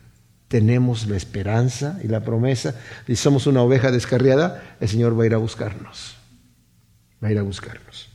tenemos 0.47 1.07
la 1.07 1.17
esperanza 1.17 1.99
y 2.03 2.07
la 2.07 2.21
promesa 2.21 2.75
si 3.07 3.15
somos 3.15 3.47
una 3.47 3.61
oveja 3.61 3.91
descarriada, 3.91 4.63
el 4.79 4.89
Señor 4.89 5.17
va 5.17 5.23
a 5.23 5.27
ir 5.27 5.33
a 5.33 5.37
buscarnos. 5.37 6.15
Va 7.23 7.29
a 7.29 7.31
ir 7.31 7.39
a 7.39 7.43
buscarnos. 7.43 8.09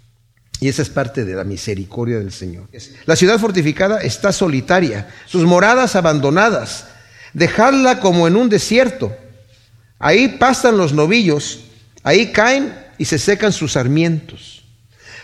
Y 0.61 0.68
esa 0.68 0.82
es 0.82 0.90
parte 0.90 1.24
de 1.24 1.34
la 1.34 1.44
misericordia 1.44 2.18
del 2.18 2.32
Señor. 2.32 2.68
La 3.06 3.16
ciudad 3.16 3.38
fortificada 3.38 4.02
está 4.02 4.30
solitaria, 4.30 5.08
sus 5.26 5.44
moradas 5.44 5.96
abandonadas, 5.96 6.86
dejarla 7.32 8.00
como 8.00 8.28
en 8.28 8.36
un 8.36 8.50
desierto. 8.50 9.16
Ahí 9.98 10.28
pastan 10.38 10.76
los 10.76 10.92
novillos, 10.92 11.61
ahí 12.02 12.30
caen 12.30 12.74
y 12.98 13.06
se 13.06 13.18
secan 13.18 13.52
sus 13.52 13.72
sarmientos. 13.72 14.62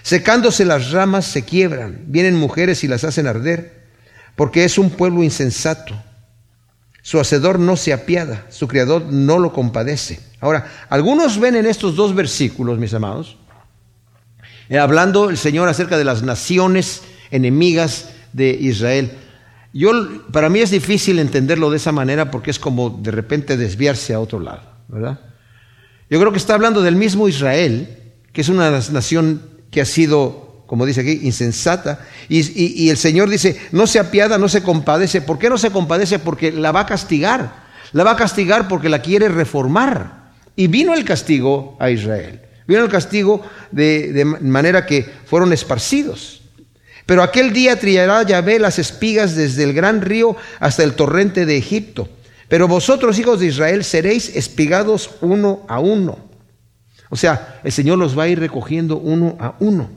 Secándose 0.03 0.64
las 0.64 0.93
ramas 0.93 1.26
se 1.26 1.45
quiebran, 1.45 2.01
vienen 2.07 2.37
mujeres 2.37 2.82
y 2.84 2.89
las 2.89 3.05
hacen 3.05 3.26
arder, 3.26 3.84
porque 4.37 4.64
es 4.64 4.78
un 4.78 4.89
pueblo 4.89 5.22
insensato. 5.22 5.95
Su 7.03 7.20
hacedor 7.20 7.59
no 7.59 7.76
se 7.76 7.93
apiada, 7.93 8.47
su 8.49 8.68
criador 8.68 9.03
no 9.03 9.39
lo 9.39 9.53
compadece. 9.53 10.20
Ahora, 10.41 10.70
algunos 10.89 11.39
ven 11.39 11.57
en 11.57 11.66
estos 11.66 11.95
dos 11.95 12.14
versículos, 12.14 12.78
mis 12.78 12.95
amados, 12.95 13.37
hablando 14.71 15.31
el 15.31 15.37
Señor 15.37 15.69
acerca 15.69 15.97
de 15.99 16.05
las 16.05 16.23
naciones 16.23 17.03
enemigas 17.31 18.11
de 18.33 18.51
Israel. 18.51 19.12
Yo, 19.73 19.91
para 20.33 20.49
mí 20.49 20.61
es 20.61 20.71
difícil 20.71 21.19
entenderlo 21.19 21.71
de 21.71 21.77
esa 21.77 21.93
manera 21.93 22.31
porque 22.31 22.51
es 22.51 22.59
como 22.59 22.91
de 22.91 23.11
repente 23.11 23.57
desviarse 23.57 24.14
a 24.14 24.21
otro 24.21 24.41
lado, 24.41 24.62
¿verdad? 24.89 25.21
Yo 26.09 26.19
creo 26.19 26.33
que 26.33 26.39
está 26.39 26.55
hablando 26.55 26.83
del 26.83 26.97
mismo 26.97 27.29
Israel, 27.29 28.14
que 28.33 28.41
es 28.41 28.49
una 28.49 28.71
nación 28.71 29.43
que 29.71 29.81
ha 29.81 29.85
sido, 29.85 30.64
como 30.67 30.87
dice 30.87 31.03
aquí, 31.03 31.21
insensata, 31.23 32.07
y, 32.29 32.85
y 32.85 32.91
el 32.91 32.97
Señor 32.97 33.29
dice, 33.29 33.61
no 33.73 33.87
se 33.87 33.99
apiada, 33.99 34.39
no 34.39 34.49
se 34.49 34.62
compadece. 34.62 35.21
¿Por 35.21 35.39
qué 35.39 35.51
no 35.51 35.59
se 35.59 35.71
compadece? 35.71 36.19
Porque 36.21 36.53
la 36.53 36.73
va 36.73 36.81
a 36.81 36.87
castigar. 36.87 37.67
La 37.93 38.05
va 38.05 38.12
a 38.12 38.17
castigar 38.17 38.69
porque 38.69 38.89
la 38.89 39.03
quiere 39.03 39.29
reformar. 39.29 40.33
Y 40.55 40.69
vino 40.69 40.95
el 40.95 41.05
castigo 41.05 41.77
a 41.79 41.91
Israel. 41.91 42.41
Vino 42.67 42.85
el 42.85 42.91
castigo 42.91 43.43
de, 43.71 44.12
de 44.12 44.25
manera 44.25 44.87
que 44.87 45.09
fueron 45.25 45.53
esparcidos. 45.53 46.43
Pero 47.07 47.23
aquel 47.23 47.53
día 47.53 47.79
trillará 47.79 48.23
Yahvé 48.25 48.59
las 48.59 48.79
espigas 48.79 49.37
desde 49.37 49.62
el 49.62 49.73
gran 49.73 50.03
río 50.03 50.37
hasta 50.59 50.83
el 50.83 50.95
torrente 50.95 51.47
de 51.47 51.57
Egipto. 51.57 52.09
Pero 52.49 52.69
vosotros, 52.69 53.19
hijos 53.19 53.41
de 53.41 53.47
Israel, 53.47 53.85
seréis 53.85 54.35
espigados 54.35 55.11
uno 55.21 55.64
a 55.69 55.79
uno. 55.79 56.19
O 57.09 57.17
sea, 57.17 57.61
el 57.62 57.73
Señor 57.73 57.99
los 57.99 58.19
va 58.19 58.25
a 58.25 58.29
ir 58.29 58.41
recogiendo 58.41 58.99
uno 58.99 59.37
a 59.41 59.55
uno. 59.61 59.91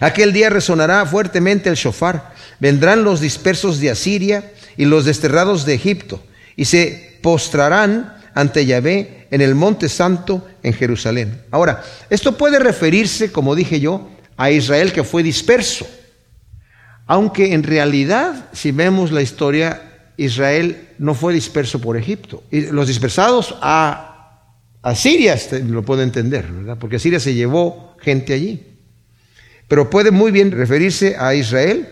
Aquel 0.00 0.32
día 0.32 0.50
resonará 0.50 1.06
fuertemente 1.06 1.68
el 1.68 1.76
shofar. 1.76 2.34
Vendrán 2.60 3.04
los 3.04 3.20
dispersos 3.20 3.80
de 3.80 3.90
Asiria 3.90 4.52
y 4.76 4.84
los 4.84 5.04
desterrados 5.04 5.64
de 5.64 5.74
Egipto 5.74 6.22
y 6.56 6.64
se 6.66 7.18
postrarán 7.22 8.16
ante 8.34 8.66
Yahvé 8.66 9.28
en 9.30 9.40
el 9.40 9.54
monte 9.54 9.88
santo 9.88 10.46
en 10.62 10.72
Jerusalén. 10.72 11.42
Ahora, 11.50 11.82
esto 12.10 12.36
puede 12.36 12.58
referirse, 12.58 13.32
como 13.32 13.54
dije 13.54 13.80
yo, 13.80 14.10
a 14.36 14.50
Israel 14.50 14.92
que 14.92 15.04
fue 15.04 15.22
disperso. 15.22 15.86
Aunque 17.06 17.52
en 17.52 17.62
realidad, 17.62 18.48
si 18.52 18.72
vemos 18.72 19.12
la 19.12 19.22
historia, 19.22 20.10
Israel 20.16 20.88
no 20.98 21.14
fue 21.14 21.34
disperso 21.34 21.80
por 21.80 21.96
Egipto. 21.96 22.42
Los 22.50 22.88
dispersados 22.88 23.56
a, 23.60 24.50
a 24.82 24.94
Siria 24.94 25.36
lo 25.66 25.84
puedo 25.84 26.02
entender, 26.02 26.50
¿verdad? 26.50 26.78
Porque 26.78 26.98
Siria 26.98 27.20
se 27.20 27.34
llevó 27.34 27.96
gente 28.00 28.32
allí. 28.34 28.66
Pero 29.68 29.90
puede 29.90 30.10
muy 30.10 30.30
bien 30.30 30.50
referirse 30.50 31.16
a 31.18 31.34
Israel, 31.34 31.88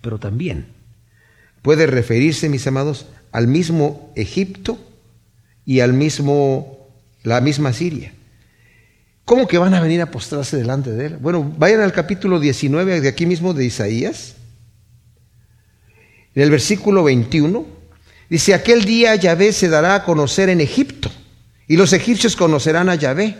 pero 0.00 0.18
también 0.18 0.78
puede 1.62 1.86
referirse, 1.86 2.48
mis 2.48 2.66
amados, 2.66 3.06
al 3.32 3.46
mismo 3.46 4.12
Egipto 4.16 4.78
y 5.68 5.80
al 5.80 5.92
mismo, 5.92 6.88
la 7.24 7.42
misma 7.42 7.74
Siria. 7.74 8.14
¿Cómo 9.26 9.46
que 9.46 9.58
van 9.58 9.74
a 9.74 9.82
venir 9.82 10.00
a 10.00 10.10
postrarse 10.10 10.56
delante 10.56 10.90
de 10.92 11.04
él? 11.04 11.16
Bueno, 11.18 11.44
vayan 11.58 11.82
al 11.82 11.92
capítulo 11.92 12.40
19 12.40 13.02
de 13.02 13.08
aquí 13.08 13.26
mismo 13.26 13.52
de 13.52 13.66
Isaías. 13.66 14.36
En 16.34 16.42
el 16.42 16.50
versículo 16.50 17.04
21 17.04 17.66
dice, 18.30 18.54
aquel 18.54 18.86
día 18.86 19.14
Yahvé 19.16 19.52
se 19.52 19.68
dará 19.68 19.96
a 19.96 20.04
conocer 20.04 20.48
en 20.48 20.62
Egipto 20.62 21.10
y 21.66 21.76
los 21.76 21.92
egipcios 21.92 22.34
conocerán 22.34 22.88
a 22.88 22.94
Yahvé. 22.94 23.36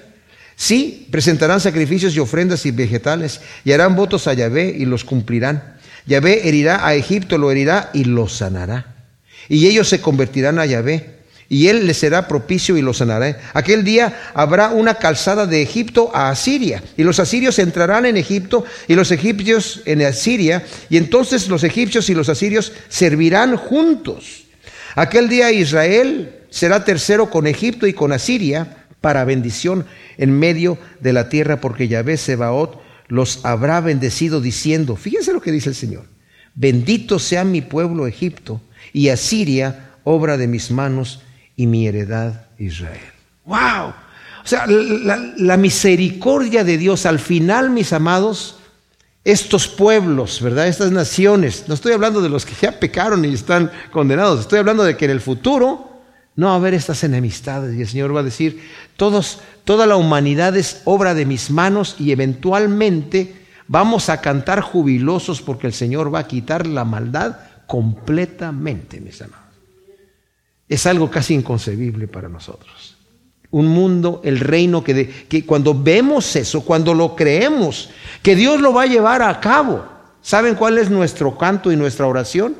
Sí, 0.54 1.08
presentarán 1.10 1.60
sacrificios 1.60 2.14
y 2.14 2.18
ofrendas 2.18 2.66
y 2.66 2.72
vegetales 2.72 3.40
y 3.64 3.72
harán 3.72 3.96
votos 3.96 4.26
a 4.26 4.34
Yahvé 4.34 4.76
y 4.78 4.84
los 4.84 5.02
cumplirán. 5.02 5.78
Yahvé 6.04 6.46
herirá 6.46 6.86
a 6.86 6.94
Egipto, 6.94 7.38
lo 7.38 7.50
herirá 7.50 7.88
y 7.94 8.04
lo 8.04 8.28
sanará. 8.28 9.06
Y 9.48 9.66
ellos 9.66 9.88
se 9.88 10.02
convertirán 10.02 10.58
a 10.58 10.66
Yahvé 10.66 11.17
y 11.48 11.68
él 11.68 11.86
les 11.86 11.98
será 11.98 12.28
propicio 12.28 12.76
y 12.76 12.82
los 12.82 12.98
sanará. 12.98 13.40
Aquel 13.54 13.82
día 13.82 14.30
habrá 14.34 14.70
una 14.70 14.96
calzada 14.96 15.46
de 15.46 15.62
Egipto 15.62 16.10
a 16.14 16.28
Asiria, 16.28 16.82
y 16.96 17.04
los 17.04 17.20
asirios 17.20 17.58
entrarán 17.58 18.04
en 18.06 18.16
Egipto 18.16 18.64
y 18.86 18.94
los 18.94 19.10
egipcios 19.10 19.82
en 19.86 20.02
Asiria, 20.02 20.64
y 20.90 20.98
entonces 20.98 21.48
los 21.48 21.64
egipcios 21.64 22.10
y 22.10 22.14
los 22.14 22.28
asirios 22.28 22.72
servirán 22.88 23.56
juntos. 23.56 24.44
Aquel 24.94 25.28
día 25.28 25.50
Israel 25.52 26.34
será 26.50 26.84
tercero 26.84 27.30
con 27.30 27.46
Egipto 27.46 27.86
y 27.86 27.94
con 27.94 28.12
Asiria 28.12 28.84
para 29.00 29.24
bendición 29.24 29.86
en 30.18 30.38
medio 30.38 30.78
de 31.00 31.12
la 31.12 31.28
tierra, 31.28 31.60
porque 31.60 31.88
Yahvé 31.88 32.16
Sebaot 32.16 32.80
los 33.06 33.44
habrá 33.44 33.80
bendecido 33.80 34.40
diciendo, 34.42 34.96
fíjense 34.96 35.32
lo 35.32 35.40
que 35.40 35.52
dice 35.52 35.70
el 35.70 35.74
Señor, 35.74 36.04
bendito 36.54 37.18
sea 37.18 37.44
mi 37.44 37.62
pueblo 37.62 38.06
Egipto 38.06 38.60
y 38.92 39.08
Asiria, 39.08 39.92
obra 40.04 40.36
de 40.36 40.46
mis 40.46 40.70
manos, 40.70 41.22
y 41.58 41.66
mi 41.66 41.88
heredad 41.88 42.46
Israel. 42.56 43.12
¡Wow! 43.44 43.88
O 43.88 44.46
sea, 44.46 44.64
la, 44.66 45.56
misericordia 45.56 46.62
de 46.62 46.78
Dios 46.78 47.04
al 47.04 47.18
final, 47.18 47.68
mis 47.68 47.92
amados, 47.92 48.56
estos 49.24 49.66
pueblos, 49.66 50.40
¿verdad? 50.40 50.68
Estas 50.68 50.92
naciones, 50.92 51.64
no 51.66 51.74
estoy 51.74 51.92
hablando 51.92 52.22
de 52.22 52.28
los 52.28 52.46
que 52.46 52.54
ya 52.54 52.78
pecaron 52.78 53.24
y 53.24 53.34
están 53.34 53.72
condenados, 53.90 54.40
estoy 54.40 54.60
hablando 54.60 54.84
de 54.84 54.96
que 54.96 55.06
en 55.06 55.10
el 55.10 55.20
futuro 55.20 56.00
no 56.36 56.46
va 56.46 56.52
a 56.52 56.56
haber 56.56 56.74
estas 56.74 57.02
enemistades 57.02 57.76
y 57.76 57.82
el 57.82 57.88
Señor 57.88 58.14
va 58.14 58.20
a 58.20 58.22
decir, 58.22 58.62
todos, 58.96 59.40
toda 59.64 59.84
la 59.84 59.96
humanidad 59.96 60.56
es 60.56 60.82
obra 60.84 61.12
de 61.12 61.26
mis 61.26 61.50
manos 61.50 61.96
y 61.98 62.12
eventualmente 62.12 63.34
vamos 63.66 64.08
a 64.10 64.20
cantar 64.20 64.60
jubilosos 64.60 65.42
porque 65.42 65.66
el 65.66 65.72
Señor 65.72 66.14
va 66.14 66.20
a 66.20 66.28
quitar 66.28 66.68
la 66.68 66.84
maldad 66.84 67.36
completamente, 67.66 69.00
mis 69.00 69.20
amados 69.20 69.47
es 70.68 70.86
algo 70.86 71.10
casi 71.10 71.34
inconcebible 71.34 72.08
para 72.08 72.28
nosotros. 72.28 72.96
Un 73.50 73.68
mundo, 73.68 74.20
el 74.24 74.40
reino 74.40 74.84
que, 74.84 75.26
que, 75.28 75.46
cuando 75.46 75.74
vemos 75.74 76.36
eso, 76.36 76.62
cuando 76.64 76.92
lo 76.92 77.16
creemos, 77.16 77.90
que 78.22 78.36
Dios 78.36 78.60
lo 78.60 78.74
va 78.74 78.82
a 78.82 78.86
llevar 78.86 79.22
a 79.22 79.40
cabo, 79.40 79.86
¿saben 80.20 80.54
cuál 80.54 80.76
es 80.76 80.90
nuestro 80.90 81.38
canto 81.38 81.72
y 81.72 81.76
nuestra 81.76 82.06
oración? 82.06 82.56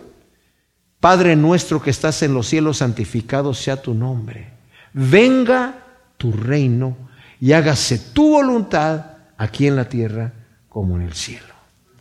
Padre 1.01 1.37
nuestro 1.37 1.83
que 1.83 1.91
estás 1.91 2.23
en 2.23 2.33
los 2.33 2.49
cielos, 2.49 2.79
santificado 2.79 3.53
sea 3.55 3.83
tu 3.83 3.95
nombre. 3.95 4.51
Venga 4.95 5.85
tu 6.17 6.33
reino 6.33 6.97
y 7.41 7.53
hágase 7.53 7.99
tu 7.99 8.31
voluntad 8.31 9.05
aquí 9.37 9.67
en 9.67 9.77
la 9.77 9.89
tierra 9.89 10.33
como 10.69 10.97
en 10.97 11.03
el 11.03 11.13
cielo. 11.13 11.55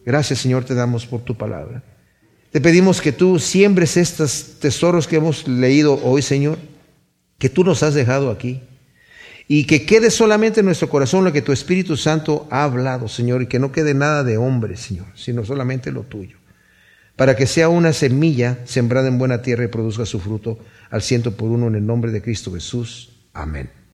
Gracias 0.05 0.39
Señor 0.39 0.63
te 0.63 0.73
damos 0.73 1.05
por 1.05 1.21
tu 1.21 1.35
palabra. 1.35 1.83
Te 2.51 2.61
pedimos 2.61 3.01
que 3.01 3.11
tú 3.11 3.39
siembres 3.39 3.97
estos 3.97 4.59
tesoros 4.59 5.07
que 5.07 5.17
hemos 5.17 5.47
leído 5.47 5.99
hoy, 6.03 6.21
Señor, 6.21 6.57
que 7.37 7.49
tú 7.49 7.63
nos 7.63 7.83
has 7.83 7.93
dejado 7.93 8.31
aquí. 8.31 8.61
Y 9.49 9.65
que 9.65 9.85
quede 9.85 10.11
solamente 10.11 10.59
en 10.59 10.65
nuestro 10.65 10.89
corazón 10.89 11.23
lo 11.23 11.31
que 11.31 11.41
tu 11.41 11.53
Espíritu 11.53 11.95
Santo 11.95 12.47
ha 12.51 12.63
hablado, 12.63 13.07
Señor, 13.07 13.41
y 13.41 13.47
que 13.47 13.59
no 13.59 13.71
quede 13.71 13.93
nada 13.93 14.23
de 14.23 14.37
hombre, 14.37 14.75
Señor, 14.75 15.07
sino 15.15 15.45
solamente 15.45 15.91
lo 15.91 16.03
tuyo. 16.03 16.37
Para 17.15 17.35
que 17.35 17.47
sea 17.47 17.69
una 17.69 17.93
semilla 17.93 18.59
sembrada 18.65 19.07
en 19.07 19.17
buena 19.17 19.41
tierra 19.41 19.63
y 19.63 19.67
produzca 19.67 20.05
su 20.05 20.19
fruto 20.19 20.59
al 20.89 21.01
ciento 21.01 21.35
por 21.35 21.49
uno 21.49 21.67
en 21.67 21.75
el 21.75 21.85
nombre 21.85 22.11
de 22.11 22.21
Cristo 22.21 22.53
Jesús. 22.53 23.09
Amén. 23.33 23.76